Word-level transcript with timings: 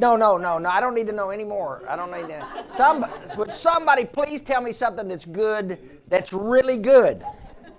No, 0.00 0.16
no, 0.16 0.38
no, 0.38 0.56
no. 0.56 0.70
I 0.70 0.80
don't 0.80 0.94
need 0.94 1.06
to 1.08 1.12
know 1.12 1.30
anymore. 1.30 1.82
I 1.86 1.94
don't 1.94 2.10
need 2.10 2.28
to. 2.28 2.64
Some, 2.74 3.04
would 3.36 3.52
somebody 3.52 4.06
please 4.06 4.40
tell 4.40 4.62
me 4.62 4.72
something 4.72 5.06
that's 5.06 5.26
good, 5.26 5.78
that's 6.08 6.32
really 6.32 6.78
good? 6.78 7.22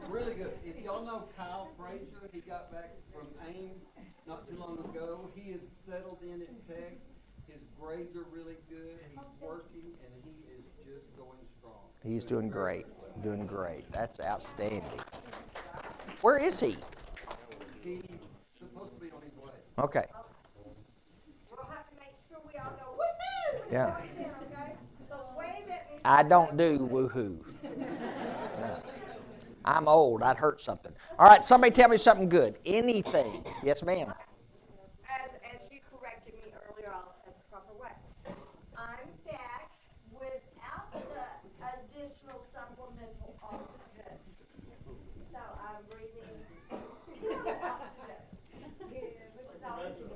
Really 0.07 0.35
good. 0.35 0.53
If 0.63 0.83
y'all 0.85 1.03
know 1.03 1.23
Kyle 1.35 1.69
Frazier, 1.79 2.29
he 2.31 2.41
got 2.41 2.71
back 2.71 2.91
from 3.11 3.25
AIM 3.47 3.71
not 4.27 4.47
too 4.47 4.55
long 4.59 4.77
ago. 4.93 5.31
He 5.33 5.49
is 5.49 5.61
settled 5.89 6.19
in 6.21 6.43
at 6.43 6.67
Tech. 6.67 6.93
His 7.47 7.61
grades 7.79 8.15
are 8.15 8.25
really 8.31 8.57
good. 8.69 8.99
He's 9.09 9.19
working, 9.39 9.91
and 10.03 10.13
he 10.23 10.53
is 10.53 10.63
just 10.85 11.17
going 11.17 11.39
strong. 11.57 11.73
He's 12.03 12.23
doing 12.23 12.49
great. 12.49 12.85
Doing 13.23 13.47
great. 13.47 13.91
That's 13.91 14.19
outstanding. 14.19 14.83
Where 16.21 16.37
is 16.37 16.59
he? 16.59 16.77
He's 17.83 17.99
supposed 18.59 18.93
to 18.93 19.01
be 19.01 19.09
on 19.11 19.23
his 19.23 19.35
way. 19.37 19.51
Okay. 19.79 20.05
We'll 21.49 21.65
have 21.69 21.89
to 21.89 21.95
make 21.99 22.15
sure 22.29 22.39
we 22.47 22.57
all 22.59 22.73
go 22.79 22.87
woohoo 22.97 23.59
when 23.59 23.60
Yeah. 23.71 23.87
it 23.87 23.93
comes 23.95 24.11
in, 24.19 24.25
okay? 24.53 24.73
So 25.09 25.15
wave 25.37 25.69
at 25.69 25.89
me. 25.91 25.99
I 26.03 26.23
don't 26.23 26.57
do 26.57 26.77
woohoo. 26.79 27.39
No. 28.59 28.83
I'm 29.63 29.87
old. 29.87 30.23
I'd 30.23 30.37
hurt 30.37 30.59
something. 30.61 30.91
All 31.17 31.27
right, 31.27 31.43
somebody 31.43 31.71
tell 31.71 31.87
me 31.89 31.97
something 31.97 32.27
good. 32.27 32.57
Anything. 32.65 33.45
Yes, 33.63 33.83
ma'am. 33.83 34.13
As, 35.09 35.29
as 35.45 35.59
you 35.71 35.79
corrected 35.95 36.33
me 36.33 36.51
earlier, 36.67 36.91
I'll 36.93 37.15
say 37.23 37.31
proper 37.49 37.73
way. 37.81 37.89
I'm 38.75 39.07
back 39.25 39.71
without 40.13 40.91
the 40.91 41.23
additional 41.63 42.43
supplemental 42.53 43.35
oxygen. 43.41 44.17
So 45.31 45.39
I'm 45.39 45.85
breathing 45.89 46.41
oxygen. 46.71 48.19
Which 48.89 49.03
is 49.03 49.63
oxygen. 49.63 50.09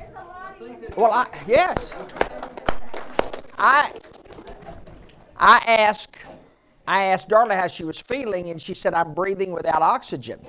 It's 0.00 0.16
a 0.16 0.24
lot 0.24 0.56
easier. 0.60 0.94
Well, 0.96 1.12
I, 1.12 1.28
yes. 1.46 1.94
I 3.62 3.92
I 5.36 5.62
asked 5.66 6.16
I 6.86 7.04
asked 7.04 7.28
Darla 7.28 7.54
how 7.54 7.66
she 7.66 7.84
was 7.84 8.00
feeling, 8.00 8.48
and 8.48 8.60
she 8.60 8.74
said, 8.74 8.94
"I'm 8.94 9.12
breathing 9.14 9.52
without 9.52 9.82
oxygen." 9.82 10.40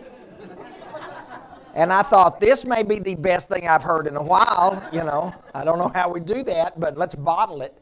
And 1.74 1.94
I 1.94 2.02
thought 2.04 2.40
this 2.42 2.66
may 2.66 2.84
be 2.84 3.00
the 3.00 3.16
best 3.16 3.50
thing 3.50 3.68
I've 3.68 3.84
heard 3.84 4.08
in 4.08 4.16
a 4.18 4.24
while. 4.24 4.82
You 4.92 5.04
know, 5.04 5.34
I 5.54 5.64
don't 5.64 5.78
know 5.78 5.92
how 5.94 6.10
we 6.10 6.20
do 6.20 6.44
that, 6.44 6.78
but 6.80 6.98
let's 6.98 7.16
bottle 7.16 7.62
it. 7.62 7.74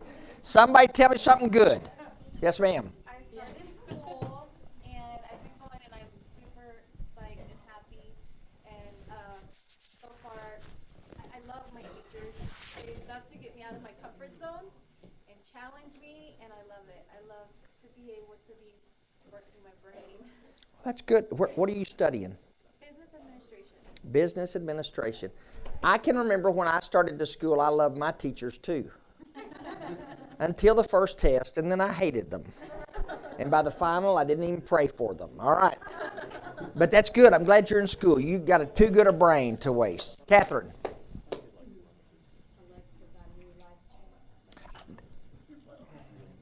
Somebody 0.42 0.88
tell 0.88 1.10
me 1.10 1.18
something 1.18 1.50
good. 1.50 1.82
Yes, 2.42 2.60
ma'am. 2.60 2.92
I 3.08 3.18
started 3.34 3.66
school 3.88 4.48
and 4.86 5.20
I've 5.26 5.42
been 5.42 5.58
going 5.60 5.82
and 5.86 5.94
I'm 5.94 6.10
super 6.38 6.70
psyched 7.18 7.42
and 7.42 7.60
happy. 7.66 8.14
And 8.66 8.96
um, 9.10 9.42
so 10.02 10.08
far, 10.22 10.38
I, 11.18 11.38
I 11.38 11.40
love 11.48 11.66
my 11.74 11.82
teachers. 11.82 12.36
They 12.86 12.94
love 13.12 13.24
to 13.32 13.38
get 13.38 13.56
me 13.56 13.64
out 13.64 13.74
of 13.74 13.82
my 13.82 13.92
comfort 14.04 14.32
zone 14.40 14.70
and 15.28 15.38
challenge 15.52 15.98
me, 16.00 16.29
and 16.42 16.52
I 16.52 16.62
love 16.70 16.86
it. 16.90 17.06
I 17.12 17.20
love 17.28 17.48
to 17.82 17.88
be 17.96 18.12
able 18.12 18.36
to 18.48 18.54
be 18.60 18.74
working 19.32 19.60
my 19.64 19.72
brain. 19.84 20.04
Well, 20.20 20.82
That's 20.84 21.02
good. 21.02 21.26
Where, 21.32 21.50
what 21.56 21.70
are 21.70 21.74
you 21.74 21.86
studying? 21.86 22.38
Business 22.80 23.10
administration. 23.16 23.78
Business 24.12 24.56
administration. 24.56 25.32
I 25.84 25.98
can 25.98 26.18
remember 26.18 26.52
when 26.52 26.68
I 26.68 26.80
started 26.82 27.20
to 27.20 27.26
school, 27.26 27.62
I 27.62 27.70
loved 27.70 27.98
my 27.98 28.12
teachers 28.12 28.58
too. 28.58 28.90
Until 30.40 30.76
the 30.76 30.84
first 30.84 31.20
test, 31.20 31.58
and 31.58 31.72
then 31.72 31.82
I 31.82 31.92
hated 31.92 32.32
them. 32.32 32.44
And 33.38 33.50
by 33.50 33.62
the 33.62 33.72
final, 33.72 34.18
I 34.18 34.26
didn't 34.26 34.44
even 34.44 34.62
pray 34.62 34.88
for 34.88 35.14
them. 35.14 35.32
All 35.40 35.54
right. 35.54 35.78
But 36.76 36.92
that's 36.92 37.10
good. 37.10 37.34
I'm 37.34 37.46
glad 37.46 37.70
you're 37.70 37.80
in 37.80 37.88
school. 37.88 38.20
You've 38.20 38.46
got 38.46 38.62
a 38.62 38.66
too 38.66 38.90
good 38.90 39.08
a 39.08 39.14
brain 39.14 39.56
to 39.58 39.72
waste. 39.72 40.18
Catherine. 40.28 40.74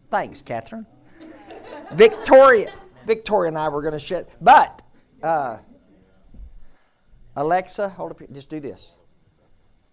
Thanks, 0.10 0.42
Catherine. 0.42 0.86
Victoria. 1.94 2.72
Victoria 3.06 3.50
and 3.50 3.58
I 3.58 3.70
were 3.70 3.82
going 3.82 3.94
to 3.94 4.00
share, 4.00 4.26
but 4.42 4.82
uh, 5.24 5.58
Alexa, 7.36 7.90
hold 7.90 8.12
up. 8.12 8.22
Just 8.34 8.50
do 8.50 8.60
this. 8.60 8.94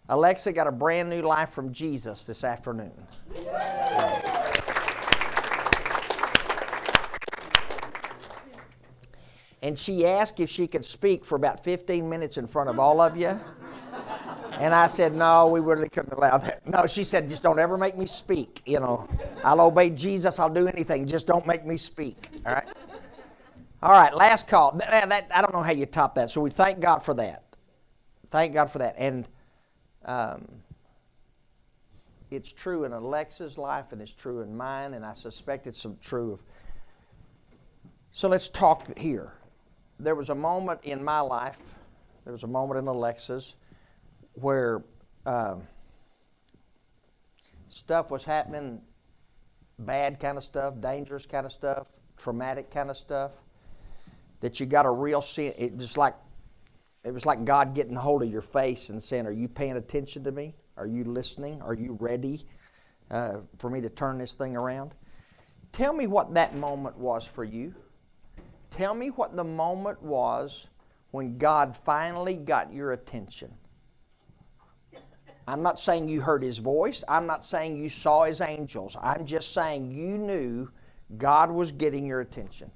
Alexa 0.09 0.53
got 0.53 0.67
a 0.67 0.73
brand 0.73 1.09
new 1.09 1.23
life 1.23 1.51
from 1.51 1.73
Jesus 1.73 2.25
this 2.25 2.45
afternoon. 2.45 3.07
And 9.63 9.79
she 9.79 10.07
asked 10.07 10.41
if 10.41 10.51
she 10.51 10.67
could 10.67 10.85
speak 10.85 11.25
for 11.25 11.37
about 11.37 11.65
15 11.65 12.07
minutes 12.07 12.37
in 12.37 12.47
front 12.47 12.69
of 12.69 12.79
all 12.79 13.01
of 13.01 13.17
you. 13.17 13.41
And 14.59 14.75
I 14.75 14.87
said, 14.87 15.15
no, 15.15 15.49
we 15.49 15.61
really 15.61 15.89
couldn't 15.89 16.13
allow 16.13 16.39
that. 16.39 16.67
No, 16.67 16.87
she 16.87 17.05
said, 17.05 17.29
just 17.29 17.43
don't 17.43 17.59
ever 17.59 17.77
make 17.77 17.97
me 17.97 18.07
speak. 18.07 18.63
You 18.67 18.81
know, 18.81 19.09
I'll 19.43 19.61
obey 19.61 19.91
Jesus, 19.91 20.39
I'll 20.39 20.51
do 20.53 20.67
anything, 20.69 21.07
just 21.07 21.27
don't 21.27 21.47
make 21.47 21.67
me 21.67 21.77
speak. 21.77 22.29
All 22.47 22.55
right? 22.55 22.69
All 23.83 23.91
right, 23.93 24.15
last 24.15 24.47
call. 24.47 24.73
That- 24.73 25.09
that- 25.09 25.31
I 25.35 25.41
don't 25.43 25.53
know 25.53 25.63
how 25.63 25.73
you 25.73 25.87
top 25.87 26.15
that, 26.15 26.31
so 26.31 26.41
we 26.41 26.51
thank 26.51 26.81
God 26.81 27.01
for 27.01 27.15
that. 27.15 27.45
Thank 28.31 28.55
God 28.55 28.71
for 28.71 28.79
that. 28.79 28.95
And 28.97 29.29
um, 30.05 30.47
it's 32.31 32.53
true 32.53 32.85
in 32.85 32.93
Alexa's 32.93 33.59
life, 33.59 33.93
and 33.93 34.01
it's 34.01 34.13
true 34.15 34.41
in 34.41 34.57
mine, 34.57 34.95
and 34.95 35.05
I 35.05 35.13
suspect 35.13 35.67
it's 35.67 35.87
true 36.01 36.33
of. 36.33 36.45
So 38.13 38.29
let's 38.29 38.49
talk 38.49 38.97
here. 38.99 39.33
There 40.01 40.15
was 40.15 40.31
a 40.31 40.35
moment 40.35 40.81
in 40.83 41.03
my 41.05 41.21
life, 41.21 41.59
there 42.25 42.33
was 42.33 42.43
a 42.43 42.49
moment 42.49 42.79
in 42.79 42.87
Alexa's, 42.87 43.55
where 44.35 44.85
um, 45.27 45.67
stuff 47.69 48.11
was 48.11 48.25
happening, 48.25 48.81
bad 49.79 50.21
kind 50.21 50.39
of 50.39 50.45
stuff, 50.45 50.75
dangerous 50.81 51.27
kind 51.27 51.47
of 51.47 51.53
stuff, 51.53 51.89
traumatic 52.17 52.71
kind 52.71 52.91
of 52.91 52.97
stuff, 52.97 53.33
that 54.41 54.61
you 54.61 54.67
got 54.67 54.87
a 54.87 54.91
real 54.91 55.23
sense. 55.23 55.55
It 55.59 55.77
was 55.77 55.97
like 55.97 56.15
it 57.05 57.13
was 57.13 57.27
like 57.27 57.45
God 57.45 57.75
getting 57.75 57.95
hold 57.95 58.23
of 58.23 58.31
your 58.31 58.43
face 58.43 58.89
and 58.89 59.03
saying, 59.03 59.27
"Are 59.27 59.33
you 59.33 59.49
paying 59.49 59.77
attention 59.77 60.25
to 60.25 60.33
me? 60.33 60.55
Are 60.77 60.87
you 60.87 61.05
listening? 61.05 61.61
Are 61.63 61.75
you 61.75 61.97
ready 62.01 62.47
uh, 63.11 63.39
for 63.59 63.71
me 63.71 63.81
to 63.81 63.89
turn 63.89 64.19
this 64.19 64.35
thing 64.35 64.57
around?" 64.57 64.95
Tell 65.73 65.93
me 65.93 66.07
what 66.07 66.35
that 66.35 66.55
moment 66.55 66.97
was 66.97 67.27
for 67.27 67.43
you. 67.43 67.75
Tell 68.71 68.95
me 68.95 69.09
what 69.09 69.35
the 69.35 69.45
moment 69.45 70.03
was 70.03 70.69
when 71.11 71.37
God 71.37 71.77
finally 71.77 72.35
got 72.35 72.73
your 72.73 72.93
attention. 72.93 73.53
I'm 75.47 75.63
not 75.63 75.79
saying 75.79 76.09
you 76.09 76.23
heard 76.23 76.43
his 76.43 76.59
voice. 76.59 77.05
I'm 77.07 77.27
not 77.27 77.45
saying 77.45 77.77
you 77.77 77.91
saw 77.91 78.25
his 78.25 78.41
angels. 78.41 78.97
I'm 79.01 79.27
just 79.27 79.53
saying 79.53 79.91
you 79.91 80.17
knew 80.17 80.71
God 81.19 81.51
was 81.51 81.71
getting 81.71 82.07
your 82.07 82.21
attention. 82.21 82.71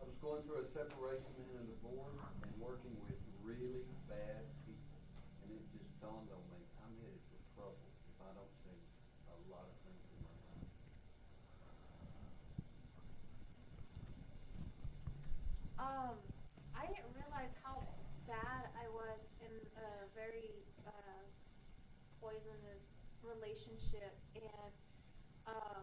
I 0.00 0.04
was 0.04 0.14
going 0.20 0.42
through 0.44 0.60
a 0.60 0.68
separation 0.68 1.32
and 1.56 1.64
a 1.64 1.72
divorce 1.72 2.20
and 2.44 2.52
working 2.60 2.92
with 3.08 3.16
really 3.42 3.80
bad 4.04 4.44
people. 4.68 5.00
And 5.42 5.56
it 5.56 5.64
just 5.72 5.88
dawned 6.04 6.28
on 6.28 6.44
me, 6.52 6.60
I'm 6.84 6.92
headed 7.00 7.24
for 7.32 7.40
trouble 7.56 7.80
if 7.80 8.16
I 8.20 8.28
don't 8.36 8.52
change 8.68 8.84
a 9.32 9.36
lot 9.48 9.64
of 9.64 9.72
things 9.80 10.04
in 10.12 10.20
my 10.20 10.36
life. 10.44 10.68
Um, 15.80 16.14
I 16.76 16.84
didn't 16.84 17.08
realize 17.16 17.56
how 17.64 17.80
bad 18.28 18.68
I 18.76 18.84
was 18.92 19.24
in 19.40 19.56
a 19.80 19.88
very 20.12 20.52
uh, 20.84 21.24
poisonous 22.20 22.84
relationship 23.24 24.12
and 24.36 24.72
um, 25.48 25.82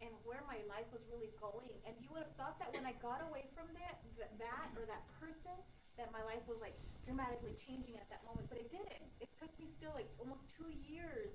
and 0.00 0.10
where 0.26 0.42
my 0.48 0.58
life 0.66 0.88
was 0.90 1.04
really 1.12 1.30
going. 1.38 1.70
And 1.86 1.94
you 2.01 2.01
would 2.12 2.22
have 2.28 2.36
thought 2.36 2.60
that 2.60 2.70
when 2.76 2.84
I 2.84 2.92
got 3.00 3.24
away 3.24 3.48
from 3.56 3.72
that, 3.74 4.04
that, 4.38 4.68
or 4.76 4.84
that 4.84 5.08
person, 5.18 5.56
that 5.96 6.12
my 6.12 6.22
life 6.24 6.44
was 6.48 6.60
like 6.60 6.76
dramatically 7.04 7.56
changing 7.56 7.96
at 7.98 8.08
that 8.12 8.22
moment, 8.24 8.46
but 8.48 8.60
it 8.60 8.68
didn't. 8.70 9.10
It 9.18 9.28
took 9.40 9.52
me 9.58 9.68
still 9.76 9.92
like 9.96 10.08
almost 10.20 10.44
two 10.52 10.70
years 10.70 11.32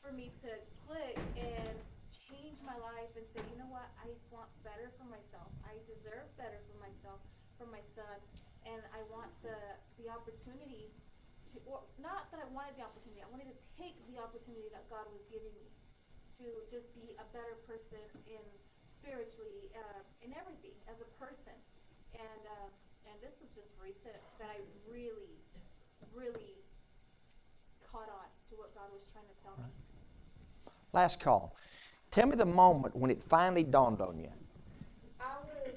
for 0.00 0.10
me 0.10 0.34
to 0.42 0.50
click 0.86 1.22
and 1.38 1.78
change 2.10 2.58
my 2.62 2.74
life 2.78 3.10
and 3.14 3.26
say, 3.30 3.42
you 3.46 3.54
know 3.54 3.68
what, 3.70 3.90
I 3.98 4.10
want 4.30 4.50
better 4.66 4.90
for 4.98 5.06
myself. 5.06 5.52
I 5.62 5.78
deserve 5.86 6.30
better 6.38 6.62
for 6.66 6.76
myself, 6.78 7.22
for 7.58 7.66
my 7.66 7.82
son, 7.94 8.18
and 8.66 8.82
I 8.94 9.02
want 9.10 9.30
the 9.42 9.58
the 9.98 10.10
opportunity 10.10 10.94
to, 11.52 11.60
or 11.66 11.82
not 11.98 12.30
that 12.32 12.40
I 12.40 12.48
wanted 12.50 12.78
the 12.78 12.86
opportunity, 12.86 13.20
I 13.22 13.30
wanted 13.30 13.50
to 13.50 13.58
take 13.76 13.98
the 14.08 14.18
opportunity 14.18 14.70
that 14.72 14.88
God 14.88 15.06
was 15.12 15.22
giving 15.28 15.52
me 15.54 15.70
to 16.40 16.46
just 16.72 16.88
be 16.96 17.14
a 17.20 17.26
better 17.30 17.58
person 17.68 18.02
in 18.26 18.42
spiritually, 19.02 19.66
uh, 19.74 20.00
in 20.22 20.30
everything 20.38 20.70
as 20.86 20.94
a 21.02 21.08
person, 21.18 21.58
and 22.14 22.42
uh, 22.46 23.10
and 23.10 23.18
this 23.18 23.34
was 23.42 23.50
just 23.58 23.68
recent 23.82 24.14
that 24.38 24.46
I 24.46 24.62
really, 24.86 25.34
really 26.14 26.54
caught 27.90 28.06
on 28.08 28.30
to 28.50 28.52
what 28.56 28.70
God 28.78 28.86
was 28.94 29.02
trying 29.12 29.26
to 29.26 29.36
tell 29.42 29.58
me. 29.58 29.70
Last 30.94 31.18
call. 31.18 31.56
Tell 32.10 32.26
me 32.28 32.36
the 32.36 32.46
moment 32.46 32.94
when 32.94 33.10
it 33.10 33.20
finally 33.28 33.64
dawned 33.64 34.00
on 34.00 34.18
you. 34.18 34.30
I 35.18 35.34
was 35.42 35.74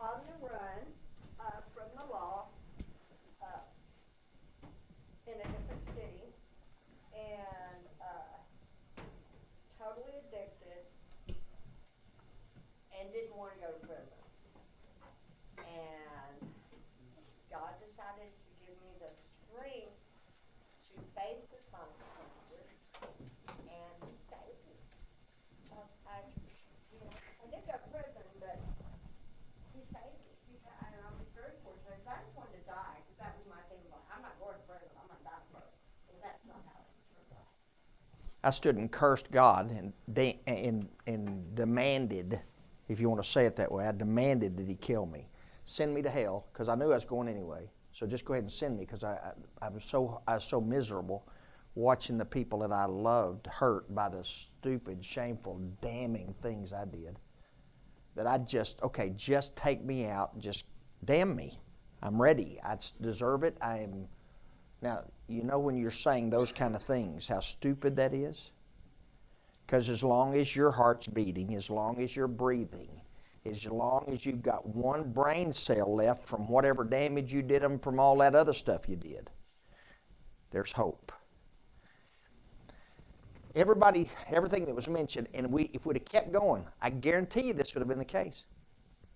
on 0.00 0.20
the 0.28 0.46
run 0.46 0.80
uh, 1.40 1.60
from 1.74 1.88
the 1.98 2.04
law 2.12 2.46
uh, 3.42 3.46
in 5.26 5.34
a 5.34 5.44
different 5.44 5.82
city, 5.96 6.30
and 7.16 7.82
uh, 8.00 9.02
addicted 10.28 10.84
and 12.98 13.08
didn't 13.14 13.34
want 13.38 13.54
to 13.54 13.58
go 13.62 13.70
to 13.72 13.80
prison. 13.86 14.20
And 15.62 16.36
God 17.48 17.78
decided 17.78 18.26
to 18.28 18.50
give 18.60 18.74
me 18.82 18.90
the 18.98 19.14
strength 19.46 19.94
to 20.90 20.94
face 21.14 21.46
the 21.54 21.62
consequences 21.70 22.66
and 23.70 23.94
to 24.02 24.10
save 24.26 24.58
me. 24.66 24.76
Uh, 25.70 25.86
I, 26.10 26.26
you 26.90 26.98
know, 26.98 27.14
I 27.14 27.46
did 27.54 27.62
go 27.70 27.78
to 27.78 27.88
prison, 27.94 28.26
but 28.42 28.58
he 29.72 29.80
saved 29.94 30.18
me. 30.26 30.34
He, 30.50 30.54
and 30.58 30.98
I 30.98 31.08
was 31.14 31.30
very 31.38 31.54
fortunate. 31.62 32.02
'cause 32.02 32.18
I 32.18 32.18
just 32.26 32.34
wanted 32.34 32.58
to 32.58 32.66
die 32.66 32.98
because 33.06 33.18
that 33.22 33.32
was 33.38 33.46
my 33.46 33.62
thing. 33.70 33.78
Like, 33.94 34.02
I'm 34.10 34.26
not 34.26 34.34
going 34.42 34.58
to 34.58 34.64
prison. 34.66 34.90
I'm 34.98 35.06
going 35.06 35.22
to 35.22 35.28
die 35.30 35.44
first. 35.54 35.78
And 36.10 36.18
that's 36.18 36.42
not 36.50 36.58
how 36.66 36.82
it 36.82 36.98
turned 37.14 37.30
out. 37.38 37.54
I 38.42 38.50
stood 38.50 38.76
and 38.76 38.90
cursed 38.90 39.30
God 39.30 39.70
and, 39.70 39.92
de- 40.12 40.40
and, 40.46 40.88
and 41.06 41.54
demanded, 41.54 42.40
if 42.88 43.00
you 43.00 43.08
want 43.08 43.22
to 43.22 43.28
say 43.28 43.44
it 43.46 43.56
that 43.56 43.70
way, 43.70 43.86
I 43.86 43.92
demanded 43.92 44.56
that 44.56 44.68
He 44.68 44.76
kill 44.76 45.06
me. 45.06 45.28
Send 45.64 45.94
me 45.94 46.02
to 46.02 46.10
hell, 46.10 46.46
because 46.52 46.68
I 46.68 46.74
knew 46.74 46.92
I 46.92 46.94
was 46.94 47.04
going 47.04 47.28
anyway. 47.28 47.70
So 47.92 48.06
just 48.06 48.24
go 48.24 48.34
ahead 48.34 48.44
and 48.44 48.52
send 48.52 48.78
me, 48.78 48.84
because 48.84 49.04
I, 49.04 49.14
I, 49.60 49.66
I, 49.66 49.68
was 49.68 49.84
so, 49.84 50.22
I 50.26 50.36
was 50.36 50.44
so 50.44 50.60
miserable 50.60 51.26
watching 51.74 52.16
the 52.16 52.24
people 52.24 52.60
that 52.60 52.72
I 52.72 52.86
loved 52.86 53.46
hurt 53.46 53.92
by 53.94 54.08
the 54.08 54.24
stupid, 54.24 55.04
shameful, 55.04 55.60
damning 55.80 56.34
things 56.42 56.72
I 56.72 56.84
did. 56.84 57.18
That 58.14 58.26
I 58.26 58.38
just, 58.38 58.82
okay, 58.82 59.12
just 59.16 59.56
take 59.56 59.84
me 59.84 60.06
out, 60.06 60.38
just 60.38 60.64
damn 61.04 61.36
me. 61.36 61.60
I'm 62.02 62.20
ready. 62.20 62.58
I 62.64 62.76
deserve 63.00 63.42
it. 63.42 63.56
I 63.60 63.78
am. 63.78 64.06
Now, 64.80 65.04
you 65.28 65.42
know 65.42 65.58
when 65.58 65.76
you're 65.76 65.90
saying 65.90 66.30
those 66.30 66.52
kind 66.52 66.74
of 66.74 66.82
things, 66.82 67.28
how 67.28 67.40
stupid 67.40 67.96
that 67.96 68.14
is? 68.14 68.50
Because 69.66 69.88
as 69.90 70.02
long 70.02 70.34
as 70.34 70.56
your 70.56 70.70
heart's 70.70 71.06
beating, 71.06 71.54
as 71.54 71.68
long 71.68 72.00
as 72.00 72.16
you're 72.16 72.26
breathing, 72.26 72.88
as 73.44 73.66
long 73.66 74.04
as 74.08 74.24
you've 74.24 74.42
got 74.42 74.66
one 74.66 75.12
brain 75.12 75.52
cell 75.52 75.94
left 75.94 76.26
from 76.26 76.48
whatever 76.48 76.84
damage 76.84 77.32
you 77.32 77.42
did 77.42 77.62
them 77.62 77.78
from 77.78 78.00
all 78.00 78.16
that 78.18 78.34
other 78.34 78.54
stuff 78.54 78.88
you 78.88 78.96
did, 78.96 79.30
there's 80.50 80.72
hope. 80.72 81.12
Everybody, 83.54 84.08
everything 84.30 84.64
that 84.66 84.74
was 84.74 84.88
mentioned, 84.88 85.28
and 85.34 85.50
we, 85.50 85.70
if 85.72 85.84
we'd 85.84 85.96
have 85.96 86.04
kept 86.04 86.32
going, 86.32 86.64
I 86.80 86.90
guarantee 86.90 87.48
you 87.48 87.52
this 87.52 87.74
would 87.74 87.80
have 87.80 87.88
been 87.88 87.98
the 87.98 88.04
case. 88.04 88.46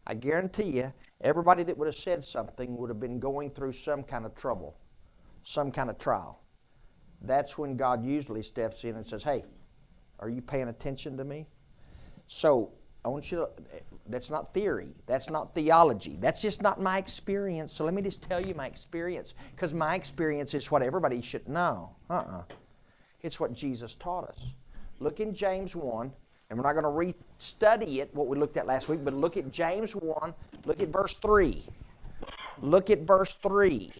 I 0.07 0.15
guarantee 0.15 0.71
you, 0.71 0.93
everybody 1.21 1.63
that 1.63 1.79
would 1.79 1.87
have 1.87 1.97
said 1.97 2.25
something 2.25 2.77
would 2.77 2.91
have 2.91 3.01
been 3.01 3.21
going 3.21 3.51
through 3.51 3.73
some 3.73 4.03
kind 4.03 4.27
of 4.27 4.35
trouble, 4.35 4.77
some 5.43 5.71
kind 5.71 5.91
of 5.91 5.99
trial. 5.99 6.41
That's 7.23 7.57
when 7.57 7.77
God 7.77 8.05
usually 8.05 8.43
steps 8.43 8.85
in 8.85 8.97
and 8.97 9.07
says, 9.07 9.23
Hey, 9.23 9.45
are 10.19 10.29
you 10.29 10.43
paying 10.43 10.69
attention 10.69 11.17
to 11.17 11.25
me? 11.25 11.47
So, 12.29 12.73
I 13.05 13.09
want 13.09 13.33
you 13.33 13.39
to, 13.39 13.49
that's 14.07 14.31
not 14.31 14.55
theory. 14.55 14.95
That's 15.07 15.29
not 15.29 15.55
theology. 15.55 16.17
That's 16.21 16.41
just 16.41 16.63
not 16.63 16.81
my 16.81 16.99
experience. 16.99 17.73
So, 17.73 17.85
let 17.85 17.95
me 17.95 18.03
just 18.03 18.23
tell 18.23 18.45
you 18.45 18.55
my 18.55 18.67
experience, 18.67 19.35
because 19.55 19.75
my 19.75 19.95
experience 19.95 20.55
is 20.55 20.71
what 20.71 20.83
everybody 20.83 21.21
should 21.21 21.49
know. 21.49 21.95
Uh 22.09 22.15
uh-uh. 22.15 22.39
uh 22.39 22.43
It's 23.23 23.41
what 23.41 23.53
Jesus 23.53 23.95
taught 23.95 24.29
us. 24.29 24.51
Look 25.01 25.19
in 25.19 25.35
James 25.35 25.75
1, 25.75 26.13
and 26.49 26.59
we're 26.59 26.65
not 26.65 26.81
going 26.81 27.13
to 27.15 27.15
restudy 27.41 27.99
it, 27.99 28.15
what 28.15 28.29
we 28.29 28.37
looked 28.37 28.57
at 28.57 28.67
last 28.67 28.89
week, 28.89 29.05
but 29.05 29.15
look 29.15 29.37
at 29.37 29.51
James 29.51 29.97
1, 29.97 30.35
look 30.65 30.81
at 30.81 30.89
verse 30.89 31.17
3. 31.17 31.65
Look 32.61 32.91
at 32.91 33.01
verse 33.01 33.35
3. 33.35 33.91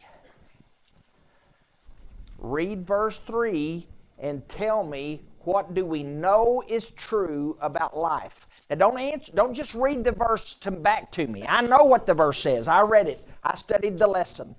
Read 2.43 2.85
verse 2.85 3.21
3 3.21 3.87
and 4.19 4.47
tell 4.49 4.83
me 4.83 5.23
what 5.45 5.75
do 5.75 5.85
we 5.85 6.03
know 6.03 6.63
is 6.69 6.91
true 6.91 7.57
about 7.61 7.97
life. 7.97 8.47
Now 8.69 8.77
don't 8.77 8.99
answer, 8.99 9.33
don't 9.33 9.55
just 9.55 9.75
read 9.75 10.05
the 10.05 10.13
verse 10.13 10.55
to, 10.57 10.73
back 10.73 11.11
to 11.13 11.27
me. 11.27 11.45
I 11.49 11.63
know 11.63 11.85
what 11.85 12.05
the 12.05 12.15
verse 12.15 12.41
says. 12.41 12.67
I 12.67 12.83
read 12.83 13.09
it. 13.09 13.27
I 13.45 13.55
studied 13.55 13.99
the 13.99 14.07
lesson. 14.09 14.57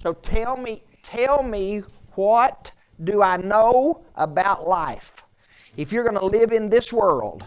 So 0.00 0.12
tell 0.12 0.56
me, 0.56 0.82
tell 1.02 1.42
me 1.42 1.82
what 2.14 2.72
do 3.02 3.22
I 3.22 3.36
know 3.36 4.04
about 4.16 4.68
life? 4.68 5.24
If 5.76 5.92
you're 5.92 6.04
going 6.04 6.18
to 6.18 6.26
live 6.26 6.52
in 6.52 6.68
this 6.68 6.92
world, 6.92 7.44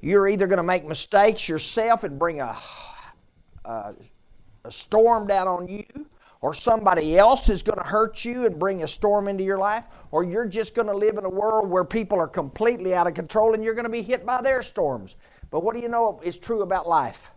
you're 0.00 0.28
either 0.28 0.46
going 0.46 0.58
to 0.58 0.62
make 0.62 0.86
mistakes 0.86 1.48
yourself 1.48 2.04
and 2.04 2.18
bring 2.18 2.40
a, 2.40 2.56
a, 3.66 3.94
a 4.64 4.72
storm 4.72 5.26
down 5.26 5.48
on 5.48 5.68
you, 5.68 5.84
or 6.40 6.54
somebody 6.54 7.18
else 7.18 7.48
is 7.48 7.62
going 7.62 7.78
to 7.78 7.88
hurt 7.88 8.24
you 8.24 8.46
and 8.46 8.58
bring 8.58 8.82
a 8.82 8.88
storm 8.88 9.26
into 9.28 9.42
your 9.42 9.58
life, 9.58 9.84
or 10.10 10.22
you're 10.22 10.46
just 10.46 10.74
going 10.74 10.86
to 10.86 10.96
live 10.96 11.18
in 11.18 11.24
a 11.24 11.30
world 11.30 11.68
where 11.68 11.84
people 11.84 12.18
are 12.18 12.28
completely 12.28 12.94
out 12.94 13.06
of 13.06 13.14
control 13.14 13.54
and 13.54 13.64
you're 13.64 13.74
going 13.74 13.84
to 13.84 13.90
be 13.90 14.02
hit 14.02 14.24
by 14.24 14.40
their 14.40 14.62
storms. 14.62 15.16
But 15.50 15.64
what 15.64 15.74
do 15.74 15.80
you 15.80 15.88
know 15.88 16.20
is 16.22 16.38
true 16.38 16.62
about 16.62 16.88
life? 16.88 17.32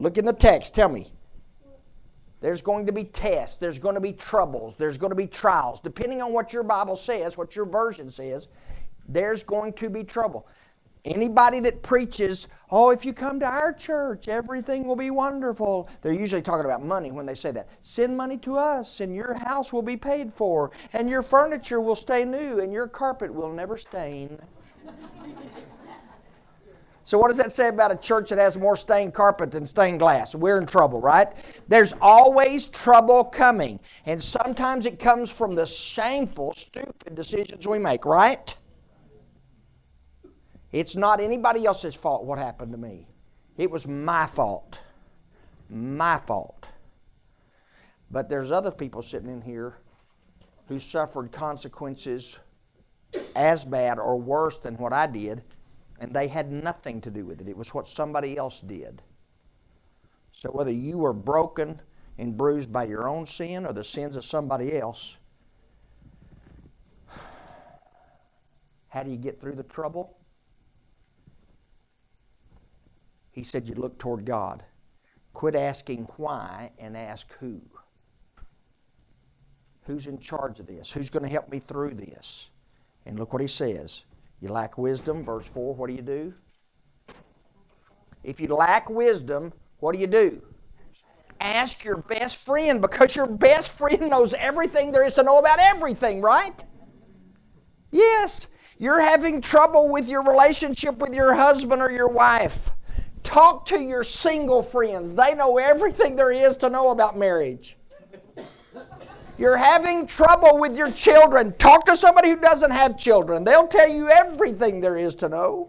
Look 0.00 0.18
in 0.18 0.24
the 0.24 0.32
text, 0.32 0.74
tell 0.74 0.88
me. 0.88 1.12
There's 2.40 2.62
going 2.62 2.86
to 2.86 2.92
be 2.92 3.04
tests, 3.04 3.56
there's 3.56 3.80
going 3.80 3.96
to 3.96 4.00
be 4.00 4.12
troubles, 4.12 4.76
there's 4.76 4.96
going 4.96 5.10
to 5.10 5.16
be 5.16 5.26
trials. 5.26 5.80
Depending 5.80 6.22
on 6.22 6.32
what 6.32 6.52
your 6.52 6.62
Bible 6.62 6.94
says, 6.94 7.36
what 7.36 7.56
your 7.56 7.66
version 7.66 8.10
says, 8.10 8.48
there's 9.08 9.42
going 9.42 9.72
to 9.74 9.90
be 9.90 10.04
trouble. 10.04 10.46
Anybody 11.04 11.60
that 11.60 11.82
preaches, 11.82 12.48
oh, 12.70 12.90
if 12.90 13.04
you 13.04 13.12
come 13.12 13.40
to 13.40 13.46
our 13.46 13.72
church, 13.72 14.28
everything 14.28 14.86
will 14.86 14.96
be 14.96 15.10
wonderful. 15.10 15.88
They're 16.02 16.12
usually 16.12 16.42
talking 16.42 16.64
about 16.64 16.84
money 16.84 17.12
when 17.12 17.26
they 17.26 17.34
say 17.34 17.50
that. 17.52 17.68
Send 17.80 18.16
money 18.16 18.36
to 18.38 18.56
us, 18.56 19.00
and 19.00 19.14
your 19.14 19.34
house 19.34 19.72
will 19.72 19.82
be 19.82 19.96
paid 19.96 20.32
for, 20.34 20.70
and 20.92 21.08
your 21.08 21.22
furniture 21.22 21.80
will 21.80 21.96
stay 21.96 22.24
new, 22.24 22.60
and 22.60 22.72
your 22.72 22.88
carpet 22.88 23.32
will 23.32 23.52
never 23.52 23.76
stain. 23.76 24.38
So, 27.08 27.16
what 27.16 27.28
does 27.28 27.38
that 27.38 27.52
say 27.52 27.68
about 27.68 27.90
a 27.90 27.96
church 27.96 28.28
that 28.28 28.38
has 28.38 28.58
more 28.58 28.76
stained 28.76 29.14
carpet 29.14 29.50
than 29.50 29.66
stained 29.66 29.98
glass? 29.98 30.34
We're 30.34 30.58
in 30.58 30.66
trouble, 30.66 31.00
right? 31.00 31.28
There's 31.66 31.94
always 32.02 32.68
trouble 32.68 33.24
coming. 33.24 33.80
And 34.04 34.22
sometimes 34.22 34.84
it 34.84 34.98
comes 34.98 35.32
from 35.32 35.54
the 35.54 35.64
shameful, 35.64 36.52
stupid 36.52 37.14
decisions 37.14 37.66
we 37.66 37.78
make, 37.78 38.04
right? 38.04 38.54
It's 40.72 40.96
not 40.96 41.20
anybody 41.20 41.64
else's 41.64 41.94
fault 41.94 42.24
what 42.24 42.38
happened 42.38 42.72
to 42.72 42.78
me. 42.78 43.06
It 43.56 43.70
was 43.70 43.86
my 43.88 44.26
fault. 44.26 44.78
My 45.70 46.20
fault. 46.26 46.66
But 48.10 48.28
there's 48.28 48.50
other 48.50 48.70
people 48.70 49.02
sitting 49.02 49.30
in 49.30 49.42
here 49.42 49.78
who 50.68 50.78
suffered 50.78 51.32
consequences 51.32 52.38
as 53.34 53.64
bad 53.64 53.98
or 53.98 54.18
worse 54.18 54.58
than 54.58 54.76
what 54.76 54.92
I 54.92 55.06
did, 55.06 55.42
and 56.00 56.12
they 56.14 56.28
had 56.28 56.52
nothing 56.52 57.00
to 57.02 57.10
do 57.10 57.24
with 57.24 57.40
it. 57.40 57.48
It 57.48 57.56
was 57.56 57.72
what 57.72 57.88
somebody 57.88 58.36
else 58.36 58.60
did. 58.60 59.02
So 60.32 60.50
whether 60.50 60.70
you 60.70 60.98
were 60.98 61.14
broken 61.14 61.80
and 62.18 62.36
bruised 62.36 62.72
by 62.72 62.84
your 62.84 63.08
own 63.08 63.26
sin 63.26 63.64
or 63.64 63.72
the 63.72 63.84
sins 63.84 64.16
of 64.16 64.24
somebody 64.24 64.76
else, 64.76 65.16
how 68.88 69.02
do 69.02 69.10
you 69.10 69.16
get 69.16 69.40
through 69.40 69.54
the 69.54 69.62
trouble? 69.62 70.17
He 73.38 73.44
said 73.44 73.68
you 73.68 73.76
look 73.76 74.00
toward 74.00 74.24
God. 74.24 74.64
Quit 75.32 75.54
asking 75.54 76.08
why 76.16 76.72
and 76.76 76.96
ask 76.96 77.32
who. 77.38 77.60
Who's 79.82 80.08
in 80.08 80.18
charge 80.18 80.58
of 80.58 80.66
this? 80.66 80.90
Who's 80.90 81.08
going 81.08 81.22
to 81.22 81.28
help 81.28 81.48
me 81.48 81.60
through 81.60 81.94
this? 81.94 82.50
And 83.06 83.16
look 83.16 83.32
what 83.32 83.40
he 83.40 83.46
says. 83.46 84.02
You 84.40 84.48
lack 84.48 84.76
wisdom, 84.76 85.24
verse 85.24 85.46
4, 85.46 85.76
what 85.76 85.86
do 85.86 85.94
you 85.94 86.02
do? 86.02 86.34
If 88.24 88.40
you 88.40 88.48
lack 88.48 88.90
wisdom, 88.90 89.52
what 89.78 89.92
do 89.92 90.00
you 90.00 90.08
do? 90.08 90.42
Ask 91.40 91.84
your 91.84 91.98
best 91.98 92.44
friend 92.44 92.80
because 92.80 93.14
your 93.14 93.28
best 93.28 93.78
friend 93.78 94.10
knows 94.10 94.34
everything 94.34 94.90
there 94.90 95.04
is 95.04 95.14
to 95.14 95.22
know 95.22 95.38
about 95.38 95.60
everything, 95.60 96.20
right? 96.20 96.64
Yes. 97.92 98.48
You're 98.78 99.00
having 99.00 99.40
trouble 99.40 99.92
with 99.92 100.08
your 100.08 100.24
relationship 100.24 100.98
with 100.98 101.14
your 101.14 101.34
husband 101.34 101.80
or 101.80 101.92
your 101.92 102.08
wife. 102.08 102.70
Talk 103.28 103.66
to 103.66 103.78
your 103.78 104.04
single 104.04 104.62
friends. 104.62 105.12
They 105.12 105.34
know 105.34 105.58
everything 105.58 106.16
there 106.16 106.32
is 106.32 106.56
to 106.56 106.70
know 106.70 106.92
about 106.92 107.18
marriage. 107.18 107.76
You're 109.36 109.58
having 109.58 110.06
trouble 110.06 110.58
with 110.58 110.78
your 110.78 110.90
children. 110.90 111.52
Talk 111.58 111.84
to 111.84 111.94
somebody 111.94 112.30
who 112.30 112.36
doesn't 112.36 112.70
have 112.70 112.96
children. 112.96 113.44
They'll 113.44 113.68
tell 113.68 113.86
you 113.86 114.08
everything 114.08 114.80
there 114.80 114.96
is 114.96 115.14
to 115.16 115.28
know. 115.28 115.68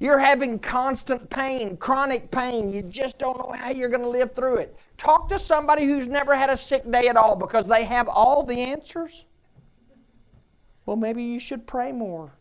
You're 0.00 0.18
having 0.18 0.58
constant 0.58 1.30
pain, 1.30 1.76
chronic 1.76 2.32
pain. 2.32 2.72
You 2.72 2.82
just 2.82 3.20
don't 3.20 3.38
know 3.38 3.54
how 3.56 3.70
you're 3.70 3.88
going 3.88 4.02
to 4.02 4.08
live 4.08 4.34
through 4.34 4.56
it. 4.56 4.76
Talk 4.98 5.28
to 5.28 5.38
somebody 5.38 5.84
who's 5.84 6.08
never 6.08 6.34
had 6.34 6.50
a 6.50 6.56
sick 6.56 6.90
day 6.90 7.06
at 7.06 7.16
all 7.16 7.36
because 7.36 7.68
they 7.68 7.84
have 7.84 8.08
all 8.08 8.42
the 8.42 8.58
answers. 8.58 9.26
Well, 10.86 10.96
maybe 10.96 11.22
you 11.22 11.38
should 11.38 11.68
pray 11.68 11.92
more. 11.92 12.32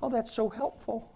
Oh, 0.00 0.08
that's 0.08 0.30
so 0.30 0.48
helpful. 0.48 1.11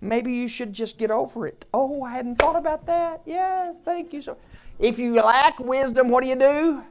Maybe 0.00 0.32
you 0.32 0.48
should 0.48 0.72
just 0.72 0.98
get 0.98 1.10
over 1.10 1.46
it. 1.46 1.66
Oh, 1.72 2.02
I 2.02 2.12
hadn't 2.12 2.36
thought 2.36 2.56
about 2.56 2.86
that. 2.86 3.22
Yes, 3.24 3.80
thank 3.84 4.12
you. 4.12 4.22
So, 4.22 4.36
if 4.78 4.98
you 4.98 5.14
lack 5.14 5.58
wisdom, 5.58 6.08
what 6.08 6.22
do 6.22 6.28
you 6.28 6.36
do? 6.36 6.84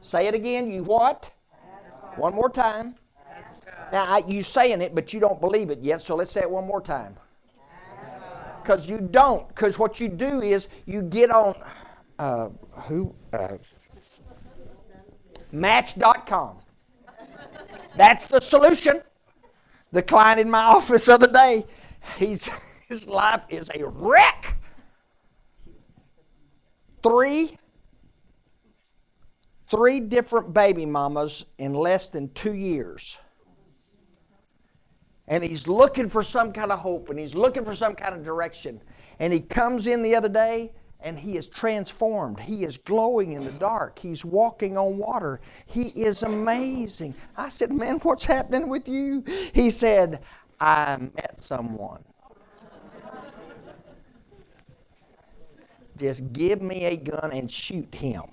Say 0.00 0.26
it 0.26 0.34
again. 0.34 0.70
You 0.70 0.84
what? 0.84 1.30
One 2.16 2.34
more 2.34 2.50
time. 2.50 2.94
Now, 3.90 4.04
I, 4.06 4.22
you 4.26 4.42
saying 4.42 4.82
it, 4.82 4.94
but 4.94 5.12
you 5.12 5.20
don't 5.20 5.40
believe 5.40 5.70
it 5.70 5.80
yet, 5.80 6.00
so 6.00 6.16
let's 6.16 6.30
say 6.30 6.42
it 6.42 6.50
one 6.50 6.66
more 6.66 6.80
time. 6.80 7.16
Because 8.62 8.88
you 8.88 8.98
don't. 8.98 9.46
Because 9.48 9.78
what 9.78 10.00
you 10.00 10.08
do 10.08 10.40
is 10.40 10.68
you 10.86 11.02
get 11.02 11.30
on 11.30 11.54
uh, 12.18 12.48
who 12.86 13.14
uh, 13.32 13.56
Match.com. 15.54 16.56
That's 17.96 18.26
the 18.26 18.40
solution. 18.40 19.00
The 19.92 20.02
client 20.02 20.40
in 20.40 20.50
my 20.50 20.64
office 20.64 21.06
the 21.06 21.14
other 21.14 21.28
day, 21.30 21.64
he's, 22.18 22.48
his 22.88 23.08
life 23.08 23.44
is 23.48 23.70
a 23.74 23.86
wreck. 23.86 24.56
Three, 27.02 27.58
three 29.70 30.00
different 30.00 30.54
baby 30.54 30.86
mamas 30.86 31.44
in 31.58 31.74
less 31.74 32.08
than 32.10 32.32
two 32.32 32.54
years. 32.54 33.18
And 35.26 35.42
he's 35.42 35.66
looking 35.66 36.10
for 36.10 36.22
some 36.22 36.52
kind 36.52 36.70
of 36.70 36.80
hope 36.80 37.08
and 37.08 37.18
he's 37.18 37.34
looking 37.34 37.64
for 37.64 37.74
some 37.74 37.94
kind 37.94 38.14
of 38.14 38.22
direction. 38.22 38.80
And 39.18 39.32
he 39.32 39.40
comes 39.40 39.86
in 39.86 40.02
the 40.02 40.14
other 40.14 40.28
day 40.28 40.72
and 41.00 41.18
he 41.18 41.36
is 41.36 41.48
transformed. 41.48 42.40
He 42.40 42.64
is 42.64 42.78
glowing 42.78 43.32
in 43.32 43.44
the 43.44 43.52
dark. 43.52 43.98
He's 43.98 44.24
walking 44.24 44.76
on 44.76 44.96
water. 44.96 45.40
He 45.66 45.88
is 45.88 46.22
amazing. 46.22 47.14
I 47.36 47.50
said, 47.50 47.72
Man, 47.72 47.98
what's 47.98 48.24
happening 48.24 48.68
with 48.68 48.88
you? 48.88 49.22
He 49.54 49.70
said, 49.70 50.22
I 50.64 50.96
met 50.96 51.38
someone. 51.38 52.02
Just 55.98 56.32
give 56.32 56.62
me 56.62 56.86
a 56.86 56.96
gun 56.96 57.32
and 57.32 57.50
shoot 57.50 57.94
him. 57.94 58.24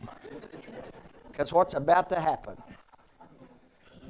Because 1.29 1.51
what's 1.51 1.73
about 1.73 2.07
to 2.09 2.21
happen? 2.21 2.55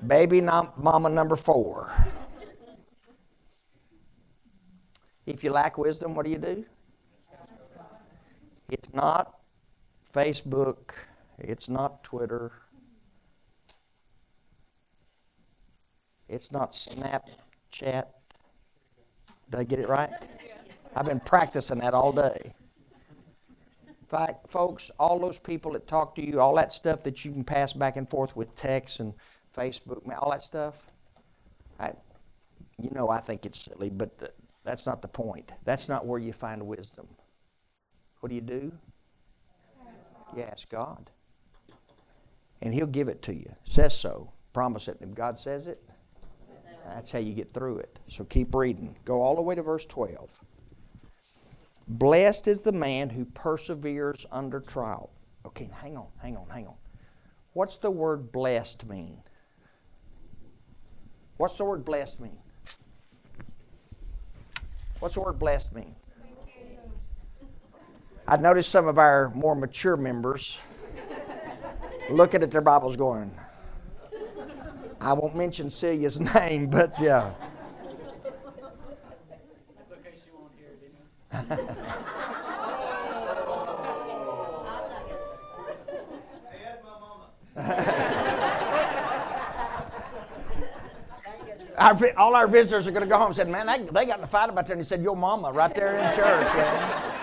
Baby 0.05 0.39
mama 0.41 1.09
number 1.09 1.35
four. 1.35 1.91
If 5.25 5.43
you 5.43 5.51
lack 5.51 5.79
wisdom, 5.79 6.13
what 6.13 6.25
do 6.25 6.31
you 6.31 6.37
do? 6.37 6.63
It's 8.69 8.93
not 8.93 9.39
Facebook, 10.13 10.91
it's 11.39 11.67
not 11.67 12.03
Twitter, 12.03 12.51
it's 16.29 16.51
not 16.51 16.75
Snapchat. 17.71 18.05
Did 19.49 19.59
I 19.59 19.63
get 19.63 19.79
it 19.79 19.89
right? 19.89 20.09
I've 20.95 21.05
been 21.05 21.19
practicing 21.19 21.79
that 21.79 21.93
all 21.93 22.11
day. 22.11 22.53
In 23.87 24.07
fact, 24.07 24.51
folks, 24.51 24.91
all 24.99 25.19
those 25.19 25.39
people 25.39 25.71
that 25.73 25.87
talk 25.87 26.15
to 26.15 26.25
you, 26.25 26.39
all 26.41 26.55
that 26.55 26.73
stuff 26.73 27.03
that 27.03 27.23
you 27.23 27.31
can 27.31 27.43
pass 27.43 27.71
back 27.71 27.95
and 27.95 28.09
forth 28.09 28.35
with 28.35 28.53
text 28.55 28.99
and 28.99 29.13
Facebook, 29.55 30.01
all 30.21 30.31
that 30.31 30.43
stuff, 30.43 30.75
I, 31.79 31.93
you 32.77 32.89
know, 32.91 33.09
I 33.09 33.19
think 33.19 33.45
it's 33.45 33.63
silly, 33.63 33.89
but 33.89 34.35
that's 34.65 34.85
not 34.85 35.01
the 35.01 35.07
point. 35.07 35.53
That's 35.63 35.87
not 35.87 36.05
where 36.05 36.19
you 36.19 36.33
find 36.33 36.67
wisdom. 36.67 37.07
What 38.19 38.29
do 38.29 38.35
you 38.35 38.41
do? 38.41 38.71
You 40.35 40.43
ask 40.43 40.69
God. 40.69 41.09
And 42.61 42.73
He'll 42.73 42.85
give 42.87 43.07
it 43.07 43.21
to 43.23 43.33
you. 43.33 43.55
Says 43.63 43.97
so. 43.97 44.31
Promise 44.53 44.89
it. 44.89 44.97
If 45.01 45.13
God 45.15 45.37
says 45.37 45.67
it, 45.67 45.81
that's 46.85 47.11
how 47.11 47.19
you 47.19 47.33
get 47.33 47.53
through 47.53 47.77
it. 47.77 47.99
So 48.09 48.23
keep 48.23 48.53
reading. 48.55 48.95
Go 49.05 49.21
all 49.21 49.35
the 49.35 49.41
way 49.41 49.55
to 49.55 49.61
verse 49.61 49.85
12. 49.85 50.29
Blessed 51.87 52.47
is 52.47 52.61
the 52.61 52.71
man 52.71 53.09
who 53.09 53.25
perseveres 53.25 54.25
under 54.31 54.59
trial. 54.59 55.09
Okay, 55.45 55.69
hang 55.81 55.97
on, 55.97 56.07
hang 56.21 56.37
on, 56.37 56.47
hang 56.49 56.67
on. 56.67 56.75
What's 57.53 57.75
the 57.77 57.91
word 57.91 58.31
blessed 58.31 58.87
mean? 58.87 59.17
What's 61.37 61.57
the 61.57 61.65
word 61.65 61.83
blessed 61.83 62.21
mean? 62.21 62.37
What's 64.99 65.15
the 65.15 65.21
word 65.21 65.39
blessed 65.39 65.73
mean? 65.73 65.95
I 68.27 68.37
noticed 68.37 68.69
some 68.69 68.87
of 68.87 68.97
our 68.97 69.31
more 69.31 69.55
mature 69.55 69.97
members 69.97 70.59
looking 72.09 72.43
at 72.43 72.51
their 72.51 72.61
Bibles 72.61 72.95
going, 72.95 73.31
I 75.01 75.13
won't 75.13 75.35
mention 75.35 75.67
Celia's 75.67 76.19
name, 76.35 76.67
but 76.67 76.93
yeah. 77.01 77.33
It's 79.79 79.91
okay, 79.91 80.13
she 80.23 80.29
won't 80.31 80.51
hear 80.57 80.69
it 80.69 82.01
our, 91.77 91.97
all 92.17 92.35
our 92.35 92.47
visitors 92.47 92.85
are 92.85 92.91
going 92.91 93.01
to 93.01 93.09
go 93.09 93.17
home 93.17 93.27
and 93.27 93.35
said, 93.35 93.49
man, 93.49 93.65
they, 93.65 93.79
they 93.91 94.05
got 94.05 94.19
in 94.19 94.23
a 94.23 94.27
fight 94.27 94.49
about 94.49 94.67
that. 94.67 94.73
And 94.73 94.81
he 94.81 94.87
said, 94.87 95.01
your 95.01 95.15
mama 95.15 95.51
right 95.51 95.73
there 95.73 95.97
in 95.97 96.15
church. 96.15 97.17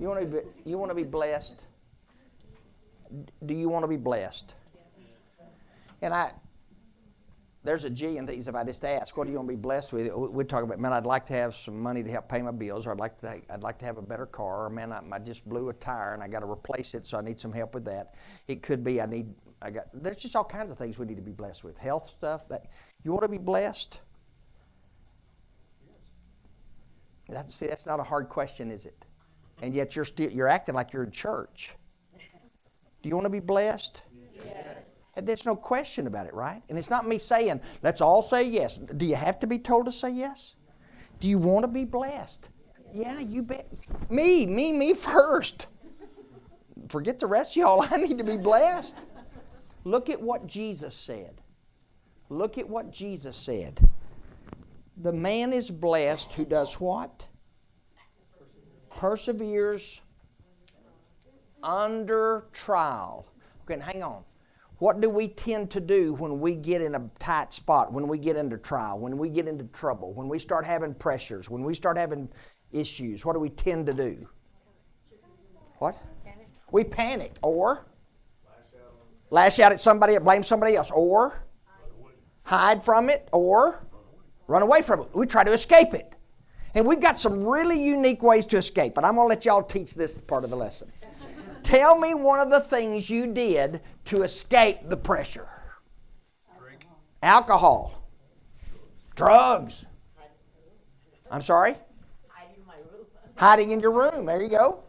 You 0.00 0.06
want 0.06 0.20
to 0.20 0.26
be, 0.26 0.38
you 0.70 0.77
want 0.88 0.98
to 0.98 1.04
be 1.04 1.10
blessed? 1.10 1.62
Do 3.44 3.54
you 3.54 3.68
want 3.68 3.84
to 3.84 3.88
be 3.88 3.98
blessed? 3.98 4.54
And 6.00 6.14
I, 6.14 6.32
there's 7.62 7.84
a 7.84 7.90
G 7.90 8.16
in 8.16 8.24
these. 8.24 8.48
If 8.48 8.54
I 8.54 8.64
just 8.64 8.82
ask, 8.86 9.14
what 9.16 9.24
do 9.24 9.30
you 9.30 9.36
want 9.36 9.50
to 9.50 9.54
be 9.54 9.60
blessed 9.60 9.92
with? 9.92 10.10
We'd 10.10 10.48
talk 10.48 10.62
about, 10.62 10.78
man, 10.78 10.94
I'd 10.94 11.04
like 11.04 11.26
to 11.26 11.34
have 11.34 11.54
some 11.54 11.78
money 11.78 12.02
to 12.02 12.10
help 12.10 12.26
pay 12.26 12.40
my 12.40 12.52
bills, 12.52 12.86
or 12.86 12.92
I'd 12.92 13.00
like 13.00 13.18
to, 13.18 13.42
I'd 13.50 13.62
like 13.62 13.76
to 13.80 13.84
have 13.84 13.98
a 13.98 14.02
better 14.02 14.24
car, 14.24 14.64
or 14.64 14.70
man, 14.70 14.92
I, 14.92 15.02
I 15.12 15.18
just 15.18 15.46
blew 15.46 15.68
a 15.68 15.74
tire 15.74 16.14
and 16.14 16.22
I 16.22 16.28
got 16.28 16.40
to 16.40 16.50
replace 16.50 16.94
it, 16.94 17.04
so 17.04 17.18
I 17.18 17.20
need 17.20 17.38
some 17.38 17.52
help 17.52 17.74
with 17.74 17.84
that. 17.84 18.14
It 18.46 18.62
could 18.62 18.82
be 18.82 19.02
I 19.02 19.06
need, 19.06 19.34
I 19.60 19.70
got. 19.70 19.88
There's 19.92 20.16
just 20.16 20.36
all 20.36 20.44
kinds 20.44 20.70
of 20.70 20.78
things 20.78 20.98
we 20.98 21.04
need 21.04 21.16
to 21.16 21.22
be 21.22 21.32
blessed 21.32 21.64
with. 21.64 21.76
Health 21.76 22.10
stuff. 22.16 22.48
That 22.48 22.68
you 23.04 23.12
want 23.12 23.24
to 23.24 23.28
be 23.28 23.36
blessed. 23.36 24.00
That, 27.28 27.52
see, 27.52 27.66
that's 27.66 27.84
not 27.84 28.00
a 28.00 28.04
hard 28.04 28.30
question, 28.30 28.70
is 28.70 28.86
it? 28.86 29.04
And 29.62 29.74
yet 29.74 29.96
you're 29.96 30.04
still 30.04 30.30
you're 30.30 30.48
acting 30.48 30.74
like 30.74 30.92
you're 30.92 31.04
in 31.04 31.10
church. 31.10 31.74
Do 33.02 33.08
you 33.08 33.14
want 33.14 33.26
to 33.26 33.30
be 33.30 33.40
blessed? 33.40 34.00
Yes. 34.44 34.78
And 35.14 35.26
there's 35.26 35.44
no 35.44 35.56
question 35.56 36.06
about 36.06 36.26
it, 36.26 36.34
right? 36.34 36.62
And 36.68 36.78
it's 36.78 36.90
not 36.90 37.06
me 37.06 37.18
saying, 37.18 37.60
let's 37.82 38.00
all 38.00 38.22
say 38.22 38.44
yes. 38.44 38.78
Do 38.78 39.06
you 39.06 39.16
have 39.16 39.38
to 39.40 39.46
be 39.46 39.58
told 39.58 39.86
to 39.86 39.92
say 39.92 40.10
yes? 40.10 40.54
Do 41.20 41.28
you 41.28 41.38
want 41.38 41.64
to 41.64 41.68
be 41.68 41.84
blessed? 41.84 42.48
Yeah, 42.92 43.18
you 43.20 43.42
bet. 43.42 43.68
Me, 44.08 44.46
me, 44.46 44.72
me 44.72 44.94
first. 44.94 45.66
Forget 46.88 47.18
the 47.18 47.26
rest 47.26 47.52
of 47.52 47.56
y'all. 47.56 47.86
I 47.90 47.96
need 47.96 48.18
to 48.18 48.24
be 48.24 48.36
blessed. 48.36 48.96
Look 49.84 50.08
at 50.08 50.20
what 50.20 50.46
Jesus 50.46 50.94
said. 50.94 51.40
Look 52.28 52.58
at 52.58 52.68
what 52.68 52.90
Jesus 52.90 53.36
said. 53.36 53.88
The 54.96 55.12
man 55.12 55.52
is 55.52 55.70
blessed 55.70 56.32
who 56.32 56.44
does 56.44 56.74
what? 56.74 57.27
Perseveres 58.98 60.00
under 61.62 62.46
trial. 62.52 63.26
Okay, 63.62 63.80
hang 63.80 64.02
on. 64.02 64.24
What 64.78 65.00
do 65.00 65.08
we 65.08 65.28
tend 65.28 65.70
to 65.70 65.80
do 65.80 66.14
when 66.14 66.40
we 66.40 66.56
get 66.56 66.82
in 66.82 66.96
a 66.96 67.10
tight 67.20 67.52
spot, 67.52 67.92
when 67.92 68.08
we 68.08 68.18
get 68.18 68.36
into 68.36 68.58
trial, 68.58 68.98
when 68.98 69.16
we 69.16 69.28
get 69.28 69.46
into 69.46 69.64
trouble, 69.66 70.12
when 70.14 70.28
we 70.28 70.40
start 70.40 70.64
having 70.64 70.94
pressures, 70.94 71.48
when 71.48 71.62
we 71.62 71.74
start 71.74 71.96
having 71.96 72.28
issues? 72.72 73.24
What 73.24 73.34
do 73.34 73.38
we 73.38 73.50
tend 73.50 73.86
to 73.86 73.92
do? 73.92 74.28
What? 75.78 75.96
Panic. 76.24 76.48
We 76.72 76.82
panic 76.82 77.34
or 77.40 77.86
lash 79.30 79.60
out 79.60 79.70
at 79.70 79.78
somebody 79.78 80.18
blame 80.18 80.42
somebody 80.42 80.74
else 80.74 80.90
or 80.90 81.44
hide 82.42 82.84
from 82.84 83.10
it 83.10 83.28
or 83.32 83.86
run 84.48 84.62
away 84.62 84.82
from 84.82 85.02
it. 85.02 85.08
We 85.14 85.26
try 85.26 85.44
to 85.44 85.52
escape 85.52 85.94
it. 85.94 86.16
And 86.74 86.86
we've 86.86 87.00
got 87.00 87.16
some 87.16 87.44
really 87.44 87.82
unique 87.82 88.22
ways 88.22 88.46
to 88.46 88.56
escape, 88.56 88.94
but 88.94 89.04
I'm 89.04 89.14
going 89.14 89.24
to 89.24 89.28
let 89.28 89.44
y'all 89.44 89.62
teach 89.62 89.94
this 89.94 90.20
part 90.20 90.44
of 90.44 90.50
the 90.50 90.56
lesson. 90.56 90.90
Tell 91.62 91.98
me 91.98 92.14
one 92.14 92.40
of 92.40 92.50
the 92.50 92.60
things 92.60 93.10
you 93.10 93.26
did 93.26 93.80
to 94.06 94.22
escape 94.22 94.88
the 94.88 94.96
pressure. 94.96 95.48
Drink. 96.60 96.86
Alcohol. 97.22 98.08
Drugs. 99.16 99.84
I'm 101.30 101.42
sorry? 101.42 101.74
Hiding 103.34 103.70
in 103.70 103.80
your 103.80 103.92
room. 103.92 104.26
There 104.26 104.42
you 104.42 104.48
go. 104.48 104.80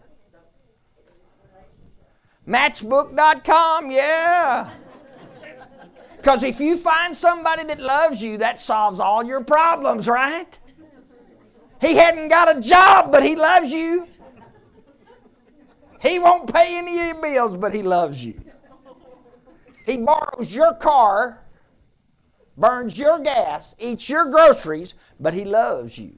Matchbook.com, 2.48 3.92
yeah. 3.92 4.72
Because 6.18 6.42
if 6.42 6.60
you 6.60 6.78
find 6.78 7.16
somebody 7.16 7.64
that 7.66 7.80
loves 7.80 8.24
you, 8.24 8.38
that 8.40 8.60
solves 8.60 9.00
all 9.00 9.24
your 9.24 9.44
problems, 9.44 10.08
right? 10.08 10.58
He 11.82 11.96
hadn't 11.96 12.28
got 12.28 12.56
a 12.56 12.60
job, 12.60 13.12
but 13.12 13.24
he 13.24 13.36
loves 13.36 13.72
you. 13.72 14.08
He 16.02 16.20
won't 16.20 16.54
pay 16.54 16.78
any 16.78 17.00
of 17.00 17.08
your 17.08 17.22
bills, 17.22 17.58
but 17.58 17.74
he 17.74 17.84
loves 17.84 18.24
you. 18.24 18.40
He 19.86 19.98
borrows 19.98 20.54
your 20.54 20.74
car, 20.76 21.44
burns 22.58 22.98
your 22.98 23.20
gas, 23.20 23.76
eats 23.80 24.10
your 24.10 24.26
groceries, 24.26 24.94
but 25.20 25.34
he 25.34 25.46
loves 25.46 25.98
you. 25.98 26.16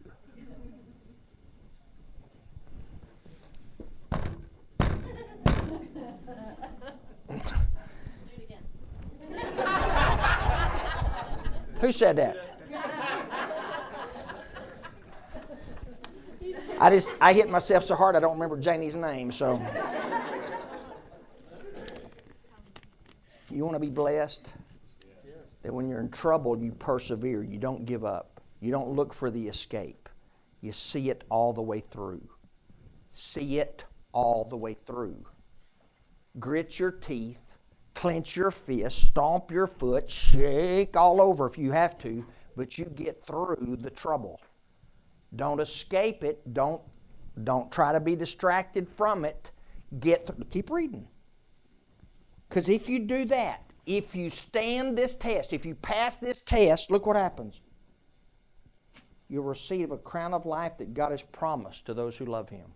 Who 11.80 11.92
said 11.92 12.18
that? 12.18 12.51
I 16.82 16.90
just 16.90 17.14
I 17.22 17.34
hit 17.34 17.48
myself 17.48 17.86
so 17.86 17.94
hard 17.94 18.16
I 18.16 18.20
don't 18.20 18.34
remember 18.34 18.58
Janie's 18.58 18.96
name, 18.96 19.32
so 19.32 19.62
you 23.52 23.64
want 23.64 23.76
to 23.76 23.80
be 23.80 23.92
blessed? 23.92 24.52
That 25.62 25.72
when 25.72 25.88
you're 25.88 26.00
in 26.00 26.10
trouble, 26.10 26.58
you 26.58 26.72
persevere. 26.72 27.44
You 27.44 27.60
don't 27.60 27.86
give 27.86 28.04
up. 28.04 28.42
You 28.62 28.72
don't 28.72 28.90
look 28.90 29.14
for 29.14 29.30
the 29.30 29.48
escape. 29.48 30.10
You 30.62 30.72
see 30.72 31.12
it 31.12 31.24
all 31.30 31.54
the 31.54 31.62
way 31.62 31.82
through. 31.82 32.28
See 33.12 33.60
it 33.60 33.86
all 34.12 34.44
the 34.44 34.58
way 34.58 34.74
through. 34.74 35.24
Grit 36.40 36.80
your 36.80 36.90
teeth, 36.90 37.58
clench 37.94 38.36
your 38.36 38.50
fist, 38.50 39.04
stomp 39.04 39.52
your 39.52 39.68
foot, 39.68 40.10
shake 40.10 40.98
all 40.98 41.22
over 41.22 41.46
if 41.46 41.60
you 41.60 41.72
have 41.72 42.00
to, 42.00 42.26
but 42.56 42.80
you 42.80 42.86
get 42.86 43.24
through 43.24 43.78
the 43.82 43.92
trouble. 43.92 44.42
Don't 45.36 45.60
escape 45.60 46.24
it. 46.24 46.54
Don't, 46.54 46.82
don't 47.44 47.72
try 47.72 47.94
to 47.94 48.00
be 48.00 48.16
distracted 48.16 48.88
from 48.88 49.26
it. 49.26 49.52
Get 50.00 50.28
th- 50.28 50.50
keep 50.50 50.70
reading. 50.70 51.08
Because 52.50 52.68
if 52.68 52.90
you 52.90 53.00
do 53.00 53.26
that, 53.26 53.64
if 53.86 54.16
you 54.16 54.30
stand 54.30 54.98
this 54.98 55.16
test, 55.16 55.54
if 55.54 55.66
you 55.66 55.76
pass 55.76 56.18
this 56.18 56.42
test, 56.42 56.92
look 56.92 57.06
what 57.06 57.16
happens. 57.16 57.62
You'll 59.30 59.46
receive 59.46 59.92
a 59.92 59.98
crown 59.98 60.34
of 60.34 60.46
life 60.46 60.78
that 60.80 60.94
God 60.94 61.12
has 61.12 61.22
promised 61.22 61.86
to 61.86 61.94
those 61.94 62.18
who 62.18 62.26
love 62.26 62.50
Him. 62.50 62.68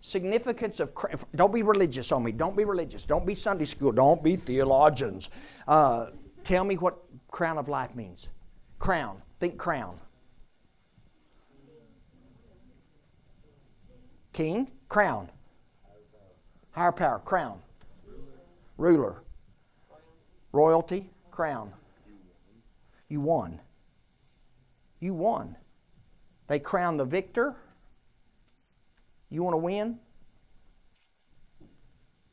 Significance 0.00 0.80
of 0.80 0.92
don't 1.34 1.52
be 1.52 1.62
religious 1.62 2.10
on 2.12 2.22
me. 2.22 2.32
Don't 2.32 2.56
be 2.56 2.64
religious. 2.64 3.04
Don't 3.04 3.26
be 3.26 3.34
Sunday 3.34 3.66
school. 3.66 3.92
Don't 3.92 4.22
be 4.22 4.36
theologians. 4.36 5.28
Uh, 5.68 6.06
tell 6.44 6.64
me 6.64 6.76
what 6.76 6.98
crown 7.28 7.58
of 7.58 7.68
life 7.68 7.94
means. 7.94 8.28
Crown. 8.78 9.20
Think 9.40 9.58
crown. 9.58 9.98
King, 14.40 14.70
crown. 14.88 15.28
Higher 16.70 16.92
power, 16.92 17.18
crown. 17.18 17.60
Ruler. 18.78 19.22
Royalty, 20.52 21.10
crown. 21.30 21.70
You 23.10 23.20
won. 23.20 23.60
You 24.98 25.12
won. 25.12 25.58
They 26.46 26.58
crown 26.58 26.96
the 26.96 27.04
victor. 27.04 27.54
You 29.28 29.42
want 29.42 29.52
to 29.52 29.58
win? 29.58 29.98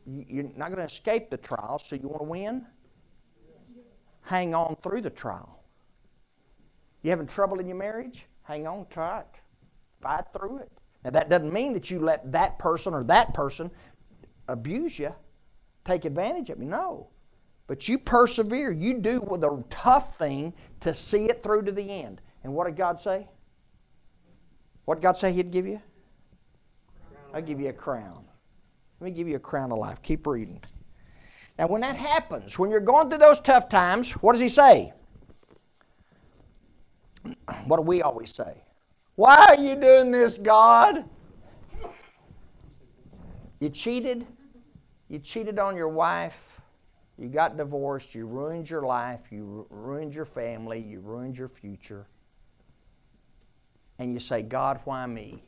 You're 0.06 0.46
not 0.56 0.70
going 0.70 0.78
to 0.78 0.86
escape 0.86 1.30
the 1.30 1.36
trial, 1.36 1.78
so 1.78 1.98
you 1.98 2.08
want 2.08 2.22
to 2.22 2.30
win? 2.30 2.66
Hang 4.22 4.56
on 4.56 4.78
through 4.82 5.02
the 5.02 5.10
trial. 5.10 5.62
You 7.02 7.10
having 7.10 7.28
trouble 7.28 7.60
in 7.60 7.68
your 7.68 7.76
marriage? 7.76 8.28
Hang 8.44 8.66
on, 8.66 8.86
try 8.90 9.20
it. 9.20 9.28
Fight 10.02 10.24
through 10.32 10.60
it. 10.60 10.72
Now, 11.04 11.12
that 11.12 11.30
doesn't 11.30 11.54
mean 11.54 11.74
that 11.74 11.90
you 11.90 12.00
let 12.00 12.32
that 12.32 12.60
person 12.60 12.94
or 12.94 13.04
that 13.06 13.34
person 13.34 13.72
abuse 14.48 14.98
you, 14.98 15.14
take 15.86 16.06
advantage 16.06 16.50
of 16.50 16.60
you. 16.60 16.66
No. 16.66 17.10
But 17.68 17.88
you 17.88 17.98
persevere. 17.98 18.72
You 18.72 18.96
do 18.96 19.20
the 19.20 19.64
tough 19.70 20.18
thing 20.18 20.54
to 20.80 20.94
see 20.94 21.26
it 21.26 21.44
through 21.44 21.64
to 21.64 21.72
the 21.72 21.90
end. 21.90 22.22
And 22.44 22.54
what 22.54 22.66
did 22.66 22.78
God 22.78 23.00
say? 23.00 23.28
What 24.86 24.96
did 24.96 25.02
God 25.02 25.18
say 25.18 25.34
He'd 25.34 25.52
give 25.52 25.68
you? 25.68 25.82
I'll 27.34 27.42
give 27.42 27.60
you 27.60 27.70
a 27.70 27.74
crown. 27.74 28.24
Let 29.00 29.06
me 29.06 29.12
give 29.12 29.28
you 29.28 29.36
a 29.36 29.40
crown 29.40 29.72
of 29.72 29.80
life. 29.80 30.02
Keep 30.02 30.26
reading. 30.26 30.62
Now, 31.60 31.68
when 31.68 31.82
that 31.82 31.98
happens, 31.98 32.58
when 32.58 32.70
you're 32.70 32.80
going 32.80 33.10
through 33.10 33.20
those 33.20 33.40
tough 33.40 33.68
times, 33.68 34.12
what 34.14 34.34
does 34.34 34.42
He 34.42 34.50
say? 34.50 34.94
What 37.66 37.78
do 37.78 37.84
we 37.84 38.02
always 38.02 38.34
say? 38.34 38.64
Why 39.18 39.46
are 39.50 39.58
you 39.58 39.76
doing 39.76 40.12
this, 40.12 40.38
God? 40.38 41.04
You 43.60 43.70
cheated. 43.70 44.28
You 45.10 45.18
cheated 45.18 45.58
on 45.58 45.76
your 45.76 45.90
wife. 45.90 46.62
You 47.18 47.28
got 47.28 47.58
divorced. 47.58 48.14
You 48.14 48.28
ruined 48.28 48.70
your 48.70 48.84
life. 48.84 49.22
You 49.32 49.66
ruined 49.72 50.14
your 50.14 50.26
family. 50.26 50.80
You 50.80 51.00
ruined 51.00 51.36
your 51.36 51.48
future. 51.48 52.06
And 53.98 54.14
you 54.14 54.20
say, 54.20 54.44
God, 54.44 54.80
why 54.84 55.08
me? 55.08 55.42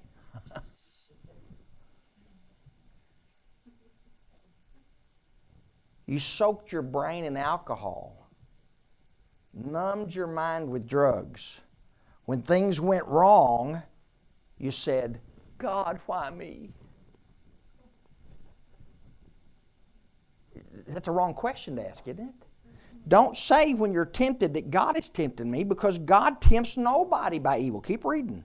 you 6.08 6.18
soaked 6.18 6.72
your 6.72 6.82
brain 6.82 7.24
in 7.24 7.38
alcohol, 7.38 8.32
numbed 9.54 10.16
your 10.16 10.26
mind 10.26 10.68
with 10.68 10.88
drugs 10.88 11.62
when 12.30 12.44
things 12.44 12.80
went 12.80 13.08
wrong, 13.08 13.82
you 14.60 14.70
said, 14.70 15.20
God, 15.58 16.00
why 16.06 16.30
me? 16.30 16.70
That's 20.88 21.08
a 21.08 21.12
wrong 21.12 21.34
question 21.34 21.78
to 21.78 21.90
ask, 21.90 22.08
isn't 22.08 22.24
it? 22.24 22.36
Don't 23.08 23.36
say 23.36 23.74
when 23.74 23.92
you're 23.92 24.06
tempted 24.06 24.54
that 24.54 24.70
God 24.70 25.00
is 25.00 25.10
tempting 25.10 25.50
me 25.50 25.64
because 25.64 25.98
God 25.98 26.40
tempts 26.40 26.78
nobody 26.78 27.40
by 27.40 27.58
evil. 27.58 27.82
Keep 27.82 28.06
reading. 28.06 28.44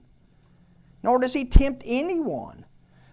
Nor 1.03 1.19
does 1.19 1.33
He 1.33 1.45
tempt 1.45 1.83
anyone. 1.85 2.65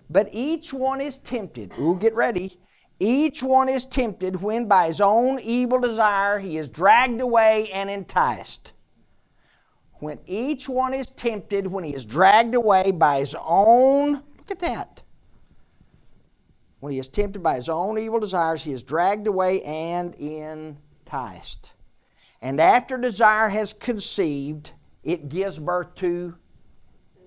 But 0.08 0.30
each 0.32 0.72
one 0.72 1.02
is 1.02 1.18
tempted. 1.18 1.74
Ooh, 1.78 1.98
get 1.98 2.14
ready. 2.14 2.58
Each 2.98 3.42
one 3.42 3.68
is 3.68 3.84
tempted 3.84 4.40
when 4.40 4.68
by 4.68 4.86
his 4.86 5.02
own 5.02 5.38
evil 5.38 5.80
desire 5.80 6.38
he 6.38 6.56
is 6.56 6.70
dragged 6.70 7.20
away 7.20 7.70
and 7.74 7.90
enticed 7.90 8.72
when 10.02 10.18
each 10.26 10.68
one 10.68 10.92
is 10.92 11.10
tempted, 11.10 11.68
when 11.68 11.84
he 11.84 11.94
is 11.94 12.04
dragged 12.04 12.56
away 12.56 12.90
by 12.90 13.20
his 13.20 13.36
own, 13.40 14.14
look 14.14 14.50
at 14.50 14.58
that. 14.58 15.00
When 16.80 16.92
he 16.92 16.98
is 16.98 17.06
tempted 17.06 17.40
by 17.40 17.54
his 17.54 17.68
own 17.68 18.00
evil 18.00 18.18
desires, 18.18 18.64
he 18.64 18.72
is 18.72 18.82
dragged 18.82 19.28
away 19.28 19.62
and 19.62 20.16
enticed. 20.16 21.70
And 22.40 22.60
after 22.60 22.98
desire 22.98 23.48
has 23.48 23.72
conceived, 23.72 24.72
it 25.04 25.28
gives 25.28 25.60
birth 25.60 25.94
to 25.96 26.34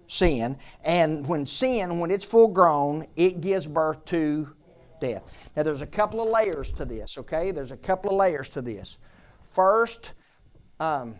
sin. 0.10 0.58
And 0.84 1.26
when 1.30 1.46
sin, 1.46 2.00
when 2.00 2.12
it's 2.12 2.26
full 2.26 2.50
grown, 2.50 3.08
it 3.16 3.40
gives 3.40 3.68
birth 3.68 4.04
to 4.08 4.50
death. 5.00 5.24
Now, 5.56 5.64
there's 5.64 5.82
a 5.82 5.88
couple 5.88 6.22
of 6.22 6.28
layers 6.28 6.74
to 6.74 6.84
this, 6.84 7.18
okay? 7.20 7.52
There's 7.52 7.72
a 7.72 7.78
couple 7.78 8.12
of 8.12 8.18
layers 8.18 8.50
to 8.50 8.62
this. 8.62 8.98
First, 9.54 10.12
um, 10.82 11.16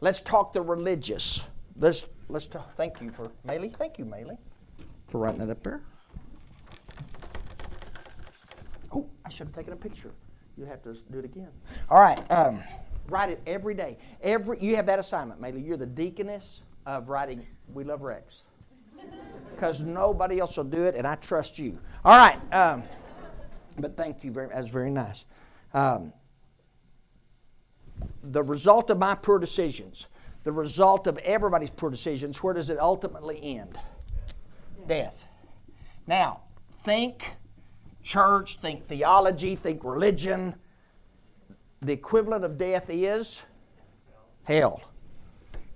Let's 0.00 0.20
talk 0.20 0.52
the 0.52 0.62
religious. 0.62 1.42
Let's 1.76 2.06
let's 2.28 2.46
talk. 2.46 2.70
Thank 2.70 3.00
you 3.00 3.10
for 3.10 3.30
Maylee. 3.46 3.74
Thank 3.74 3.98
you, 3.98 4.04
Maylee, 4.04 4.38
for 5.08 5.18
writing 5.18 5.40
it 5.40 5.50
up 5.50 5.62
there. 5.62 5.82
Oh, 8.92 9.08
I 9.24 9.28
should 9.30 9.48
have 9.48 9.56
taken 9.56 9.72
a 9.72 9.76
picture. 9.76 10.10
You 10.56 10.66
have 10.66 10.82
to 10.82 10.96
do 11.10 11.18
it 11.18 11.24
again. 11.24 11.48
All 11.90 12.00
right. 12.00 12.18
Um, 12.30 12.62
write 13.08 13.30
it 13.30 13.40
every 13.46 13.74
day. 13.74 13.98
Every 14.22 14.60
you 14.60 14.76
have 14.76 14.86
that 14.86 14.98
assignment, 14.98 15.40
Maylee. 15.40 15.66
You're 15.66 15.76
the 15.76 15.86
deaconess 15.86 16.62
of 16.86 17.08
writing. 17.08 17.46
We 17.72 17.84
love 17.84 18.02
Rex 18.02 18.42
because 19.54 19.80
nobody 19.80 20.38
else 20.38 20.56
will 20.56 20.64
do 20.64 20.84
it, 20.86 20.94
and 20.94 21.06
I 21.06 21.14
trust 21.16 21.58
you. 21.58 21.78
All 22.04 22.16
right. 22.16 22.38
Um, 22.52 22.82
but 23.78 23.96
thank 23.96 24.22
you 24.24 24.30
very. 24.30 24.48
That's 24.48 24.68
very 24.68 24.90
nice. 24.90 25.24
Um, 25.72 26.12
the 28.30 28.42
result 28.42 28.90
of 28.90 28.98
my 28.98 29.14
poor 29.14 29.38
decisions, 29.38 30.08
the 30.44 30.52
result 30.52 31.06
of 31.06 31.18
everybody's 31.18 31.70
poor 31.70 31.90
decisions, 31.90 32.42
where 32.42 32.54
does 32.54 32.70
it 32.70 32.78
ultimately 32.78 33.58
end? 33.58 33.78
Death. 34.86 35.26
Now, 36.06 36.42
think 36.82 37.36
church, 38.02 38.58
think 38.58 38.86
theology, 38.86 39.56
think 39.56 39.84
religion. 39.84 40.54
The 41.82 41.92
equivalent 41.92 42.44
of 42.44 42.56
death 42.56 42.86
is 42.88 43.42
hell. 44.44 44.82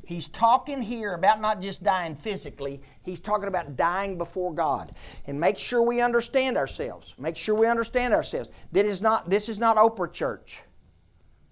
He's 0.05 0.29
talking 0.29 0.81
here 0.81 1.13
about 1.13 1.39
not 1.39 1.61
just 1.61 1.83
dying 1.83 2.17
physically, 2.17 2.81
he's 3.03 3.21
talking 3.21 3.49
about 3.49 3.77
dying 3.77 4.17
before 4.17 4.55
God. 4.55 4.95
And 5.27 5.39
make 5.39 5.59
sure 5.59 5.83
we 5.83 6.01
understand 6.01 6.57
ourselves. 6.57 7.15
Make 7.19 7.37
sure 7.37 7.55
we 7.55 7.67
understand 7.67 8.15
ourselves. 8.15 8.51
That 8.73 8.87
is 8.87 9.03
not, 9.03 9.29
this 9.29 9.51
is 9.51 9.59
not 9.59 9.77
Oprah 9.77 10.11
Church. 10.11 10.63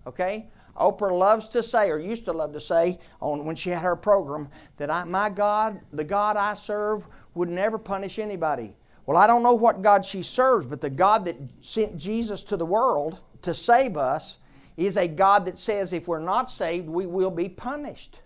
Okay? 0.06 0.48
Oprah 0.76 1.16
loves 1.16 1.48
to 1.50 1.62
say, 1.62 1.90
or 1.90 1.98
used 1.98 2.24
to 2.26 2.32
love 2.32 2.52
to 2.52 2.60
say, 2.60 2.98
on 3.20 3.44
when 3.44 3.56
she 3.56 3.70
had 3.70 3.82
her 3.82 3.96
program, 3.96 4.48
that 4.76 4.90
I, 4.90 5.04
my 5.04 5.30
God, 5.30 5.80
the 5.92 6.04
God 6.04 6.36
I 6.36 6.54
serve, 6.54 7.06
would 7.34 7.48
never 7.48 7.78
punish 7.78 8.18
anybody. 8.18 8.76
Well, 9.06 9.16
I 9.16 9.26
don't 9.26 9.42
know 9.42 9.54
what 9.54 9.82
God 9.82 10.04
she 10.04 10.22
serves, 10.22 10.66
but 10.66 10.80
the 10.80 10.90
God 10.90 11.24
that 11.26 11.36
sent 11.60 11.96
Jesus 11.96 12.42
to 12.44 12.56
the 12.56 12.66
world 12.66 13.20
to 13.42 13.54
save 13.54 13.96
us 13.96 14.38
is 14.76 14.96
a 14.96 15.08
God 15.08 15.46
that 15.46 15.58
says 15.58 15.92
if 15.92 16.08
we're 16.08 16.18
not 16.18 16.50
saved, 16.50 16.88
we 16.88 17.06
will 17.06 17.30
be 17.30 17.48
punished. 17.48 18.20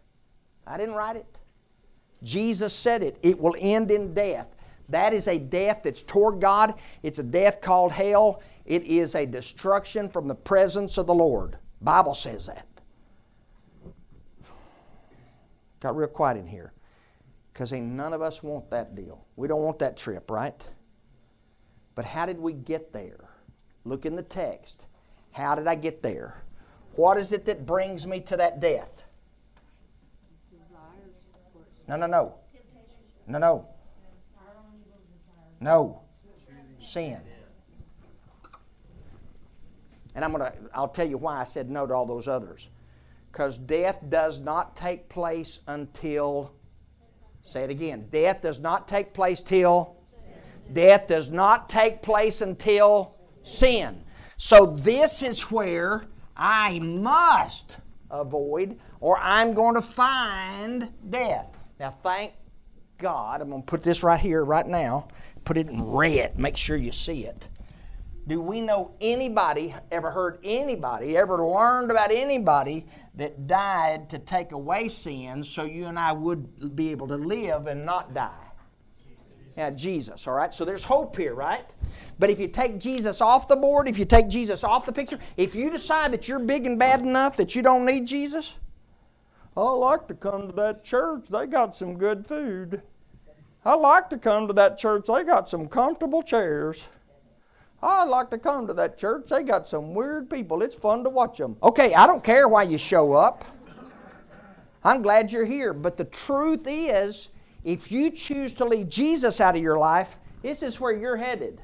I 0.66 0.78
didn't 0.78 0.94
write 0.94 1.16
it. 1.16 1.38
Jesus 2.22 2.72
said 2.72 3.02
it. 3.02 3.18
It 3.22 3.38
will 3.38 3.54
end 3.58 3.90
in 3.90 4.14
death. 4.14 4.48
That 4.88 5.12
is 5.12 5.28
a 5.28 5.38
death 5.38 5.82
that's 5.84 6.02
toward 6.02 6.40
God. 6.40 6.74
It's 7.02 7.18
a 7.18 7.24
death 7.24 7.60
called 7.60 7.92
hell. 7.92 8.42
It 8.64 8.84
is 8.84 9.14
a 9.14 9.24
destruction 9.24 10.08
from 10.08 10.26
the 10.26 10.34
presence 10.34 10.98
of 10.98 11.06
the 11.06 11.14
Lord. 11.14 11.58
Bible 11.80 12.14
says 12.14 12.46
that. 12.46 12.66
Got 15.80 15.96
real 15.96 16.08
quiet 16.08 16.36
in 16.36 16.46
here. 16.46 16.72
Because 17.52 17.72
ain't 17.72 17.86
none 17.86 18.12
of 18.12 18.22
us 18.22 18.42
want 18.42 18.70
that 18.70 18.94
deal. 18.94 19.24
We 19.36 19.48
don't 19.48 19.62
want 19.62 19.78
that 19.80 19.96
trip, 19.96 20.30
right? 20.30 20.62
But 21.94 22.04
how 22.04 22.26
did 22.26 22.38
we 22.38 22.52
get 22.52 22.92
there? 22.92 23.30
Look 23.84 24.06
in 24.06 24.14
the 24.14 24.22
text. 24.22 24.84
How 25.32 25.54
did 25.54 25.66
I 25.66 25.74
get 25.74 26.02
there? 26.02 26.42
What 26.94 27.16
is 27.16 27.32
it 27.32 27.44
that 27.46 27.66
brings 27.66 28.06
me 28.06 28.20
to 28.20 28.36
that 28.36 28.60
death? 28.60 29.04
No, 31.88 31.96
no, 31.96 32.06
no. 32.06 32.34
No, 33.26 33.38
no. 33.38 33.68
No. 35.60 36.02
Sin. 36.80 37.20
And 40.20 40.35
I'm 40.35 40.38
to 40.38 40.52
I'll 40.74 40.88
tell 40.88 41.09
you 41.09 41.16
why 41.16 41.40
I 41.40 41.44
said 41.44 41.70
no 41.70 41.87
to 41.87 41.94
all 41.94 42.04
those 42.04 42.28
others. 42.28 42.68
Cuz 43.33 43.56
death 43.56 43.96
does 44.06 44.38
not 44.38 44.76
take 44.76 45.09
place 45.09 45.61
until 45.66 46.52
say 47.40 47.64
it 47.64 47.70
again. 47.70 48.09
Death 48.11 48.42
does 48.42 48.61
not 48.61 48.87
take 48.87 49.14
place 49.14 49.40
till 49.40 49.96
death 50.74 51.06
does 51.06 51.30
not 51.30 51.70
take 51.70 52.02
place 52.02 52.42
until 52.42 53.16
sin. 53.44 54.04
So 54.37 54.66
this 54.66 55.22
is 55.22 55.50
where 55.50 56.04
I 56.37 56.80
must 56.80 57.78
avoid 58.11 58.78
or 59.00 59.18
I'm 59.18 59.54
going 59.54 59.76
to 59.76 59.83
find 59.83 60.90
death. 61.09 61.46
Now 61.78 61.92
thank 62.02 62.35
God, 62.98 63.40
I'm 63.40 63.48
going 63.48 63.62
to 63.62 63.66
put 63.66 63.83
this 63.83 64.02
right 64.02 64.20
here, 64.20 64.44
right 64.44 64.66
now, 64.66 65.09
put 65.46 65.56
it 65.56 65.68
in 65.68 65.83
red, 65.83 66.38
make 66.38 66.59
sure 66.59 66.76
you 66.76 66.92
see 66.92 67.24
it. 67.24 67.48
Do 68.30 68.40
we 68.40 68.60
know 68.60 68.92
anybody, 69.00 69.74
ever 69.90 70.12
heard 70.12 70.38
anybody, 70.44 71.16
ever 71.16 71.44
learned 71.44 71.90
about 71.90 72.12
anybody 72.12 72.86
that 73.16 73.48
died 73.48 74.08
to 74.10 74.20
take 74.20 74.52
away 74.52 74.88
sin 74.88 75.42
so 75.42 75.64
you 75.64 75.86
and 75.86 75.98
I 75.98 76.12
would 76.12 76.76
be 76.76 76.92
able 76.92 77.08
to 77.08 77.16
live 77.16 77.66
and 77.66 77.84
not 77.84 78.14
die? 78.14 78.30
Yeah, 79.56 79.70
Jesus, 79.70 80.28
all 80.28 80.34
right? 80.34 80.54
So 80.54 80.64
there's 80.64 80.84
hope 80.84 81.16
here, 81.16 81.34
right? 81.34 81.64
But 82.20 82.30
if 82.30 82.38
you 82.38 82.46
take 82.46 82.78
Jesus 82.78 83.20
off 83.20 83.48
the 83.48 83.56
board, 83.56 83.88
if 83.88 83.98
you 83.98 84.04
take 84.04 84.28
Jesus 84.28 84.62
off 84.62 84.86
the 84.86 84.92
picture, 84.92 85.18
if 85.36 85.56
you 85.56 85.68
decide 85.68 86.12
that 86.12 86.28
you're 86.28 86.38
big 86.38 86.68
and 86.68 86.78
bad 86.78 87.00
enough 87.00 87.34
that 87.36 87.56
you 87.56 87.62
don't 87.62 87.84
need 87.84 88.06
Jesus, 88.06 88.54
I 89.56 89.62
like 89.62 90.06
to 90.06 90.14
come 90.14 90.46
to 90.46 90.52
that 90.54 90.84
church. 90.84 91.24
They 91.28 91.48
got 91.48 91.74
some 91.74 91.98
good 91.98 92.28
food. 92.28 92.82
I 93.64 93.74
like 93.74 94.08
to 94.10 94.18
come 94.18 94.46
to 94.46 94.52
that 94.52 94.78
church. 94.78 95.06
They 95.08 95.24
got 95.24 95.48
some 95.48 95.66
comfortable 95.66 96.22
chairs. 96.22 96.86
I 97.82 98.04
like 98.04 98.30
to 98.30 98.38
come 98.38 98.66
to 98.66 98.74
that 98.74 98.98
church. 98.98 99.28
They 99.28 99.42
got 99.42 99.66
some 99.66 99.94
weird 99.94 100.28
people. 100.28 100.62
It's 100.62 100.74
fun 100.74 101.02
to 101.04 101.10
watch 101.10 101.38
them. 101.38 101.56
Okay, 101.62 101.94
I 101.94 102.06
don't 102.06 102.22
care 102.22 102.46
why 102.46 102.64
you 102.64 102.76
show 102.76 103.14
up. 103.14 103.44
I'm 104.84 105.02
glad 105.02 105.32
you're 105.32 105.44
here. 105.44 105.72
But 105.72 105.96
the 105.96 106.04
truth 106.04 106.66
is, 106.66 107.28
if 107.64 107.90
you 107.90 108.10
choose 108.10 108.54
to 108.54 108.64
leave 108.64 108.88
Jesus 108.88 109.40
out 109.40 109.56
of 109.56 109.62
your 109.62 109.78
life, 109.78 110.18
this 110.42 110.62
is 110.62 110.80
where 110.80 110.92
you're 110.92 111.16
headed. 111.16 111.60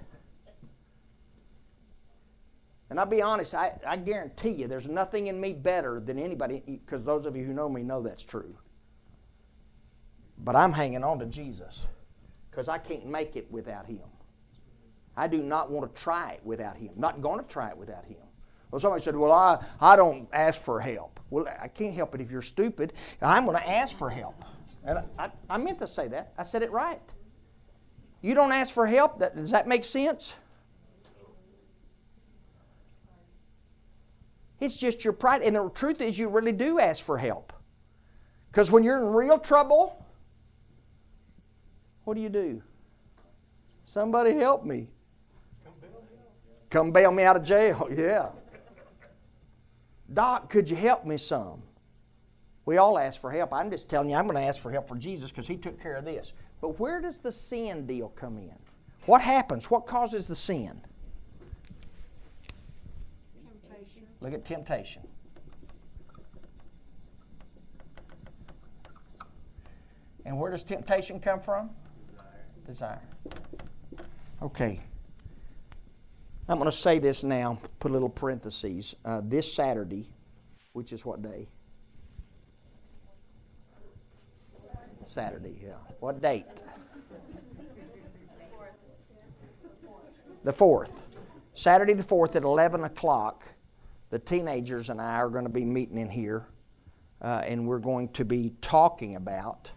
And 2.89 3.01
I'll 3.01 3.07
be 3.07 3.21
honest, 3.21 3.55
I, 3.55 3.73
I 3.87 3.97
guarantee 3.97 4.51
you 4.51 4.69
there's 4.69 4.89
nothing 4.89 5.27
in 5.27 5.41
me 5.41 5.53
better 5.53 5.99
than 5.99 6.19
anybody, 6.19 6.63
because 6.67 7.05
those 7.05 7.27
of 7.27 7.37
you 7.37 7.45
who 7.45 7.53
know 7.53 7.69
me 7.69 7.83
know 7.83 8.03
that's 8.03 8.25
true. 8.25 8.57
But 10.39 10.55
I'm 10.55 10.73
hanging 10.73 11.03
on 11.03 11.19
to 11.19 11.27
Jesus 11.27 11.81
because 12.51 12.69
I 12.69 12.79
can't 12.79 13.07
make 13.07 13.37
it 13.37 13.51
without 13.51 13.87
Him. 13.87 14.01
I 15.17 15.29
do 15.29 15.43
not 15.43 15.71
want 15.71 15.95
to 15.95 16.03
try 16.03 16.33
it 16.33 16.41
without 16.45 16.77
Him. 16.77 16.91
Not 16.97 17.23
going 17.23 17.43
to 17.43 17.49
try 17.49 17.71
it 17.71 17.77
without 17.77 18.05
Him. 18.05 18.19
Well, 18.71 18.81
somebody 18.81 19.03
said, 19.03 19.17
Well, 19.17 19.33
I, 19.33 19.65
I 19.81 19.97
don't 19.97 20.29
ask 20.33 20.63
for 20.63 20.81
help. 20.81 21.21
Well, 21.31 21.47
I 21.61 21.69
can't 21.69 21.95
help 21.95 22.15
it 22.15 22.21
if 22.21 22.31
you're 22.31 22.43
stupid. 22.43 22.93
I'm 23.23 23.45
going 23.45 23.57
to 23.57 23.69
ask 23.69 23.97
for 23.97 24.11
help. 24.11 24.45
And 24.85 25.01
I, 25.19 25.31
I 25.49 25.59
meant 25.59 25.79
to 25.81 25.89
say 25.89 26.09
that. 26.09 26.33
I 26.39 26.43
said 26.43 26.63
it 26.63 26.71
right. 26.71 27.01
You 28.23 28.35
don't 28.35 28.53
ask 28.53 28.73
for 28.73 28.87
help? 28.87 29.19
That, 29.21 29.37
does 29.37 29.51
that 29.51 29.67
make 29.67 29.85
sense? 29.85 30.35
It's 34.61 34.77
just 34.77 35.05
your 35.05 35.13
pride. 35.13 35.43
And 35.43 35.57
the 35.57 35.69
truth 35.71 36.01
is, 36.01 36.19
you 36.19 36.29
really 36.29 36.53
do 36.53 36.79
ask 36.79 37.05
for 37.05 37.19
help. 37.19 37.53
Because 38.51 38.71
when 38.71 38.85
you're 38.85 38.99
in 38.99 39.13
real 39.13 39.39
trouble, 39.39 40.05
what 42.05 42.15
do 42.15 42.21
you 42.21 42.29
do? 42.29 42.63
Somebody 43.85 44.33
help 44.33 44.65
me. 44.65 44.89
Come 46.71 46.91
bail 46.91 47.13
me 47.13 47.23
out 47.23 47.37
of 47.37 47.43
jail. 47.45 47.89
Yeah. 47.97 48.31
Doc, 50.13 50.49
could 50.51 50.71
you 50.71 50.77
help 50.77 51.05
me 51.05 51.17
some? 51.17 51.63
We 52.65 52.77
all 52.77 52.99
ask 52.99 53.21
for 53.21 53.31
help. 53.31 53.53
I'm 53.53 53.71
just 53.71 53.89
telling 53.89 54.11
you, 54.11 54.17
I'm 54.17 54.25
going 54.25 54.37
to 54.37 54.43
ask 54.43 54.61
for 54.61 54.71
help 54.71 54.89
for 54.89 54.97
Jesus 54.97 55.31
because 55.31 55.47
He 55.47 55.57
took 55.57 55.81
care 55.81 55.97
of 55.97 56.05
this. 56.05 56.33
But 56.61 56.79
where 56.79 57.01
does 57.01 57.21
the 57.21 57.33
sin 57.33 57.87
deal 57.87 58.09
come 58.11 58.39
in? 58.39 58.55
What 59.07 59.21
happens? 59.21 59.71
What 59.71 59.87
causes 59.87 60.27
the 60.27 60.35
sin? 60.35 60.81
Temptation. 63.69 64.03
Look 64.21 64.33
at 64.33 64.45
temptation. 64.45 65.03
And 70.25 70.41
where 70.41 70.51
does 70.51 70.65
temptation 70.65 71.21
come 71.21 71.41
from? 71.41 71.71
Desire. 72.67 73.01
Desire. 73.01 73.03
Okay. 74.43 74.81
I'm 76.49 76.59
going 76.59 76.71
to 76.71 76.77
say 76.77 77.01
this 77.01 77.25
now, 77.25 77.59
put 77.81 77.91
a 77.91 77.93
little 77.93 78.09
parentheses. 78.09 78.95
Uh, 79.05 79.21
this 79.25 79.53
Saturday, 79.53 80.07
which 80.75 80.93
is 80.93 81.05
what 81.05 81.21
day? 81.21 81.49
Saturday, 85.07 85.59
yeah. 85.61 85.73
What 85.99 86.21
date? 86.21 86.63
The 90.45 90.53
4th. 90.53 90.93
Saturday 91.55 91.95
the 91.95 92.05
4th 92.05 92.37
at 92.37 92.45
11 92.45 92.85
o'clock, 92.85 93.49
the 94.11 94.19
teenagers 94.21 94.89
and 94.89 95.01
I 95.01 95.17
are 95.17 95.29
going 95.29 95.47
to 95.47 95.51
be 95.51 95.65
meeting 95.65 95.99
in 95.99 96.09
here, 96.09 96.47
uh, 97.23 97.43
and 97.45 97.67
we're 97.67 97.81
going 97.81 98.11
to 98.11 98.25
be 98.25 98.53
talking 98.61 99.17
about 99.17 99.71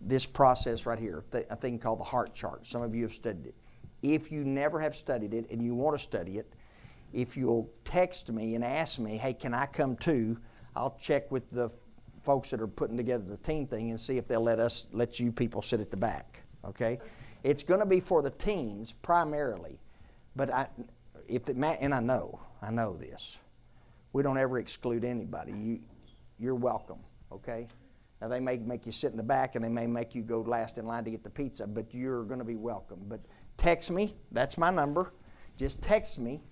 this 0.00 0.26
process 0.26 0.84
right 0.84 0.98
here, 0.98 1.24
a 1.48 1.56
thing 1.56 1.78
called 1.78 2.00
the 2.00 2.04
heart 2.04 2.34
chart. 2.34 2.66
Some 2.66 2.82
of 2.82 2.94
you 2.94 3.04
have 3.04 3.14
studied 3.14 3.46
it. 3.46 3.54
If 4.02 4.32
you 4.32 4.44
never 4.44 4.80
have 4.80 4.96
studied 4.96 5.32
it 5.34 5.50
and 5.50 5.62
you 5.62 5.74
want 5.74 5.96
to 5.96 6.02
study 6.02 6.38
it, 6.38 6.52
if 7.12 7.36
you'll 7.36 7.70
text 7.84 8.30
me 8.30 8.54
and 8.54 8.64
ask 8.64 8.98
me, 8.98 9.16
hey, 9.16 9.34
can 9.34 9.54
I 9.54 9.66
come 9.66 9.96
too? 9.96 10.38
I'll 10.74 10.96
check 11.00 11.30
with 11.30 11.50
the 11.50 11.70
folks 12.24 12.50
that 12.50 12.60
are 12.60 12.66
putting 12.66 12.96
together 12.96 13.24
the 13.24 13.36
team 13.36 13.66
thing 13.66 13.90
and 13.90 14.00
see 14.00 14.16
if 14.16 14.26
they'll 14.26 14.40
let 14.40 14.58
us 14.58 14.86
let 14.92 15.20
you 15.20 15.32
people 15.32 15.62
sit 15.62 15.80
at 15.80 15.90
the 15.90 15.96
back. 15.96 16.42
Okay, 16.64 16.98
it's 17.42 17.62
going 17.62 17.80
to 17.80 17.86
be 17.86 18.00
for 18.00 18.22
the 18.22 18.30
teens 18.30 18.92
primarily, 19.02 19.78
but 20.36 20.52
I, 20.52 20.68
if 21.28 21.44
the, 21.44 21.52
and 21.80 21.94
I 21.94 22.00
know, 22.00 22.40
I 22.60 22.70
know 22.70 22.96
this. 22.96 23.38
We 24.12 24.22
don't 24.22 24.38
ever 24.38 24.58
exclude 24.58 25.04
anybody. 25.04 25.52
You, 25.52 25.80
you're 26.38 26.54
welcome. 26.54 26.98
Okay. 27.30 27.66
Now 28.20 28.28
they 28.28 28.40
may 28.40 28.58
make 28.58 28.86
you 28.86 28.92
sit 28.92 29.10
in 29.10 29.16
the 29.16 29.22
back 29.22 29.56
and 29.56 29.64
they 29.64 29.68
may 29.68 29.86
make 29.86 30.14
you 30.14 30.22
go 30.22 30.42
last 30.42 30.78
in 30.78 30.86
line 30.86 31.02
to 31.04 31.10
get 31.10 31.24
the 31.24 31.30
pizza, 31.30 31.66
but 31.66 31.92
you're 31.92 32.22
going 32.24 32.38
to 32.38 32.44
be 32.44 32.54
welcome. 32.54 33.00
But 33.08 33.20
text 33.56 33.90
me. 33.90 34.16
That's 34.30 34.58
my 34.58 34.70
number. 34.70 35.12
Just 35.56 35.82
text 35.82 36.18
me 36.18 36.42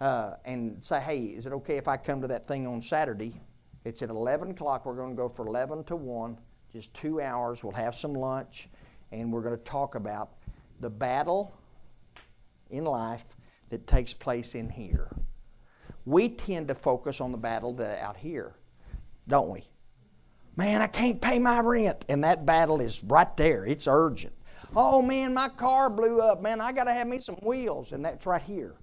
uh, 0.00 0.34
and 0.44 0.82
say, 0.82 1.00
hey, 1.00 1.20
is 1.20 1.46
it 1.46 1.52
okay 1.52 1.76
if 1.76 1.88
I 1.88 1.96
come 1.96 2.20
to 2.22 2.28
that 2.28 2.46
thing 2.46 2.66
on 2.66 2.82
Saturday? 2.82 3.40
It's 3.84 4.02
at 4.02 4.10
11 4.10 4.52
o'clock. 4.52 4.86
We're 4.86 4.94
going 4.94 5.10
to 5.10 5.16
go 5.16 5.28
for 5.28 5.46
11 5.46 5.84
to 5.84 5.96
1, 5.96 6.38
just 6.72 6.94
two 6.94 7.20
hours. 7.20 7.64
We'll 7.64 7.72
have 7.72 7.94
some 7.94 8.14
lunch, 8.14 8.68
and 9.10 9.32
we're 9.32 9.42
going 9.42 9.56
to 9.56 9.64
talk 9.64 9.94
about 9.94 10.30
the 10.80 10.90
battle 10.90 11.52
in 12.70 12.84
life 12.84 13.24
that 13.70 13.86
takes 13.86 14.14
place 14.14 14.54
in 14.54 14.68
here. 14.68 15.08
We 16.04 16.28
tend 16.28 16.68
to 16.68 16.74
focus 16.74 17.20
on 17.20 17.32
the 17.32 17.38
battle 17.38 17.72
that 17.74 18.00
out 18.00 18.16
here, 18.16 18.54
don't 19.28 19.50
we? 19.50 19.64
Man, 20.56 20.82
I 20.82 20.86
can't 20.86 21.20
pay 21.20 21.38
my 21.38 21.60
rent. 21.60 22.04
And 22.08 22.24
that 22.24 22.44
battle 22.44 22.80
is 22.80 23.02
right 23.04 23.34
there. 23.36 23.64
It's 23.64 23.86
urgent. 23.86 24.34
Oh 24.76 25.02
man, 25.02 25.34
my 25.34 25.48
car 25.48 25.90
blew 25.90 26.20
up. 26.20 26.42
Man, 26.42 26.60
I 26.60 26.72
got 26.72 26.84
to 26.84 26.92
have 26.92 27.06
me 27.06 27.20
some 27.20 27.36
wheels. 27.36 27.92
And 27.92 28.04
that's 28.04 28.26
right 28.26 28.42
here. 28.42 28.76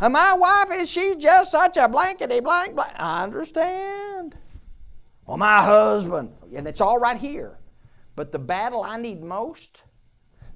And 0.00 0.12
my 0.12 0.34
wife 0.34 0.80
is, 0.80 0.90
she's 0.90 1.16
just 1.16 1.52
such 1.52 1.76
a 1.76 1.88
blankety 1.88 2.40
blank 2.40 2.74
blank. 2.74 2.92
I 2.96 3.22
understand. 3.24 4.36
Well, 5.26 5.36
my 5.36 5.62
husband. 5.62 6.32
And 6.54 6.66
it's 6.66 6.80
all 6.80 6.98
right 6.98 7.16
here. 7.16 7.58
But 8.16 8.32
the 8.32 8.38
battle 8.38 8.82
I 8.82 8.96
need 8.96 9.22
most, 9.22 9.82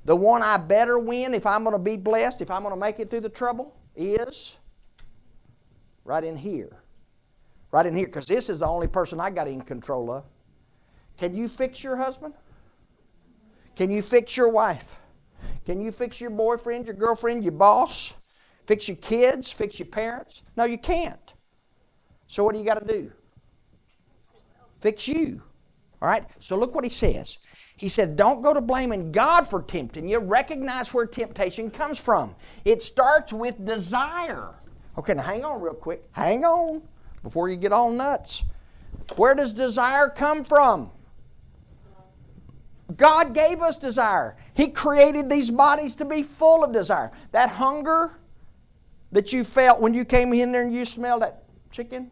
the 0.05 0.17
one 0.17 0.43
I 0.43 0.57
better 0.57 0.99
win 0.99 1.35
if 1.35 1.47
I'm 1.47 1.65
going 1.65 1.75
to 1.75 1.79
be 1.83 1.97
blessed, 1.97 2.41
if 2.41 2.51
I'm 2.51 2.63
going 2.63 2.75
to 2.75 2.81
make 2.81 3.01
it 3.01 3.11
through 3.11 3.21
the 3.21 3.29
trouble, 3.29 3.77
is 3.97 4.57
right 6.05 6.25
in 6.25 6.37
here. 6.37 6.83
right 7.73 7.87
in 7.87 7.95
here, 7.95 8.07
because 8.07 8.27
this 8.27 8.49
is 8.49 8.61
the 8.61 8.67
only 8.67 8.89
person 8.89 9.21
I 9.21 9.31
got 9.31 9.49
in 9.49 9.61
control 9.61 10.11
of. 10.11 10.25
Can 11.17 11.35
you 11.35 11.49
fix 11.49 11.83
your 11.83 11.97
husband? 11.97 12.35
Can 13.79 13.93
you 13.93 14.03
fix 14.03 14.37
your 14.37 14.49
wife? 14.49 14.97
Can 15.65 15.81
you 15.81 15.93
fix 15.93 16.21
your 16.21 16.31
boyfriend, 16.31 16.87
your 16.87 16.97
girlfriend, 16.97 17.45
your 17.45 17.53
boss? 17.53 18.13
Fix 18.67 18.89
your 18.89 18.97
kids? 18.97 19.53
Fix 19.53 19.79
your 19.79 19.87
parents? 19.87 20.43
No, 20.57 20.65
you 20.65 20.79
can't. 20.79 21.33
So 22.27 22.43
what 22.43 22.55
do 22.55 22.59
you 22.59 22.65
got 22.65 22.85
to 22.85 22.93
do? 22.93 23.13
Fix 24.81 25.07
you. 25.07 25.41
All 26.03 26.09
right? 26.09 26.25
So 26.41 26.59
look 26.59 26.75
what 26.75 26.83
he 26.83 26.91
says. 26.91 27.39
He 27.77 27.89
said, 27.89 28.17
Don't 28.17 28.43
go 28.43 28.53
to 28.53 28.61
blaming 28.61 29.13
God 29.13 29.49
for 29.49 29.63
tempting 29.63 30.09
you. 30.09 30.19
Recognize 30.19 30.93
where 30.93 31.07
temptation 31.07 31.71
comes 31.71 32.01
from. 32.01 32.35
It 32.65 32.83
starts 32.83 33.33
with 33.33 33.65
desire. 33.65 34.57
Okay, 34.99 35.15
now 35.15 35.23
hang 35.23 35.45
on 35.45 35.61
real 35.61 35.75
quick. 35.75 36.03
Hang 36.11 36.45
on 36.45 36.83
before 37.23 37.49
you 37.49 37.57
get 37.57 37.73
all 37.73 37.93
nuts. 37.93 38.43
Where 39.15 39.37
does 39.37 39.53
desire 39.53 40.09
come 40.09 40.45
from? 40.45 40.91
God 42.97 43.35
gave 43.35 43.61
us 43.61 43.79
desire. 43.79 44.37
He 44.55 44.69
created 44.69 45.29
these 45.29 45.51
bodies 45.51 45.95
to 45.97 46.05
be 46.05 46.23
full 46.23 46.65
of 46.65 46.73
desire. 46.73 47.13
That 47.33 47.51
hunger 47.51 48.13
that 49.13 49.33
you 49.33 49.45
felt 49.45 49.81
when 49.81 49.95
you 49.95 50.05
came 50.05 50.33
in 50.33 50.53
there 50.53 50.63
and 50.63 50.73
you 50.73 50.85
smelled 50.85 51.23
that 51.23 51.45
chicken 51.71 52.11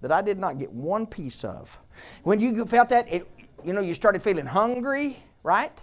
that 0.00 0.12
I 0.12 0.22
did 0.22 0.38
not 0.38 0.58
get 0.58 0.70
one 0.72 1.06
piece 1.06 1.44
of. 1.44 1.76
When 2.22 2.40
you 2.40 2.64
felt 2.66 2.88
that, 2.90 3.12
it, 3.12 3.28
you 3.64 3.72
know, 3.72 3.80
you 3.80 3.94
started 3.94 4.22
feeling 4.22 4.46
hungry, 4.46 5.16
right? 5.42 5.76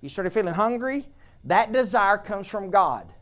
You 0.00 0.08
started 0.08 0.32
feeling 0.32 0.54
hungry. 0.54 1.06
That 1.44 1.72
desire 1.72 2.18
comes 2.18 2.46
from 2.46 2.70
God. 2.70 3.12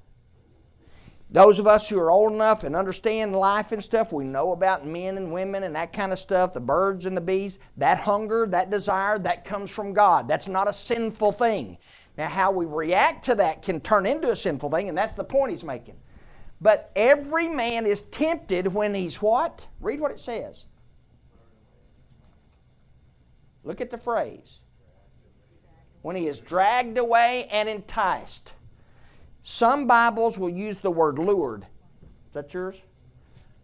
Those 1.35 1.59
of 1.59 1.67
us 1.67 1.89
who 1.89 1.99
are 1.99 2.13
old 2.13 2.33
enough 2.33 2.63
and 2.63 2.77
understand 2.77 3.35
life 3.35 3.73
and 3.73 3.83
stuff, 3.83 4.13
we 4.13 4.23
know 4.23 4.53
about 4.53 4.87
men 4.87 5.17
and 5.17 5.33
women 5.33 5.65
and 5.65 5.75
that 5.75 5.93
kind 5.93 6.13
of 6.13 6.21
stuff, 6.21 6.53
the 6.53 6.61
birds 6.61 7.07
and 7.07 7.17
the 7.17 7.21
bees. 7.21 7.59
That 7.77 7.99
hunger, 7.99 8.47
that 8.51 8.71
desire, 8.71 9.19
that 9.19 9.45
comes 9.45 9.69
from 9.69 9.93
God. 9.93 10.29
That's 10.29 10.47
not 10.47 10.69
a 10.69 10.73
sinful 10.73 11.33
thing. 11.33 11.77
Now, 12.17 12.29
how 12.29 12.53
we 12.53 12.67
react 12.67 13.25
to 13.25 13.35
that 13.35 13.63
can 13.63 13.81
turn 13.81 14.07
into 14.07 14.31
a 14.31 14.37
sinful 14.37 14.71
thing, 14.71 14.89
and 14.89 14.97
that's 14.97 15.15
the 15.15 15.25
point 15.25 15.51
he's 15.51 15.65
making. 15.65 15.97
But 16.61 16.93
every 16.95 17.49
man 17.49 17.85
is 17.85 18.03
tempted 18.03 18.69
when 18.69 18.95
he's 18.95 19.21
what? 19.21 19.67
Read 19.81 19.99
what 19.99 20.13
it 20.13 20.21
says. 20.21 20.67
Look 23.65 23.81
at 23.81 23.91
the 23.91 23.99
phrase. 23.99 24.61
When 26.03 26.15
he 26.15 26.29
is 26.29 26.39
dragged 26.39 26.97
away 26.97 27.49
and 27.51 27.69
enticed. 27.69 28.53
Some 29.45 29.87
Bibles 29.87 30.39
will 30.39 30.49
use 30.49 30.79
the 30.79 30.91
word 30.91 31.19
lured. 31.19 31.63
Is 31.63 32.33
that 32.33 32.53
yours? 32.53 32.81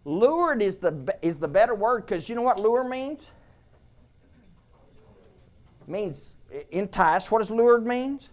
Lured 0.05 0.61
is 0.61 0.77
the, 0.77 1.17
is 1.23 1.39
the 1.39 1.47
better 1.47 1.73
word 1.73 2.05
because 2.05 2.29
you 2.29 2.35
know 2.35 2.43
what 2.43 2.59
lure 2.59 2.83
means? 2.83 3.31
It 5.81 5.89
means 5.89 6.35
entice. 6.69 7.31
What 7.31 7.39
does 7.39 7.49
lured 7.49 7.85
means? 7.85 8.29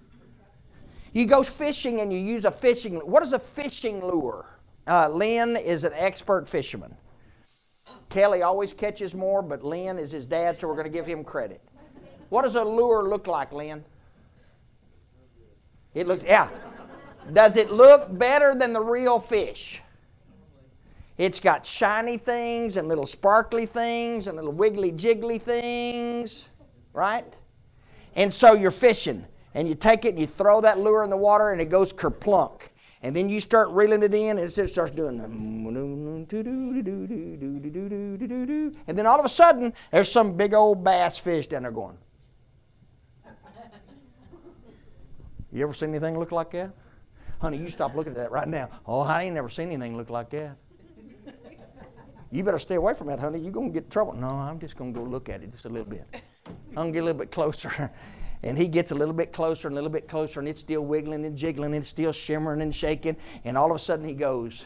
You 1.14 1.26
go 1.26 1.42
fishing 1.42 2.02
and 2.02 2.12
you 2.12 2.18
use 2.18 2.44
a 2.44 2.50
fishing. 2.50 2.96
What 2.96 3.22
is 3.22 3.32
a 3.32 3.38
fishing 3.38 4.04
lure? 4.04 4.44
Uh, 4.87 5.08
Lynn 5.08 5.56
is 5.56 5.84
an 5.84 5.92
expert 5.94 6.50
fisherman. 6.50 6.94
Kelly 8.11 8.42
always 8.42 8.74
catches 8.74 9.14
more, 9.14 9.40
but 9.40 9.64
Lynn 9.64 9.98
is 9.98 10.12
his 10.12 10.26
dad, 10.26 10.58
so 10.58 10.68
we're 10.68 10.74
going 10.74 10.84
to 10.84 10.90
give 10.90 11.06
him 11.06 11.24
credit. 11.24 11.62
What 12.28 12.42
does 12.42 12.56
a 12.56 12.64
lure 12.64 13.08
look 13.08 13.26
like, 13.26 13.54
Lynn? 13.54 13.84
It 15.94 16.06
looks, 16.06 16.24
yeah. 16.24 16.50
Does 17.32 17.56
it 17.56 17.70
look 17.70 18.16
better 18.16 18.54
than 18.54 18.72
the 18.72 18.80
real 18.80 19.20
fish? 19.20 19.82
It's 21.18 21.40
got 21.40 21.66
shiny 21.66 22.16
things 22.16 22.76
and 22.76 22.86
little 22.86 23.06
sparkly 23.06 23.66
things 23.66 24.28
and 24.28 24.36
little 24.36 24.52
wiggly 24.52 24.92
jiggly 24.92 25.42
things, 25.42 26.48
right? 26.92 27.24
And 28.14 28.32
so 28.32 28.54
you're 28.54 28.70
fishing 28.70 29.26
and 29.54 29.68
you 29.68 29.74
take 29.74 30.04
it 30.04 30.10
and 30.10 30.18
you 30.18 30.26
throw 30.26 30.60
that 30.60 30.78
lure 30.78 31.02
in 31.02 31.10
the 31.10 31.16
water 31.16 31.50
and 31.50 31.60
it 31.60 31.68
goes 31.68 31.92
kerplunk. 31.92 32.68
And 33.02 33.14
then 33.14 33.28
you 33.28 33.40
start 33.40 33.68
reeling 33.70 34.02
it 34.02 34.14
in 34.14 34.38
and 34.38 34.58
it 34.58 34.70
starts 34.70 34.92
doing 34.92 35.20
and 38.86 38.98
then 38.98 39.06
all 39.06 39.18
of 39.18 39.24
a 39.24 39.28
sudden 39.28 39.72
there's 39.90 40.10
some 40.10 40.36
big 40.36 40.54
old 40.54 40.84
bass 40.84 41.18
fish 41.18 41.48
down 41.48 41.62
there 41.62 41.72
going. 41.72 41.98
You 45.52 45.62
ever 45.64 45.72
seen 45.74 45.90
anything 45.90 46.18
look 46.18 46.30
like 46.30 46.50
that? 46.52 46.70
Honey, 47.40 47.59
you 47.59 47.68
stop 47.68 47.94
looking 47.94 48.12
at 48.12 48.18
that 48.18 48.31
right 48.31 48.48
now. 48.48 48.68
Oh, 48.87 49.01
I 49.01 49.24
ain't 49.24 49.35
never 49.35 49.48
seen 49.48 49.68
anything 49.70 49.96
look 49.96 50.11
like 50.11 50.31
that. 50.31 50.57
You 52.31 52.44
better 52.44 52.59
stay 52.59 52.74
away 52.74 52.94
from 52.94 53.07
that, 53.07 53.20
honey. 53.20 53.38
You're 53.38 53.53
going 53.53 53.68
to 53.68 53.72
get 53.72 53.85
in 53.85 53.90
trouble. 53.90 54.12
No, 54.12 54.29
I'm 54.29 54.59
just 54.59 54.77
going 54.77 54.92
to 54.92 55.01
go 55.01 55.07
look 55.07 55.29
at 55.29 55.42
it 55.42 55.51
just 55.51 55.64
a 55.64 55.68
little 55.68 55.88
bit. 55.88 56.05
I'm 56.46 56.74
going 56.74 56.88
to 56.88 56.92
get 56.92 57.03
a 57.03 57.07
little 57.07 57.18
bit 57.18 57.31
closer. 57.31 57.90
And 58.42 58.57
he 58.57 58.68
gets 58.68 58.92
a 58.92 58.94
little 58.94 59.14
bit 59.14 59.33
closer 59.33 59.66
and 59.66 59.74
a 59.74 59.79
little 59.81 59.90
bit 59.90 60.07
closer, 60.07 60.38
and 60.38 60.48
it's 60.48 60.61
still 60.61 60.83
wiggling 60.83 61.24
and 61.24 61.37
jiggling, 61.37 61.74
and 61.74 61.83
it's 61.83 61.88
still 61.88 62.12
shimmering 62.12 62.62
and 62.62 62.72
shaking. 62.72 63.16
And 63.44 63.59
all 63.59 63.68
of 63.70 63.74
a 63.74 63.81
sudden 63.81 64.07
he 64.07 64.14
goes, 64.14 64.64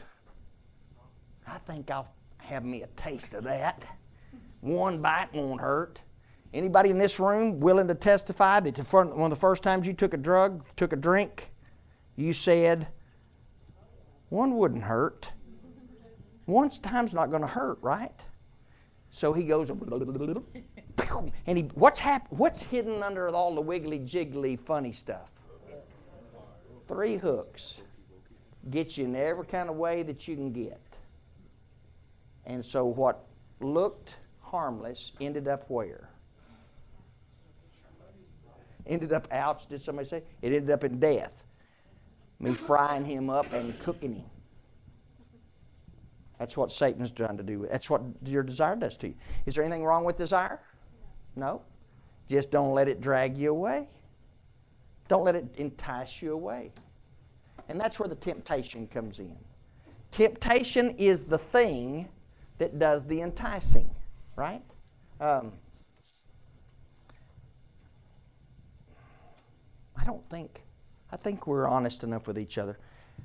I 1.47 1.57
think 1.57 1.91
I'll 1.91 2.09
have 2.37 2.67
me 2.67 2.83
a 2.83 2.87
taste 2.89 3.33
of 3.33 3.45
that. 3.45 3.83
One 4.61 5.01
bite 5.01 5.33
won't 5.33 5.61
hurt. 5.61 6.03
Anybody 6.53 6.91
in 6.91 6.99
this 6.99 7.19
room 7.19 7.61
willing 7.61 7.89
to 7.89 7.95
testify 7.95 8.61
that 8.61 8.93
one 8.93 9.09
of 9.09 9.31
the 9.31 9.37
first 9.37 9.63
times 9.63 9.87
you 9.87 9.95
took 9.95 10.13
a 10.13 10.19
drug, 10.19 10.67
took 10.77 10.93
a 10.93 10.97
drink, 10.97 11.52
you 12.23 12.33
said, 12.33 12.89
one 14.29 14.57
wouldn't 14.57 14.85
hurt. 14.85 15.31
One 16.47 16.71
time's 16.71 17.13
not 17.13 17.31
going 17.31 17.43
to 17.43 17.49
hurt, 17.49 17.79
right? 17.83 18.15
So 19.11 19.33
he 19.33 19.45
goes, 19.45 19.71
and 21.47 21.59
he, 21.59 21.65
what's, 21.75 21.99
hap- 21.99 22.29
what's 22.31 22.63
hidden 22.63 23.03
under 23.03 23.29
all 23.29 23.55
the 23.55 23.61
wiggly 23.61 23.99
jiggly 23.99 24.59
funny 24.59 24.93
stuff? 24.93 25.31
Three 26.89 27.17
hooks. 27.17 27.75
Get 28.71 28.97
you 28.97 29.05
in 29.05 29.17
every 29.17 29.47
kind 29.47 29.69
of 29.69 29.77
way 29.77 30.03
that 30.03 30.27
you 30.29 30.37
can 30.37 30.53
get. 30.53 30.81
And 32.47 32.65
so 32.65 32.85
what 32.85 33.25
looked 33.61 34.17
harmless 34.41 35.13
ended 35.21 35.49
up 35.49 35.69
where? 35.69 36.09
Ended 38.87 39.13
up, 39.13 39.29
ouch, 39.31 39.69
did 39.69 39.81
somebody 39.83 40.09
say? 40.09 40.23
It 40.41 40.53
ended 40.53 40.71
up 40.71 40.85
in 40.85 40.99
death 40.99 41.42
me 42.43 42.53
frying 42.53 43.05
him 43.05 43.31
up 43.31 43.53
and 43.53 43.79
cooking 43.81 44.17
him. 44.17 44.25
That's 46.39 46.57
what 46.57 46.73
Satan's 46.73 47.13
trying 47.13 47.37
to 47.37 47.45
do. 47.45 47.67
That's 47.71 47.89
what 47.89 48.03
your 48.25 48.43
desire 48.43 48.75
does 48.75 48.97
to 48.99 49.09
you. 49.09 49.15
Is 49.47 49.55
there 49.55 49.65
anything 49.65 49.85
wrong 49.85 50.05
with 50.05 50.17
desire? 50.17 50.61
No. 51.37 51.63
Just 52.29 52.51
don't 52.51 52.75
let 52.75 52.89
it 52.89 53.01
drag 53.01 53.39
you 53.39 53.51
away. 53.51 53.89
Don't 55.07 55.25
let 55.25 55.37
it 55.37 55.47
entice 55.57 56.21
you 56.21 56.33
away. 56.33 56.73
And 57.69 57.81
that's 57.81 58.01
where 58.01 58.09
the 58.09 58.17
temptation 58.17 58.89
comes 58.89 59.21
in. 59.21 59.37
Temptation 60.11 60.91
is 60.99 61.25
the 61.25 61.39
thing 61.39 62.09
that 62.59 62.79
does 62.79 63.07
the 63.07 63.21
enticing, 63.21 63.89
right? 64.35 64.63
Um, 65.21 65.53
I 69.97 70.05
don't 70.05 70.29
think 70.29 70.62
I 71.13 71.17
think 71.17 71.47
we're 71.47 71.69
honest 71.69 72.03
enough 72.03 72.27
with 72.27 72.39
each 72.39 72.57
other. 72.57 72.79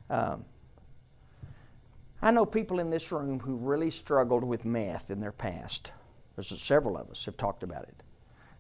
Um, 0.10 0.44
I 2.22 2.32
know 2.32 2.46
people 2.46 2.80
in 2.80 2.90
this 2.90 3.12
room 3.12 3.40
who 3.40 3.56
really 3.56 3.90
struggled 3.90 4.44
with 4.44 4.66
meth 4.66 5.10
in 5.10 5.22
their 5.22 5.32
past. 5.32 5.92
There's 6.36 6.62
several 6.62 6.98
of 6.98 7.10
us 7.10 7.26
have 7.26 7.38
talked 7.38 7.64
about 7.64 7.84
it. 7.84 8.04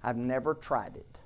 I've 0.01 0.15
never 0.15 0.53
tried 0.53 0.95
it. 0.95 1.17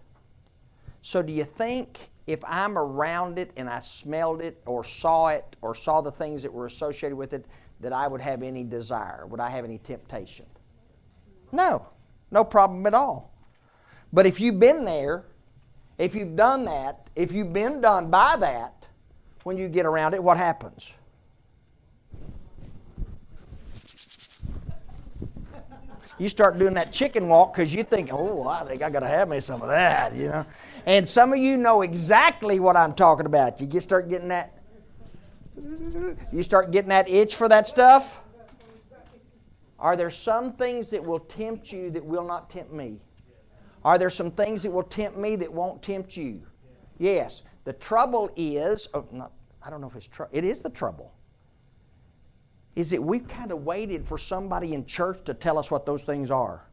So, 1.03 1.21
do 1.21 1.31
you 1.31 1.43
think 1.43 2.09
if 2.27 2.39
I'm 2.45 2.77
around 2.77 3.37
it 3.37 3.51
and 3.57 3.69
I 3.69 3.79
smelled 3.79 4.41
it 4.41 4.61
or 4.65 4.83
saw 4.83 5.29
it 5.29 5.55
or 5.61 5.75
saw 5.75 6.01
the 6.01 6.11
things 6.11 6.41
that 6.43 6.53
were 6.53 6.65
associated 6.65 7.15
with 7.15 7.33
it, 7.33 7.45
that 7.81 7.93
I 7.93 8.07
would 8.07 8.21
have 8.21 8.43
any 8.43 8.63
desire? 8.63 9.25
Would 9.27 9.39
I 9.39 9.49
have 9.49 9.65
any 9.65 9.77
temptation? 9.79 10.45
No, 11.51 11.87
no 12.31 12.43
problem 12.43 12.85
at 12.85 12.93
all. 12.93 13.33
But 14.13 14.25
if 14.25 14.39
you've 14.39 14.59
been 14.59 14.85
there 14.85 15.25
if 16.01 16.15
you've 16.15 16.35
done 16.35 16.65
that, 16.65 17.09
if 17.15 17.31
you've 17.31 17.53
been 17.53 17.79
done 17.79 18.09
by 18.09 18.35
that, 18.37 18.87
when 19.43 19.55
you 19.55 19.69
get 19.69 19.85
around 19.85 20.15
it, 20.15 20.23
what 20.23 20.35
happens? 20.35 20.89
You 26.17 26.27
start 26.27 26.57
doing 26.57 26.73
that 26.73 26.91
chicken 26.91 27.27
walk 27.27 27.53
because 27.53 27.73
you 27.73 27.83
think, 27.83 28.09
oh, 28.11 28.47
I 28.47 28.63
think 28.65 28.81
I 28.81 28.89
got 28.89 29.01
to 29.01 29.07
have 29.07 29.29
me 29.29 29.39
some 29.39 29.61
of 29.61 29.67
that, 29.69 30.15
you 30.15 30.27
know. 30.27 30.45
And 30.87 31.07
some 31.07 31.33
of 31.33 31.39
you 31.39 31.57
know 31.57 31.81
exactly 31.83 32.59
what 32.59 32.75
I'm 32.75 32.93
talking 32.93 33.27
about. 33.27 33.61
You 33.61 33.67
get 33.67 33.83
start 33.83 34.09
getting 34.09 34.27
that. 34.29 34.57
You 36.31 36.41
start 36.43 36.71
getting 36.71 36.89
that 36.89 37.09
itch 37.09 37.35
for 37.35 37.47
that 37.49 37.67
stuff. 37.67 38.21
Are 39.79 39.95
there 39.95 40.09
some 40.09 40.53
things 40.53 40.89
that 40.91 41.03
will 41.03 41.19
tempt 41.19 41.71
you 41.71 41.91
that 41.91 42.05
will 42.05 42.25
not 42.25 42.49
tempt 42.49 42.71
me? 42.71 42.99
Are 43.83 43.97
there 43.97 44.09
some 44.09 44.31
things 44.31 44.63
that 44.63 44.71
will 44.71 44.83
tempt 44.83 45.17
me 45.17 45.35
that 45.37 45.51
won't 45.51 45.81
tempt 45.81 46.15
you? 46.15 46.41
Yes. 46.97 47.41
The 47.63 47.73
trouble 47.73 48.31
is, 48.35 48.87
oh, 48.93 49.07
not, 49.11 49.31
I 49.61 49.69
don't 49.69 49.81
know 49.81 49.87
if 49.87 49.95
it's 49.95 50.07
trouble. 50.07 50.31
It 50.33 50.43
is 50.43 50.61
the 50.61 50.69
trouble. 50.69 51.13
is 52.75 52.89
that 52.91 53.01
we've 53.01 53.27
kind 53.27 53.51
of 53.51 53.63
waited 53.63 54.07
for 54.07 54.17
somebody 54.17 54.73
in 54.73 54.85
church 54.85 55.23
to 55.25 55.33
tell 55.33 55.57
us 55.57 55.69
what 55.69 55.85
those 55.85 56.03
things 56.03 56.31
are. 56.31 56.65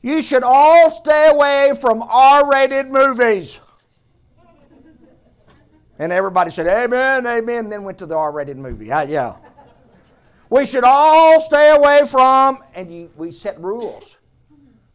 You 0.00 0.20
should 0.20 0.42
all 0.42 0.90
stay 0.90 1.28
away 1.28 1.74
from 1.80 2.02
R 2.02 2.50
rated 2.50 2.90
movies. 2.90 3.60
And 5.98 6.10
everybody 6.10 6.50
said, 6.50 6.66
Amen, 6.66 7.26
amen, 7.26 7.68
then 7.68 7.84
went 7.84 7.98
to 7.98 8.06
the 8.06 8.16
R 8.16 8.32
rated 8.32 8.56
movie. 8.56 8.90
I, 8.90 9.04
yeah. 9.04 9.36
We 10.50 10.66
should 10.66 10.84
all 10.84 11.40
stay 11.40 11.74
away 11.76 12.02
from, 12.10 12.58
and 12.74 12.90
you, 12.90 13.10
we 13.16 13.32
set 13.32 13.60
rules. 13.60 14.16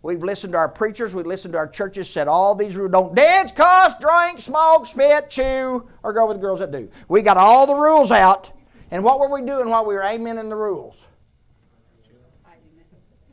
We've 0.02 0.24
listened 0.24 0.54
to 0.54 0.60
our 0.60 0.70
preachers, 0.70 1.16
we've 1.16 1.26
listened 1.26 1.54
to 1.54 1.58
our 1.58 1.68
churches, 1.68 2.10
said 2.10 2.28
all 2.28 2.56
these 2.56 2.76
rules 2.76 2.92
don't 2.92 3.16
dance, 3.16 3.52
cuss, 3.52 3.96
drink, 4.00 4.40
smoke, 4.40 4.86
spit, 4.86 5.30
chew, 5.30 5.90
or 6.04 6.14
go 6.14 6.28
with 6.28 6.38
the 6.38 6.42
girls 6.42 6.60
that 6.60 6.72
do. 6.72 6.90
We 7.10 7.22
got 7.22 7.38
all 7.38 7.66
the 7.66 7.76
rules 7.76 8.12
out, 8.12 8.52
and 8.92 9.04
what 9.04 9.20
were 9.20 9.30
we 9.30 9.42
doing 9.42 9.70
while 9.70 9.86
we 9.86 9.96
were 9.96 10.02
amening 10.02 10.50
the 10.50 10.56
rules? 10.56 11.04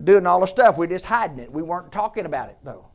Doing 0.02 0.26
all 0.26 0.40
the 0.40 0.46
stuff. 0.46 0.76
We're 0.76 0.86
just 0.86 1.04
hiding 1.04 1.38
it. 1.38 1.50
We 1.50 1.62
weren't 1.62 1.92
talking 1.92 2.26
about 2.26 2.48
it 2.50 2.58
though. 2.64 2.86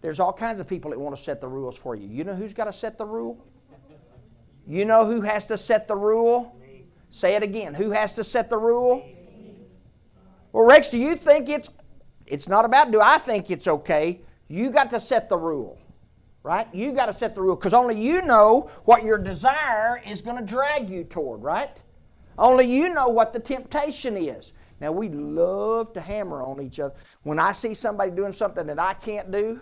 There's 0.00 0.18
all 0.18 0.32
kinds 0.32 0.58
of 0.58 0.66
people 0.66 0.90
that 0.90 0.98
want 0.98 1.16
to 1.16 1.22
set 1.22 1.40
the 1.40 1.48
rules 1.48 1.76
for 1.76 1.94
you. 1.94 2.08
You 2.08 2.24
know 2.24 2.34
who's 2.34 2.54
got 2.54 2.64
to 2.64 2.72
set 2.72 2.98
the 2.98 3.04
rule? 3.04 3.44
You 4.66 4.84
know 4.84 5.04
who 5.04 5.20
has 5.20 5.46
to 5.46 5.58
set 5.58 5.86
the 5.86 5.96
rule? 5.96 6.56
Say 7.10 7.34
it 7.36 7.42
again. 7.42 7.74
Who 7.74 7.90
has 7.90 8.14
to 8.14 8.24
set 8.24 8.50
the 8.50 8.56
rule? 8.56 9.06
Well, 10.52 10.64
Rex, 10.64 10.90
do 10.90 10.98
you 10.98 11.14
think 11.14 11.48
it's 11.48 11.68
it's 12.26 12.48
not 12.48 12.64
about 12.64 12.90
do 12.90 13.00
I 13.00 13.18
think 13.18 13.50
it's 13.50 13.66
okay? 13.66 14.20
You 14.48 14.70
got 14.70 14.90
to 14.90 15.00
set 15.00 15.28
the 15.28 15.36
rule. 15.36 15.78
Right? 16.44 16.66
You 16.74 16.92
got 16.92 17.06
to 17.06 17.12
set 17.12 17.36
the 17.36 17.40
rule 17.40 17.54
because 17.54 17.72
only 17.72 18.00
you 18.00 18.20
know 18.22 18.68
what 18.84 19.04
your 19.04 19.16
desire 19.16 20.02
is 20.04 20.20
going 20.20 20.36
to 20.36 20.42
drag 20.42 20.90
you 20.90 21.04
toward, 21.04 21.42
right? 21.42 21.80
Only 22.36 22.66
you 22.66 22.88
know 22.92 23.08
what 23.08 23.32
the 23.32 23.38
temptation 23.38 24.16
is. 24.16 24.52
Now, 24.80 24.90
we 24.90 25.08
love 25.08 25.92
to 25.92 26.00
hammer 26.00 26.42
on 26.42 26.60
each 26.60 26.80
other. 26.80 26.94
When 27.22 27.38
I 27.38 27.52
see 27.52 27.72
somebody 27.74 28.10
doing 28.10 28.32
something 28.32 28.66
that 28.66 28.80
I 28.80 28.94
can't 28.94 29.30
do, 29.30 29.60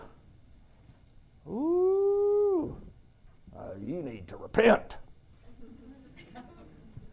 ooh, 1.46 2.74
uh, 3.54 3.74
you 3.78 4.02
need 4.02 4.26
to 4.28 4.38
repent. 4.38 4.96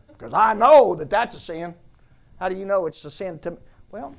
Because 0.07 0.33
I 0.33 0.53
know 0.53 0.95
that 0.95 1.09
that's 1.09 1.35
a 1.35 1.39
sin. 1.39 1.75
How 2.39 2.47
do 2.47 2.55
you 2.55 2.63
know 2.63 2.85
it's 2.85 3.03
a 3.03 3.11
sin 3.11 3.39
to 3.39 3.57
Well, 3.91 4.15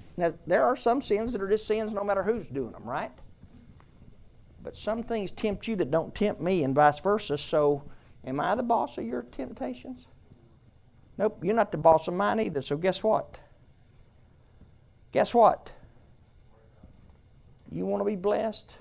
there 0.47 0.65
are 0.65 0.77
some 0.77 1.03
sins 1.03 1.33
that 1.33 1.43
are 1.43 1.49
just 1.49 1.67
sins 1.67 1.93
no 1.93 2.03
matter 2.03 2.23
who's 2.23 2.47
doing 2.47 2.73
them, 2.73 2.85
right? 2.85 3.13
But 4.63 4.77
some 4.77 5.03
things 5.03 5.31
tempt 5.31 5.69
you 5.69 5.77
that 5.77 5.91
don't 5.91 6.15
tempt 6.15 6.41
me, 6.41 6.65
and 6.65 6.75
vice 6.75 7.01
versa. 7.01 7.39
So, 7.39 7.85
am 8.25 8.41
I 8.41 8.55
the 8.55 8.63
boss 8.63 8.99
of 8.99 9.05
your 9.05 9.23
temptations? 9.23 10.07
Nope, 11.17 11.39
you're 11.43 11.55
not 11.55 11.73
the 11.73 11.79
boss 11.79 12.09
of 12.09 12.15
mine 12.15 12.41
either. 12.41 12.63
So, 12.63 12.77
guess 12.77 13.03
what? 13.03 13.39
Guess 15.13 15.35
what? 15.35 15.71
You 17.71 17.87
want 17.87 18.01
to 18.01 18.05
be 18.05 18.17
blessed? 18.17 18.77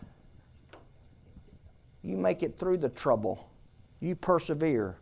You 2.01 2.15
make 2.15 2.43
it 2.43 2.57
through 2.57 2.77
the 2.77 2.89
trouble. 2.89 3.49
You 3.99 4.15
persevere. 4.15 4.97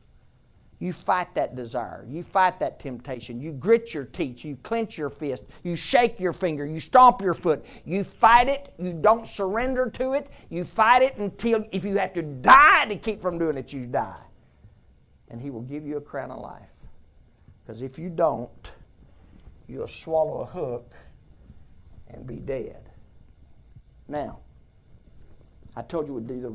You 0.85 0.93
fight 0.93 1.33
that 1.33 1.55
desire. 1.55 2.05
You 2.07 2.21
fight 2.21 2.59
that 2.59 2.79
temptation. 2.79 3.41
You 3.41 3.53
grit 3.53 3.91
your 3.91 4.03
teeth. 4.03 4.45
You 4.45 4.55
clench 4.57 4.99
your 4.99 5.09
fist. 5.09 5.45
You 5.63 5.75
shake 5.75 6.19
your 6.19 6.31
finger. 6.31 6.63
You 6.63 6.79
stomp 6.79 7.23
your 7.23 7.33
foot. 7.33 7.65
You 7.85 8.03
fight 8.03 8.49
it. 8.49 8.71
You 8.77 8.93
don't 8.93 9.27
surrender 9.27 9.89
to 9.89 10.13
it. 10.13 10.29
You 10.51 10.63
fight 10.63 11.01
it 11.01 11.17
until, 11.17 11.65
if 11.71 11.83
you 11.85 11.97
have 11.97 12.13
to 12.13 12.21
die 12.21 12.85
to 12.85 12.97
keep 12.97 13.19
from 13.19 13.39
doing 13.39 13.57
it, 13.57 13.73
you 13.73 13.87
die. 13.87 14.21
And 15.29 15.41
He 15.41 15.49
will 15.49 15.63
give 15.63 15.87
you 15.87 15.97
a 15.97 16.01
crown 16.01 16.29
of 16.29 16.39
life. 16.39 16.69
Because 17.65 17.81
if 17.81 17.97
you 17.97 18.11
don't, 18.11 18.51
you'll 19.67 19.87
swallow 19.87 20.41
a 20.41 20.45
hook 20.45 20.93
and 22.09 22.27
be 22.27 22.35
dead. 22.35 22.91
Now, 24.07 24.37
I 25.75 25.81
told 25.81 26.05
you 26.05 26.13
we'd 26.13 26.27
do 26.27 26.39
the 26.39 26.53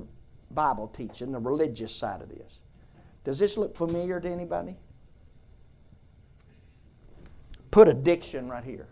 Bible 0.54 0.86
teaching, 0.86 1.32
the 1.32 1.40
religious 1.40 1.92
side 1.92 2.22
of 2.22 2.28
this. 2.28 2.60
Does 3.24 3.38
this 3.38 3.56
look 3.56 3.76
familiar 3.76 4.20
to 4.20 4.28
anybody? 4.28 4.76
Put 7.70 7.88
addiction 7.88 8.48
right 8.48 8.64
here. 8.64 8.88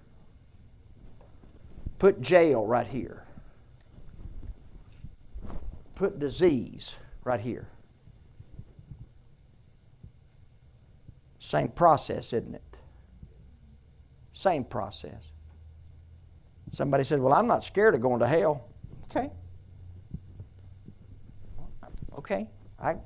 Put 1.99 2.21
jail 2.21 2.67
right 2.67 2.87
here. 2.87 3.25
Put 5.95 6.19
disease 6.19 6.97
right 7.25 7.41
here. 7.41 7.67
Same 11.41 11.69
process, 11.69 12.33
isn't 12.33 12.55
it? 12.55 12.63
Same 14.33 14.65
process. 14.65 15.33
Somebody 16.73 17.03
said, 17.03 17.21
Well, 17.21 17.33
I'm 17.33 17.47
not 17.47 17.65
scared 17.65 17.95
of 17.95 18.01
going 18.01 18.21
to 18.21 18.27
hell. 18.27 18.65
Okay. 19.05 19.31
Okay. 22.17 22.47
I 22.81 22.97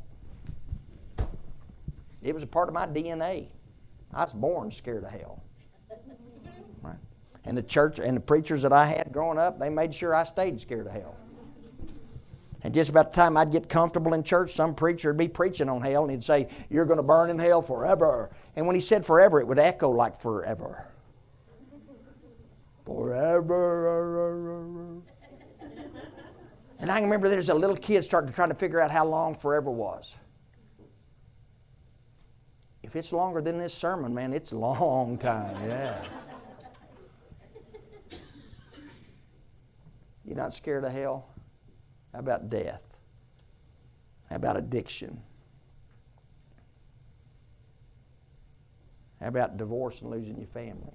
it 2.23 2.35
was 2.35 2.43
a 2.43 2.47
part 2.47 2.69
of 2.69 2.75
my 2.75 2.87
DNA. 2.87 3.49
I 4.13 4.23
was 4.23 4.33
born 4.33 4.71
scared 4.71 5.05
of 5.05 5.11
hell. 5.11 5.43
Right? 6.83 6.97
And 7.45 7.57
the 7.57 7.63
church 7.63 7.99
and 7.99 8.17
the 8.17 8.21
preachers 8.21 8.63
that 8.63 8.73
I 8.73 8.87
had 8.87 9.13
growing 9.13 9.39
up, 9.39 9.59
they 9.59 9.69
made 9.69 9.95
sure 9.95 10.15
I 10.15 10.25
stayed 10.25 10.61
scared 10.61 10.87
of 10.87 10.93
hell. 10.93 11.17
And 12.65 12.73
just 12.73 12.91
about 12.91 13.13
the 13.13 13.17
time 13.17 13.37
I'd 13.37 13.51
get 13.51 13.69
comfortable 13.69 14.15
in 14.15 14.23
church, 14.23 14.53
some 14.53 14.75
preacher 14.75 15.09
would 15.09 15.19
be 15.19 15.27
preaching 15.27 15.69
on 15.69 15.83
hell 15.83 16.03
and 16.03 16.13
he'd 16.13 16.23
say, 16.23 16.47
You're 16.71 16.85
going 16.85 16.99
to 16.99 17.03
burn 17.03 17.29
in 17.29 17.39
hell 17.39 17.61
forever. 17.61 18.31
And 18.55 18.67
when 18.67 18.77
he 18.77 18.81
said 18.81 19.05
forever, 19.05 19.41
it 19.41 19.47
would 19.49 19.59
echo 19.59 19.91
like 19.91 20.21
forever. 20.21 20.87
Forever. 22.85 24.33
And 26.79 26.91
I 26.91 27.01
remember 27.01 27.29
there's 27.29 27.49
a 27.49 27.55
little 27.55 27.77
kid 27.77 28.03
starting 28.03 28.29
to 28.29 28.35
try 28.35 28.47
to 28.47 28.55
figure 28.55 28.81
out 28.81 28.91
how 28.91 29.07
long 29.07 29.37
forever 29.37 29.71
was. 29.71 30.15
If 32.93 32.97
it's 32.97 33.13
longer 33.15 33.41
than 33.41 33.57
this 33.57 33.73
sermon, 33.73 34.13
man, 34.13 34.35
it's 34.35 34.53
a 34.53 34.57
long 34.59 35.17
time, 35.17 35.57
yeah. 35.67 36.05
You're 40.27 40.37
not 40.37 40.53
scared 40.53 40.85
of 40.85 40.93
hell? 40.93 41.27
How 42.13 42.19
about 42.19 42.51
death? 42.51 42.83
How 44.29 44.37
about 44.37 44.59
addiction? 44.59 45.23
How 49.23 49.29
about 49.29 49.57
divorce 49.57 50.03
and 50.03 50.11
losing 50.11 50.37
your 50.37 50.49
family? 50.49 50.93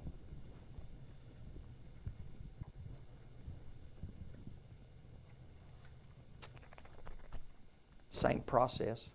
Same 8.11 8.41
process. 8.41 9.09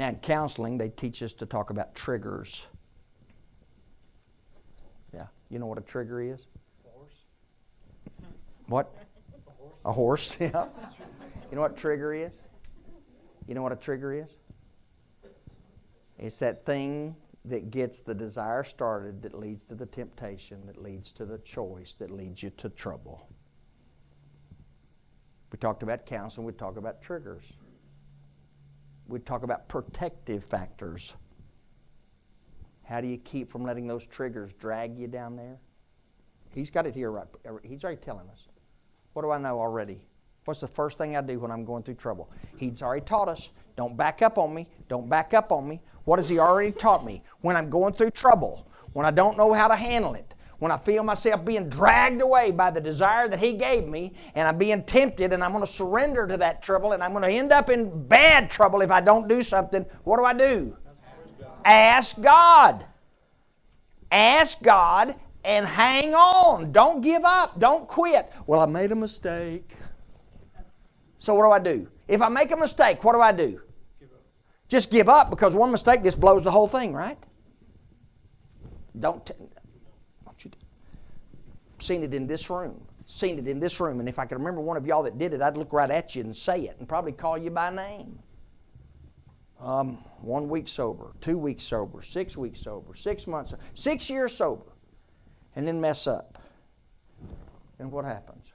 Now, 0.00 0.08
in 0.08 0.16
counseling, 0.16 0.78
they 0.78 0.88
teach 0.88 1.22
us 1.22 1.34
to 1.34 1.44
talk 1.44 1.68
about 1.68 1.94
triggers. 1.94 2.66
Yeah, 5.12 5.26
you 5.50 5.58
know 5.58 5.66
what 5.66 5.76
a 5.76 5.82
trigger 5.82 6.22
is? 6.22 6.46
A 6.86 6.90
horse. 6.90 7.12
What? 8.64 8.94
A 9.44 9.50
horse. 9.50 9.74
A 9.84 9.92
horse, 9.92 10.36
yeah. 10.40 10.68
You 11.50 11.56
know 11.56 11.60
what 11.60 11.76
trigger 11.76 12.14
is? 12.14 12.32
You 13.46 13.54
know 13.54 13.60
what 13.60 13.72
a 13.72 13.76
trigger 13.76 14.14
is? 14.14 14.36
It's 16.18 16.38
that 16.38 16.64
thing 16.64 17.14
that 17.44 17.70
gets 17.70 18.00
the 18.00 18.14
desire 18.14 18.64
started 18.64 19.20
that 19.20 19.38
leads 19.38 19.64
to 19.64 19.74
the 19.74 19.84
temptation, 19.84 20.62
that 20.64 20.82
leads 20.82 21.12
to 21.12 21.26
the 21.26 21.36
choice, 21.40 21.94
that 21.98 22.10
leads 22.10 22.42
you 22.42 22.48
to 22.56 22.70
trouble. 22.70 23.28
We 25.52 25.58
talked 25.58 25.82
about 25.82 26.06
counseling, 26.06 26.46
we 26.46 26.54
talk 26.54 26.78
about 26.78 27.02
triggers. 27.02 27.44
We 29.10 29.18
talk 29.18 29.42
about 29.42 29.68
protective 29.68 30.44
factors. 30.44 31.14
How 32.84 33.00
do 33.00 33.08
you 33.08 33.18
keep 33.18 33.50
from 33.50 33.64
letting 33.64 33.86
those 33.86 34.06
triggers 34.06 34.52
drag 34.52 34.96
you 34.96 35.08
down 35.08 35.36
there? 35.36 35.58
He's 36.54 36.70
got 36.70 36.86
it 36.86 36.94
here 36.94 37.10
right. 37.10 37.26
He's 37.64 37.82
already 37.82 38.00
telling 38.00 38.28
us. 38.30 38.46
What 39.12 39.22
do 39.22 39.32
I 39.32 39.38
know 39.38 39.60
already? 39.60 40.00
What's 40.44 40.60
the 40.60 40.68
first 40.68 40.96
thing 40.96 41.16
I 41.16 41.20
do 41.20 41.40
when 41.40 41.50
I'm 41.50 41.64
going 41.64 41.82
through 41.82 41.94
trouble? 41.94 42.30
He's 42.56 42.82
already 42.82 43.04
taught 43.04 43.28
us. 43.28 43.50
Don't 43.76 43.96
back 43.96 44.22
up 44.22 44.38
on 44.38 44.54
me. 44.54 44.68
Don't 44.88 45.08
back 45.08 45.34
up 45.34 45.50
on 45.52 45.68
me. 45.68 45.80
What 46.04 46.18
has 46.18 46.28
he 46.28 46.38
already 46.38 46.72
taught 46.72 47.04
me? 47.04 47.22
When 47.40 47.56
I'm 47.56 47.68
going 47.68 47.94
through 47.94 48.12
trouble, 48.12 48.68
when 48.92 49.06
I 49.06 49.10
don't 49.10 49.36
know 49.36 49.52
how 49.52 49.68
to 49.68 49.76
handle 49.76 50.14
it, 50.14 50.34
when 50.60 50.70
I 50.70 50.76
feel 50.76 51.02
myself 51.02 51.44
being 51.44 51.68
dragged 51.68 52.22
away 52.22 52.52
by 52.52 52.70
the 52.70 52.80
desire 52.80 53.28
that 53.28 53.40
He 53.40 53.54
gave 53.54 53.88
me, 53.88 54.12
and 54.34 54.46
I'm 54.46 54.58
being 54.58 54.84
tempted, 54.84 55.32
and 55.32 55.42
I'm 55.42 55.50
going 55.52 55.64
to 55.64 55.70
surrender 55.70 56.26
to 56.26 56.36
that 56.36 56.62
trouble, 56.62 56.92
and 56.92 57.02
I'm 57.02 57.12
going 57.12 57.24
to 57.24 57.30
end 57.30 57.50
up 57.50 57.68
in 57.70 58.06
bad 58.06 58.50
trouble 58.50 58.82
if 58.82 58.90
I 58.90 59.00
don't 59.00 59.26
do 59.26 59.42
something, 59.42 59.84
what 60.04 60.18
do 60.18 60.24
I 60.24 60.34
do? 60.34 60.76
Ask 61.64 62.20
God. 62.20 62.86
Ask 64.12 64.62
God 64.62 65.14
and 65.44 65.66
hang 65.66 66.14
on. 66.14 66.72
Don't 66.72 67.00
give 67.00 67.24
up. 67.24 67.58
Don't 67.58 67.88
quit. 67.88 68.30
Well, 68.46 68.60
I 68.60 68.66
made 68.66 68.92
a 68.92 68.96
mistake. 68.96 69.72
So, 71.16 71.34
what 71.34 71.44
do 71.44 71.50
I 71.50 71.74
do? 71.74 71.88
If 72.08 72.22
I 72.22 72.28
make 72.28 72.50
a 72.50 72.56
mistake, 72.56 73.02
what 73.04 73.14
do 73.14 73.20
I 73.20 73.32
do? 73.32 73.60
Just 74.68 74.90
give 74.90 75.08
up 75.08 75.30
because 75.30 75.54
one 75.54 75.70
mistake 75.70 76.02
just 76.02 76.20
blows 76.20 76.44
the 76.44 76.50
whole 76.50 76.68
thing, 76.68 76.92
right? 76.92 77.18
Don't. 78.98 79.24
T-? 79.24 79.34
Seen 81.80 82.02
it 82.02 82.14
in 82.14 82.26
this 82.26 82.50
room. 82.50 82.80
Seen 83.06 83.38
it 83.38 83.48
in 83.48 83.58
this 83.58 83.80
room. 83.80 84.00
And 84.00 84.08
if 84.08 84.18
I 84.18 84.26
could 84.26 84.38
remember 84.38 84.60
one 84.60 84.76
of 84.76 84.86
y'all 84.86 85.02
that 85.02 85.18
did 85.18 85.34
it, 85.34 85.42
I'd 85.42 85.56
look 85.56 85.72
right 85.72 85.90
at 85.90 86.14
you 86.14 86.22
and 86.22 86.36
say 86.36 86.62
it 86.62 86.76
and 86.78 86.88
probably 86.88 87.12
call 87.12 87.38
you 87.38 87.50
by 87.50 87.70
name. 87.70 88.18
Um, 89.60 89.98
one 90.22 90.48
week 90.48 90.68
sober, 90.68 91.12
two 91.20 91.36
weeks 91.36 91.64
sober, 91.64 92.02
six 92.02 92.36
weeks 92.36 92.60
sober, 92.62 92.94
six 92.94 93.26
months, 93.26 93.52
six 93.74 94.08
years 94.08 94.34
sober, 94.34 94.64
and 95.54 95.66
then 95.66 95.80
mess 95.80 96.06
up. 96.06 96.38
And 97.78 97.90
what 97.90 98.04
happens? 98.04 98.46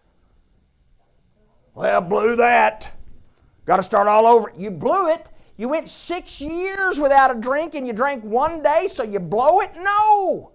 Well, 1.75 2.01
blew 2.01 2.35
that. 2.37 2.91
Got 3.65 3.77
to 3.77 3.83
start 3.83 4.07
all 4.07 4.25
over. 4.25 4.51
You 4.57 4.71
blew 4.71 5.09
it. 5.09 5.29
You 5.57 5.69
went 5.69 5.89
six 5.89 6.41
years 6.41 6.99
without 6.99 7.35
a 7.35 7.39
drink 7.39 7.75
and 7.75 7.85
you 7.85 7.93
drank 7.93 8.23
one 8.23 8.61
day, 8.61 8.87
so 8.91 9.03
you 9.03 9.19
blow 9.19 9.61
it? 9.61 9.71
No. 9.75 10.51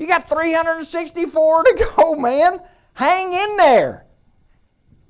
You 0.00 0.06
got 0.06 0.26
364 0.30 1.64
to 1.64 1.92
go, 1.94 2.14
man. 2.14 2.60
Hang 2.94 3.32
in 3.34 3.56
there. 3.58 4.06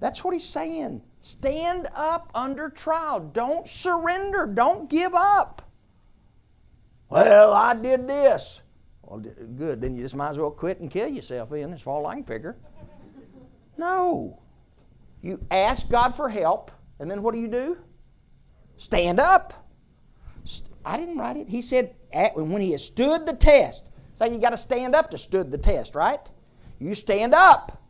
That's 0.01 0.25
what 0.25 0.35
he's 0.35 0.49
saying. 0.49 1.03
Stand 1.21 1.87
up 1.95 2.29
under 2.35 2.69
trial. 2.69 3.21
Don't 3.21 3.69
surrender. 3.69 4.49
Don't 4.53 4.91
give 4.91 5.15
up. 5.15 5.63
Well, 7.09 7.53
I 7.53 7.75
did 7.75 8.09
this. 8.09 8.63
Well, 9.03 9.21
good. 9.21 9.81
Then 9.81 9.95
you 9.95 10.03
just 10.03 10.17
might 10.17 10.31
as 10.31 10.39
well 10.39 10.51
quit 10.51 10.81
and 10.81 10.91
kill 10.91 11.09
yourself 11.09 11.53
in, 11.53 11.73
as 11.73 11.83
far 11.83 12.01
as 12.01 12.07
I 12.07 12.15
can 12.15 12.25
figure. 12.25 12.57
No. 13.79 14.43
You 15.23 15.47
ask 15.53 15.89
God 15.89 16.17
for 16.17 16.29
help, 16.29 16.73
and 16.99 17.09
then 17.09 17.23
what 17.23 17.33
do 17.33 17.41
you 17.41 17.49
do? 17.49 17.79
Stand 18.77 19.21
up. 19.21 19.69
I 20.85 20.97
didn't 20.97 21.17
write 21.19 21.37
it. 21.37 21.49
He 21.49 21.63
said 21.63 21.95
when 22.35 22.61
he 22.61 22.73
has 22.73 22.85
stood 22.85 23.27
the 23.27 23.35
test. 23.35 23.85
So 24.21 24.27
you 24.27 24.39
got 24.39 24.51
to 24.51 24.59
stand 24.59 24.95
up 24.95 25.11
to 25.13 25.19
stood 25.19 25.51
the 25.51 25.57
test, 25.57 25.95
right? 25.95 26.21
You 26.79 26.95
stand 26.95 27.33
up. 27.33 27.83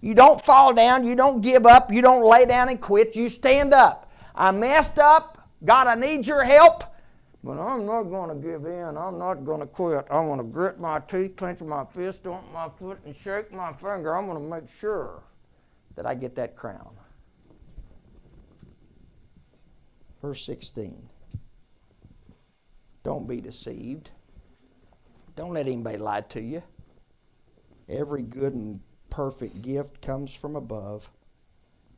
You 0.00 0.14
don't 0.14 0.42
fall 0.42 0.72
down. 0.72 1.04
You 1.04 1.14
don't 1.14 1.42
give 1.42 1.66
up. 1.66 1.92
You 1.92 2.00
don't 2.00 2.24
lay 2.24 2.46
down 2.46 2.70
and 2.70 2.80
quit. 2.80 3.14
You 3.14 3.28
stand 3.28 3.74
up. 3.74 4.10
I 4.34 4.52
messed 4.52 4.98
up. 4.98 5.50
God, 5.62 5.86
I 5.86 5.94
need 5.94 6.26
your 6.26 6.44
help. 6.44 6.82
But 7.44 7.58
I'm 7.58 7.84
not 7.84 8.04
going 8.04 8.30
to 8.30 8.36
give 8.36 8.64
in. 8.64 8.96
I'm 8.96 9.18
not 9.18 9.44
going 9.44 9.60
to 9.60 9.66
quit. 9.66 10.06
I'm 10.10 10.24
going 10.28 10.38
to 10.38 10.44
grit 10.44 10.80
my 10.80 10.98
teeth, 11.00 11.36
clench 11.36 11.60
my 11.60 11.84
fist, 11.84 12.20
stomp 12.20 12.50
my 12.54 12.70
foot, 12.78 12.98
and 13.04 13.14
shake 13.14 13.52
my 13.52 13.74
finger. 13.74 14.16
I'm 14.16 14.24
going 14.24 14.42
to 14.42 14.48
make 14.48 14.70
sure 14.80 15.22
that 15.94 16.06
I 16.06 16.14
get 16.14 16.34
that 16.36 16.56
crown. 16.56 16.96
Verse 20.22 20.42
16. 20.46 21.06
Don't 23.04 23.28
be 23.28 23.42
deceived. 23.42 24.08
Don't 25.36 25.52
let 25.52 25.66
anybody 25.66 25.98
lie 25.98 26.22
to 26.22 26.40
you. 26.40 26.62
Every 27.88 28.22
good 28.22 28.54
and 28.54 28.80
perfect 29.10 29.62
gift 29.62 30.00
comes 30.00 30.34
from 30.34 30.56
above, 30.56 31.08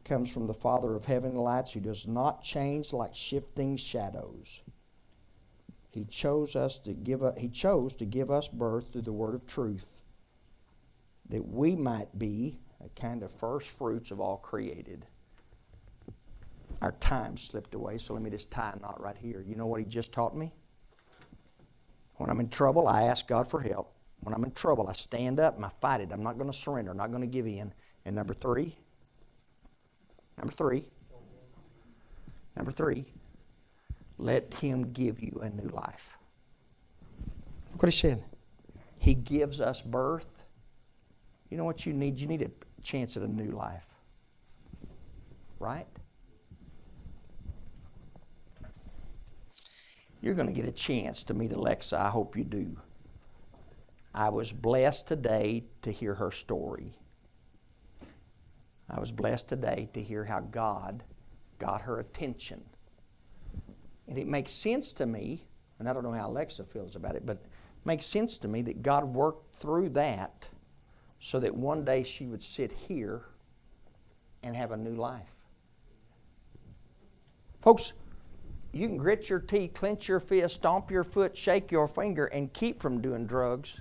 comes 0.05 0.31
from 0.31 0.47
the 0.47 0.55
Father 0.55 0.95
of 0.95 1.05
heaven 1.05 1.31
and 1.31 1.41
lights, 1.41 1.73
who 1.73 1.81
does 1.81 2.07
not 2.07 2.43
change 2.43 2.93
like 2.93 3.15
shifting 3.15 3.77
shadows. 3.77 4.61
He 5.93 6.05
chose 6.05 6.57
us 6.57 6.79
to 6.81 6.93
give 6.93 7.23
a, 7.23 7.33
he 7.39 7.49
chose 7.49 7.95
to 7.97 8.05
give 8.05 8.31
us 8.31 8.49
birth 8.49 8.93
through 8.93 9.03
the 9.03 9.13
word 9.13 9.35
of 9.35 9.47
truth, 9.47 9.87
that 11.31 11.47
we 11.49 11.75
might 11.77 12.19
be 12.19 12.59
a 12.85 12.89
kind 13.01 13.23
of 13.23 13.33
first 13.33 13.69
fruits 13.79 14.11
of 14.11 14.21
all 14.21 14.37
created. 14.37 15.07
Our 16.83 16.93
time 16.93 17.37
slipped 17.37 17.75
away, 17.75 17.99
so 17.99 18.15
let 18.15 18.23
me 18.23 18.31
just 18.31 18.51
tie 18.51 18.73
a 18.77 18.81
knot 18.81 19.01
right 19.01 19.17
here. 19.17 19.45
You 19.47 19.57
know 19.57 19.67
what 19.67 19.81
he 19.81 19.87
just 19.87 20.13
taught 20.13 20.37
me? 20.37 20.53
When 22.19 22.29
I'm 22.31 22.41
in 22.41 22.49
trouble, 22.49 22.87
I 22.87 23.05
ask 23.05 23.27
God 23.27 23.49
for 23.49 23.61
help. 23.61 23.95
When 24.21 24.35
I'm 24.35 24.45
in 24.45 24.51
trouble, 24.51 24.89
I 24.89 24.93
stand 24.93 25.39
up 25.39 25.57
and 25.57 25.65
I 25.65 25.71
fight 25.81 26.01
it. 26.01 26.11
I'm 26.13 26.23
not 26.23 26.37
going 26.37 26.51
to 26.51 26.57
surrender. 26.57 26.91
I'm 26.91 26.97
not 26.97 27.11
going 27.11 27.23
to 27.23 27.29
give 27.29 27.47
in. 27.47 27.73
And 28.05 28.17
number 28.17 28.35
three, 28.35 28.77
number 30.37 30.53
three, 30.53 30.89
number 32.57 32.73
three, 32.73 33.05
let 34.19 34.53
Him 34.55 34.93
give 34.93 35.21
you 35.21 35.39
a 35.43 35.49
new 35.49 35.69
life. 35.69 36.19
Look 37.73 37.83
what 37.83 37.93
He 37.93 37.97
said. 37.97 38.25
He 38.99 39.15
gives 39.15 39.61
us 39.61 39.81
birth. 39.81 40.45
You 41.51 41.57
know 41.57 41.65
what 41.65 41.87
you 41.87 41.93
need? 41.93 42.19
You 42.19 42.27
need 42.27 42.43
a 42.43 42.51
chance 42.83 43.17
at 43.17 43.23
a 43.23 43.29
new 43.29 43.53
life. 43.53 43.87
Right? 45.61 45.87
You're 50.21 50.35
going 50.35 50.49
to 50.49 50.53
get 50.53 50.67
a 50.67 50.73
chance 50.73 51.23
to 51.25 51.35
meet 51.35 51.53
Alexa. 51.53 51.99
I 51.99 52.09
hope 52.09 52.37
you 52.37 52.45
do. 52.45 52.77
I 54.15 54.31
was 54.31 54.53
blessed 54.53 55.07
today 55.07 55.65
to 55.83 55.93
hear 55.93 56.15
her 56.15 56.31
story. 56.31 56.95
I 58.91 58.99
was 58.99 59.13
blessed 59.13 59.49
today 59.49 59.89
to 59.93 60.03
hear 60.03 60.25
how 60.25 60.41
God 60.41 61.05
got 61.59 61.83
her 61.83 62.01
attention. 62.01 62.63
And 64.09 64.19
it 64.19 64.27
makes 64.27 64.53
sense 64.53 64.93
to 64.95 65.07
me, 65.07 65.45
and 65.79 65.89
I 65.89 65.93
don't 65.93 66.03
know 66.03 66.13
how 66.13 66.29
Alexa 66.29 66.65
feels 66.65 66.97
about 66.97 67.15
it, 67.15 67.27
but 67.27 67.37
it 67.37 67.87
makes 67.87 68.07
sense 68.07 68.39
to 68.39 68.49
me 68.49 68.63
that 68.63 68.83
God 68.83 69.05
worked 69.05 69.57
through 69.57 69.91
that 69.91 70.47
so 71.21 71.39
that 71.41 71.55
one 71.55 71.85
day 71.85 72.03
she 72.03 72.27
would 72.27 72.43
sit 72.43 72.73
here 72.73 73.23
and 74.43 74.57
have 74.57 74.73
a 74.73 74.77
new 74.77 74.95
life. 74.95 75.35
Folks, 77.61 77.93
you 78.73 78.87
can 78.87 78.97
grit 78.97 79.31
your 79.31 79.41
teeth, 79.41 79.75
clench 79.75 80.09
your 80.09 80.21
fist, 80.21 80.57
stomp 80.57 80.91
your 80.91 81.05
foot, 81.05 81.37
shake 81.37 81.73
your 81.73 81.89
finger, 81.89 82.27
and 82.27 82.53
keep 82.53 82.83
from 82.83 83.01
doing 83.01 83.27
drugs 83.27 83.81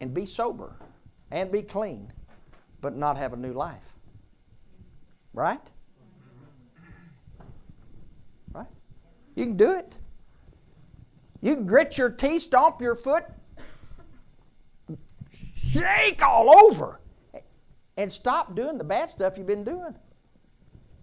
and 0.00 0.12
be 0.12 0.26
sober 0.26 0.76
and 1.30 1.50
be 1.50 1.62
clean, 1.62 2.12
but 2.80 2.96
not 2.96 3.16
have 3.16 3.32
a 3.32 3.36
new 3.36 3.52
life. 3.52 3.94
Right? 5.32 5.60
Right? 8.52 8.66
You 9.34 9.44
can 9.46 9.56
do 9.56 9.70
it. 9.76 9.96
You 11.40 11.54
can 11.54 11.66
grit 11.66 11.96
your 11.98 12.10
teeth, 12.10 12.42
stomp 12.42 12.80
your 12.80 12.96
foot, 12.96 13.24
shake 15.54 16.22
all 16.22 16.50
over, 16.70 17.00
and 17.96 18.10
stop 18.10 18.54
doing 18.54 18.78
the 18.78 18.84
bad 18.84 19.10
stuff 19.10 19.36
you've 19.38 19.46
been 19.46 19.64
doing, 19.64 19.94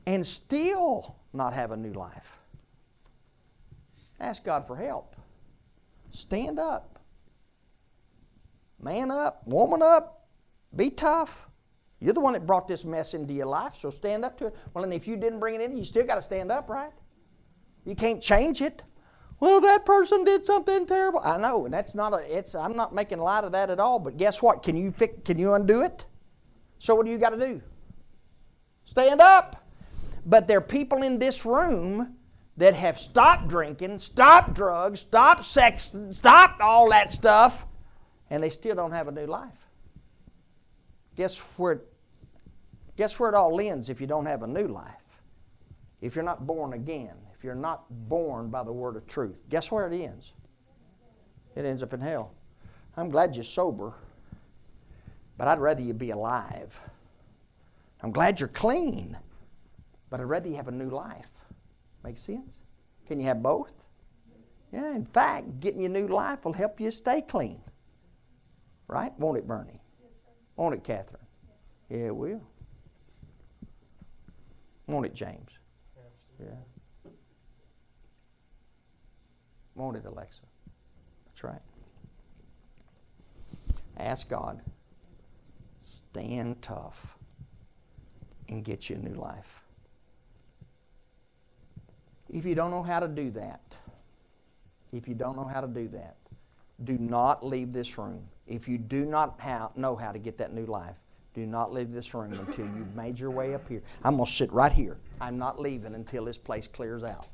and 0.05 0.25
still 0.25 1.15
not 1.33 1.53
have 1.53 1.71
a 1.71 1.77
new 1.77 1.93
life. 1.93 2.40
Ask 4.21 4.43
God 4.43 4.67
for 4.67 4.75
help. 4.75 5.15
Stand 6.11 6.59
up. 6.59 6.99
Man 8.79 9.11
up, 9.11 9.41
woman 9.45 9.81
up, 9.81 10.27
be 10.75 10.89
tough. 10.89 11.47
You're 11.99 12.13
the 12.13 12.19
one 12.19 12.33
that 12.33 12.47
brought 12.47 12.67
this 12.67 12.85
mess 12.85 13.13
into 13.13 13.33
your 13.33 13.45
life, 13.45 13.75
so 13.79 13.89
stand 13.89 14.23
up 14.23 14.37
to 14.39 14.47
it. 14.47 14.55
Well, 14.73 14.83
and 14.83 14.93
if 14.93 15.07
you 15.07 15.15
didn't 15.17 15.39
bring 15.39 15.55
it 15.55 15.61
in, 15.61 15.75
you 15.75 15.83
still 15.83 16.05
got 16.05 16.15
to 16.15 16.21
stand 16.21 16.51
up, 16.51 16.69
right? 16.69 16.91
You 17.85 17.95
can't 17.95 18.21
change 18.21 18.61
it. 18.61 18.81
Well, 19.39 19.59
that 19.61 19.85
person 19.85 20.23
did 20.23 20.45
something 20.45 20.85
terrible. 20.85 21.19
I 21.23 21.37
know, 21.37 21.65
and 21.65 21.73
that's 21.73 21.95
not 21.95 22.13
a. 22.13 22.37
It's. 22.37 22.53
I'm 22.53 22.75
not 22.75 22.93
making 22.93 23.19
light 23.19 23.43
of 23.43 23.51
that 23.53 23.69
at 23.69 23.79
all. 23.79 23.97
But 23.99 24.17
guess 24.17 24.41
what? 24.41 24.61
Can 24.61 24.77
you 24.77 24.91
fix? 24.91 25.15
Can 25.25 25.39
you 25.39 25.53
undo 25.53 25.81
it? 25.81 26.05
So 26.79 26.93
what 26.95 27.05
do 27.05 27.11
you 27.11 27.17
got 27.17 27.31
to 27.31 27.39
do? 27.39 27.61
Stand 28.85 29.19
up. 29.19 29.67
But 30.25 30.47
there 30.47 30.59
are 30.59 30.61
people 30.61 31.01
in 31.01 31.17
this 31.17 31.43
room 31.45 32.17
that 32.61 32.75
have 32.75 32.99
stopped 32.99 33.47
drinking, 33.47 33.97
stopped 33.97 34.53
drugs, 34.53 34.99
stopped 34.99 35.43
sex, 35.43 35.95
stopped 36.11 36.61
all 36.61 36.91
that 36.91 37.09
stuff, 37.09 37.65
and 38.29 38.43
they 38.43 38.51
still 38.51 38.75
don't 38.75 38.91
have 38.91 39.07
a 39.07 39.11
new 39.11 39.25
life. 39.25 39.67
Guess 41.15 41.39
where, 41.57 41.81
guess 42.97 43.19
where 43.19 43.29
it 43.29 43.35
all 43.35 43.59
ends 43.59 43.89
if 43.89 43.99
you 43.99 44.05
don't 44.05 44.27
have 44.27 44.43
a 44.43 44.47
new 44.47 44.67
life? 44.67 44.93
If 46.01 46.15
you're 46.15 46.23
not 46.23 46.45
born 46.45 46.73
again, 46.73 47.15
if 47.35 47.43
you're 47.43 47.55
not 47.55 47.85
born 48.07 48.51
by 48.51 48.63
the 48.63 48.71
word 48.71 48.95
of 48.95 49.07
truth, 49.07 49.41
guess 49.49 49.71
where 49.71 49.91
it 49.91 49.99
ends? 49.99 50.33
It 51.55 51.65
ends 51.65 51.81
up 51.81 51.95
in 51.95 51.99
hell. 51.99 52.31
I'm 52.95 53.09
glad 53.09 53.35
you're 53.35 53.43
sober, 53.43 53.95
but 55.35 55.47
I'd 55.47 55.59
rather 55.59 55.81
you 55.81 55.95
be 55.95 56.11
alive. 56.11 56.79
I'm 58.03 58.11
glad 58.11 58.39
you're 58.39 58.49
clean, 58.49 59.17
but 60.11 60.19
I'd 60.19 60.25
rather 60.25 60.47
you 60.47 60.57
have 60.57 60.67
a 60.67 60.71
new 60.71 60.91
life. 60.91 61.40
Make 62.03 62.17
sense? 62.17 62.57
Can 63.07 63.19
you 63.19 63.27
have 63.27 63.43
both? 63.43 63.73
Yeah, 64.71 64.95
in 64.95 65.05
fact, 65.05 65.59
getting 65.59 65.81
your 65.81 65.89
new 65.89 66.07
life 66.07 66.45
will 66.45 66.53
help 66.53 66.79
you 66.79 66.91
stay 66.91 67.21
clean. 67.21 67.61
Right? 68.87 69.11
Won't 69.19 69.37
it, 69.37 69.47
Bernie? 69.47 69.81
Yes, 70.01 70.11
Won't 70.55 70.75
it, 70.75 70.83
Catherine? 70.83 71.25
Yes. 71.89 71.99
Yeah, 71.99 72.07
it 72.07 72.15
will. 72.15 72.41
Won't 74.87 75.05
it, 75.05 75.13
James? 75.13 75.51
Absolutely. 75.97 76.55
Yeah. 76.55 77.11
Won't 79.75 79.97
it, 79.97 80.05
Alexa? 80.05 80.43
That's 81.25 81.43
right. 81.43 81.61
Ask 83.97 84.29
God. 84.29 84.61
Stand 86.11 86.61
tough 86.61 87.17
and 88.49 88.63
get 88.65 88.89
you 88.89 88.97
a 88.97 88.99
new 88.99 89.13
life. 89.15 89.60
If 92.31 92.45
you 92.45 92.55
don't 92.55 92.71
know 92.71 92.83
how 92.83 92.99
to 92.99 93.07
do 93.07 93.29
that, 93.31 93.61
if 94.93 95.07
you 95.07 95.15
don't 95.15 95.35
know 95.35 95.43
how 95.43 95.61
to 95.61 95.67
do 95.67 95.87
that, 95.89 96.15
do 96.83 96.97
not 96.97 97.45
leave 97.45 97.73
this 97.73 97.97
room. 97.97 98.27
If 98.47 98.67
you 98.67 98.77
do 98.77 99.05
not 99.05 99.39
how, 99.39 99.71
know 99.75 99.95
how 99.95 100.11
to 100.11 100.19
get 100.19 100.37
that 100.37 100.53
new 100.53 100.65
life, 100.65 100.95
do 101.33 101.45
not 101.45 101.73
leave 101.73 101.91
this 101.91 102.13
room 102.13 102.33
until 102.33 102.65
you've 102.65 102.95
made 102.95 103.19
your 103.19 103.31
way 103.31 103.53
up 103.53 103.67
here. 103.67 103.81
I'm 104.03 104.15
going 104.15 104.25
to 104.25 104.31
sit 104.31 104.51
right 104.51 104.71
here. 104.71 104.97
I'm 105.19 105.37
not 105.37 105.59
leaving 105.59 105.95
until 105.95 106.25
this 106.25 106.37
place 106.37 106.67
clears 106.67 107.03
out. 107.03 107.27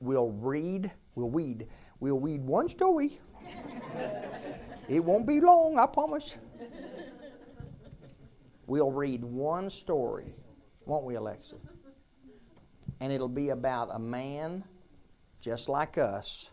we'll 0.00 0.32
read, 0.32 0.92
we'll 1.14 1.30
read, 1.30 1.66
we'll 1.98 2.20
read 2.20 2.42
one 2.42 2.68
story. 2.68 3.18
it 4.88 5.02
won't 5.02 5.26
be 5.26 5.40
long, 5.40 5.78
I 5.78 5.86
promise. 5.86 6.36
We'll 8.66 8.92
read 8.92 9.24
one 9.24 9.70
story, 9.70 10.34
won't 10.86 11.04
we, 11.04 11.16
Alexa? 11.16 11.56
And 13.00 13.12
it'll 13.12 13.28
be 13.28 13.48
about 13.48 13.88
a 13.92 13.98
man 13.98 14.64
just 15.40 15.68
like 15.68 15.98
us 15.98 16.50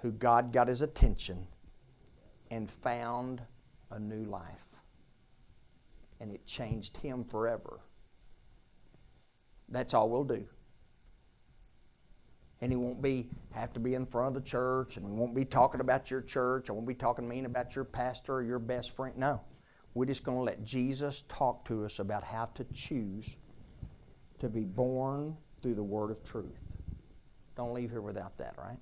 who 0.00 0.10
God 0.10 0.52
got 0.52 0.68
his 0.68 0.80
attention 0.80 1.46
and 2.50 2.70
found 2.70 3.42
a 3.90 3.98
new 3.98 4.24
life. 4.24 4.64
And 6.20 6.32
it 6.32 6.46
changed 6.46 6.96
him 6.96 7.24
forever. 7.24 7.80
That's 9.68 9.94
all 9.94 10.08
we'll 10.08 10.24
do. 10.24 10.44
And 12.62 12.72
he 12.72 12.76
won't 12.76 13.00
be 13.00 13.28
have 13.52 13.72
to 13.72 13.80
be 13.80 13.94
in 13.94 14.04
front 14.04 14.28
of 14.28 14.42
the 14.42 14.48
church, 14.48 14.96
and 14.96 15.06
we 15.06 15.12
won't 15.12 15.34
be 15.34 15.44
talking 15.44 15.80
about 15.80 16.10
your 16.10 16.20
church. 16.20 16.68
I 16.68 16.72
won't 16.72 16.86
be 16.86 16.94
talking 16.94 17.26
mean 17.26 17.46
about 17.46 17.74
your 17.74 17.84
pastor 17.84 18.34
or 18.34 18.42
your 18.42 18.58
best 18.58 18.94
friend. 18.94 19.16
No. 19.16 19.40
We're 19.94 20.06
just 20.06 20.22
going 20.22 20.38
to 20.38 20.44
let 20.44 20.64
Jesus 20.64 21.24
talk 21.28 21.64
to 21.66 21.84
us 21.84 21.98
about 21.98 22.22
how 22.22 22.46
to 22.54 22.64
choose 22.72 23.36
to 24.38 24.48
be 24.48 24.60
born 24.60 25.36
through 25.62 25.74
the 25.74 25.82
word 25.82 26.10
of 26.10 26.24
truth. 26.24 26.60
Don't 27.56 27.74
leave 27.74 27.90
here 27.90 28.00
without 28.00 28.38
that, 28.38 28.54
right? 28.56 28.78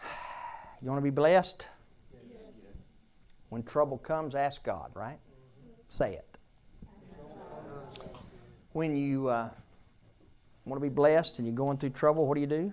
You 0.82 0.90
want 0.90 0.98
to 0.98 1.04
be 1.04 1.10
blessed? 1.10 1.66
Yes. 2.28 2.40
When 3.48 3.62
trouble 3.62 3.98
comes, 3.98 4.34
ask 4.34 4.62
God, 4.62 4.90
right? 4.94 5.18
Say 5.88 6.14
it. 6.14 6.38
When 8.72 8.96
you 8.96 9.28
uh, 9.28 9.48
want 10.64 10.82
to 10.82 10.82
be 10.82 10.92
blessed 10.92 11.38
and 11.38 11.46
you're 11.46 11.56
going 11.56 11.78
through 11.78 11.90
trouble, 11.90 12.26
what 12.26 12.34
do 12.34 12.40
you 12.40 12.46
do? 12.46 12.72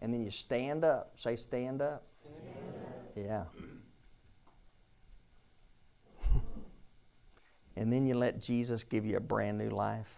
And 0.00 0.12
then 0.12 0.22
you 0.22 0.30
stand 0.30 0.84
up. 0.84 1.12
Say, 1.16 1.36
stand 1.36 1.80
up. 1.82 2.04
Stand 3.14 3.44
up. 3.44 3.50
Yeah. 6.32 6.40
and 7.76 7.92
then 7.92 8.06
you 8.06 8.14
let 8.14 8.40
Jesus 8.40 8.84
give 8.84 9.06
you 9.06 9.16
a 9.16 9.20
brand 9.20 9.58
new 9.58 9.70
life. 9.70 10.10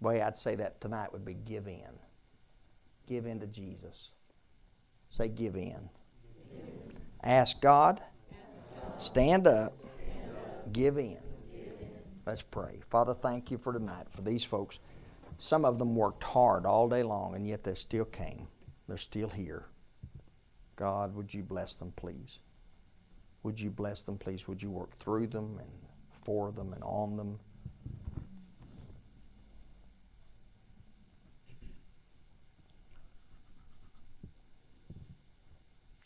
Way 0.00 0.20
I'd 0.20 0.36
say 0.36 0.56
that 0.56 0.80
tonight 0.80 1.12
would 1.12 1.24
be 1.24 1.34
give 1.34 1.68
in. 1.68 1.98
Give 3.06 3.26
in 3.26 3.40
to 3.40 3.46
Jesus. 3.46 4.10
Say, 5.10 5.28
give 5.28 5.56
in. 5.56 5.62
Give 5.62 6.58
in. 6.58 6.92
Ask, 7.22 7.60
God. 7.60 8.00
Ask 8.00 8.40
God. 8.82 9.02
Stand 9.02 9.46
up. 9.46 9.74
Stand 9.78 10.30
up. 10.36 10.72
Give, 10.72 10.98
in. 10.98 11.16
give 11.52 11.80
in. 11.80 11.88
Let's 12.26 12.42
pray. 12.42 12.80
Father, 12.90 13.14
thank 13.14 13.50
you 13.50 13.56
for 13.56 13.72
tonight, 13.72 14.06
for 14.10 14.22
these 14.22 14.44
folks. 14.44 14.80
Some 15.38 15.64
of 15.64 15.78
them 15.78 15.94
worked 15.94 16.24
hard 16.24 16.64
all 16.66 16.88
day 16.88 17.02
long, 17.02 17.34
and 17.34 17.46
yet 17.46 17.64
they 17.64 17.74
still 17.74 18.04
came. 18.04 18.48
They're 18.88 18.96
still 18.96 19.28
here. 19.28 19.66
God, 20.76 21.14
would 21.14 21.32
you 21.32 21.42
bless 21.42 21.74
them, 21.74 21.92
please? 21.96 22.38
Would 23.42 23.60
you 23.60 23.70
bless 23.70 24.02
them, 24.02 24.18
please? 24.18 24.48
Would 24.48 24.62
you 24.62 24.70
work 24.70 24.98
through 24.98 25.28
them 25.28 25.58
and 25.58 25.70
for 26.24 26.52
them 26.52 26.72
and 26.72 26.82
on 26.84 27.16
them? 27.16 27.38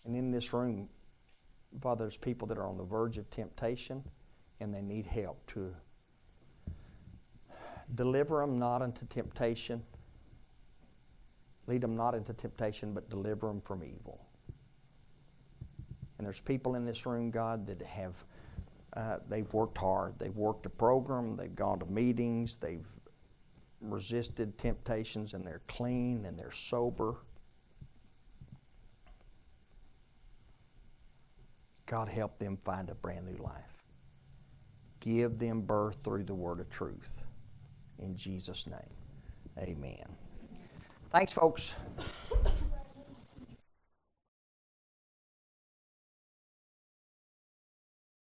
And 0.04 0.16
in 0.16 0.32
this 0.32 0.52
room, 0.52 0.88
Father, 1.80 2.04
there's 2.04 2.16
people 2.16 2.48
that 2.48 2.58
are 2.58 2.66
on 2.66 2.76
the 2.76 2.84
verge 2.84 3.16
of 3.16 3.30
temptation 3.30 4.02
and 4.58 4.74
they 4.74 4.82
need 4.82 5.06
help 5.06 5.46
to 5.52 5.72
deliver 7.94 8.40
them 8.40 8.58
not 8.58 8.82
into 8.82 9.04
temptation. 9.06 9.82
Lead 11.66 11.80
them 11.80 11.96
not 11.96 12.14
into 12.14 12.32
temptation, 12.32 12.92
but 12.92 13.08
deliver 13.08 13.46
them 13.46 13.60
from 13.60 13.84
evil. 13.84 14.26
And 16.18 16.26
there's 16.26 16.40
people 16.40 16.74
in 16.74 16.84
this 16.84 17.06
room, 17.06 17.30
God, 17.30 17.66
that 17.66 17.80
have 17.82 18.14
uh, 18.94 19.18
they've 19.28 19.50
worked 19.52 19.78
hard. 19.78 20.18
They've 20.18 20.36
worked 20.36 20.66
a 20.66 20.70
program. 20.70 21.36
They've 21.36 21.54
gone 21.54 21.78
to 21.78 21.86
meetings. 21.86 22.56
They've 22.56 22.86
resisted 23.80 24.58
temptations, 24.58 25.34
and 25.34 25.46
they're 25.46 25.62
clean 25.68 26.24
and 26.26 26.38
they're 26.38 26.50
sober. 26.50 27.16
God, 31.86 32.08
help 32.08 32.38
them 32.38 32.58
find 32.64 32.90
a 32.90 32.94
brand 32.94 33.26
new 33.26 33.42
life. 33.42 33.84
Give 35.00 35.38
them 35.38 35.62
birth 35.62 35.96
through 36.04 36.24
the 36.24 36.34
word 36.34 36.60
of 36.60 36.68
truth. 36.68 37.19
In 38.02 38.16
Jesus' 38.16 38.66
name, 38.66 38.96
amen. 39.58 40.06
Thanks, 41.10 41.32
folks. 41.32 41.74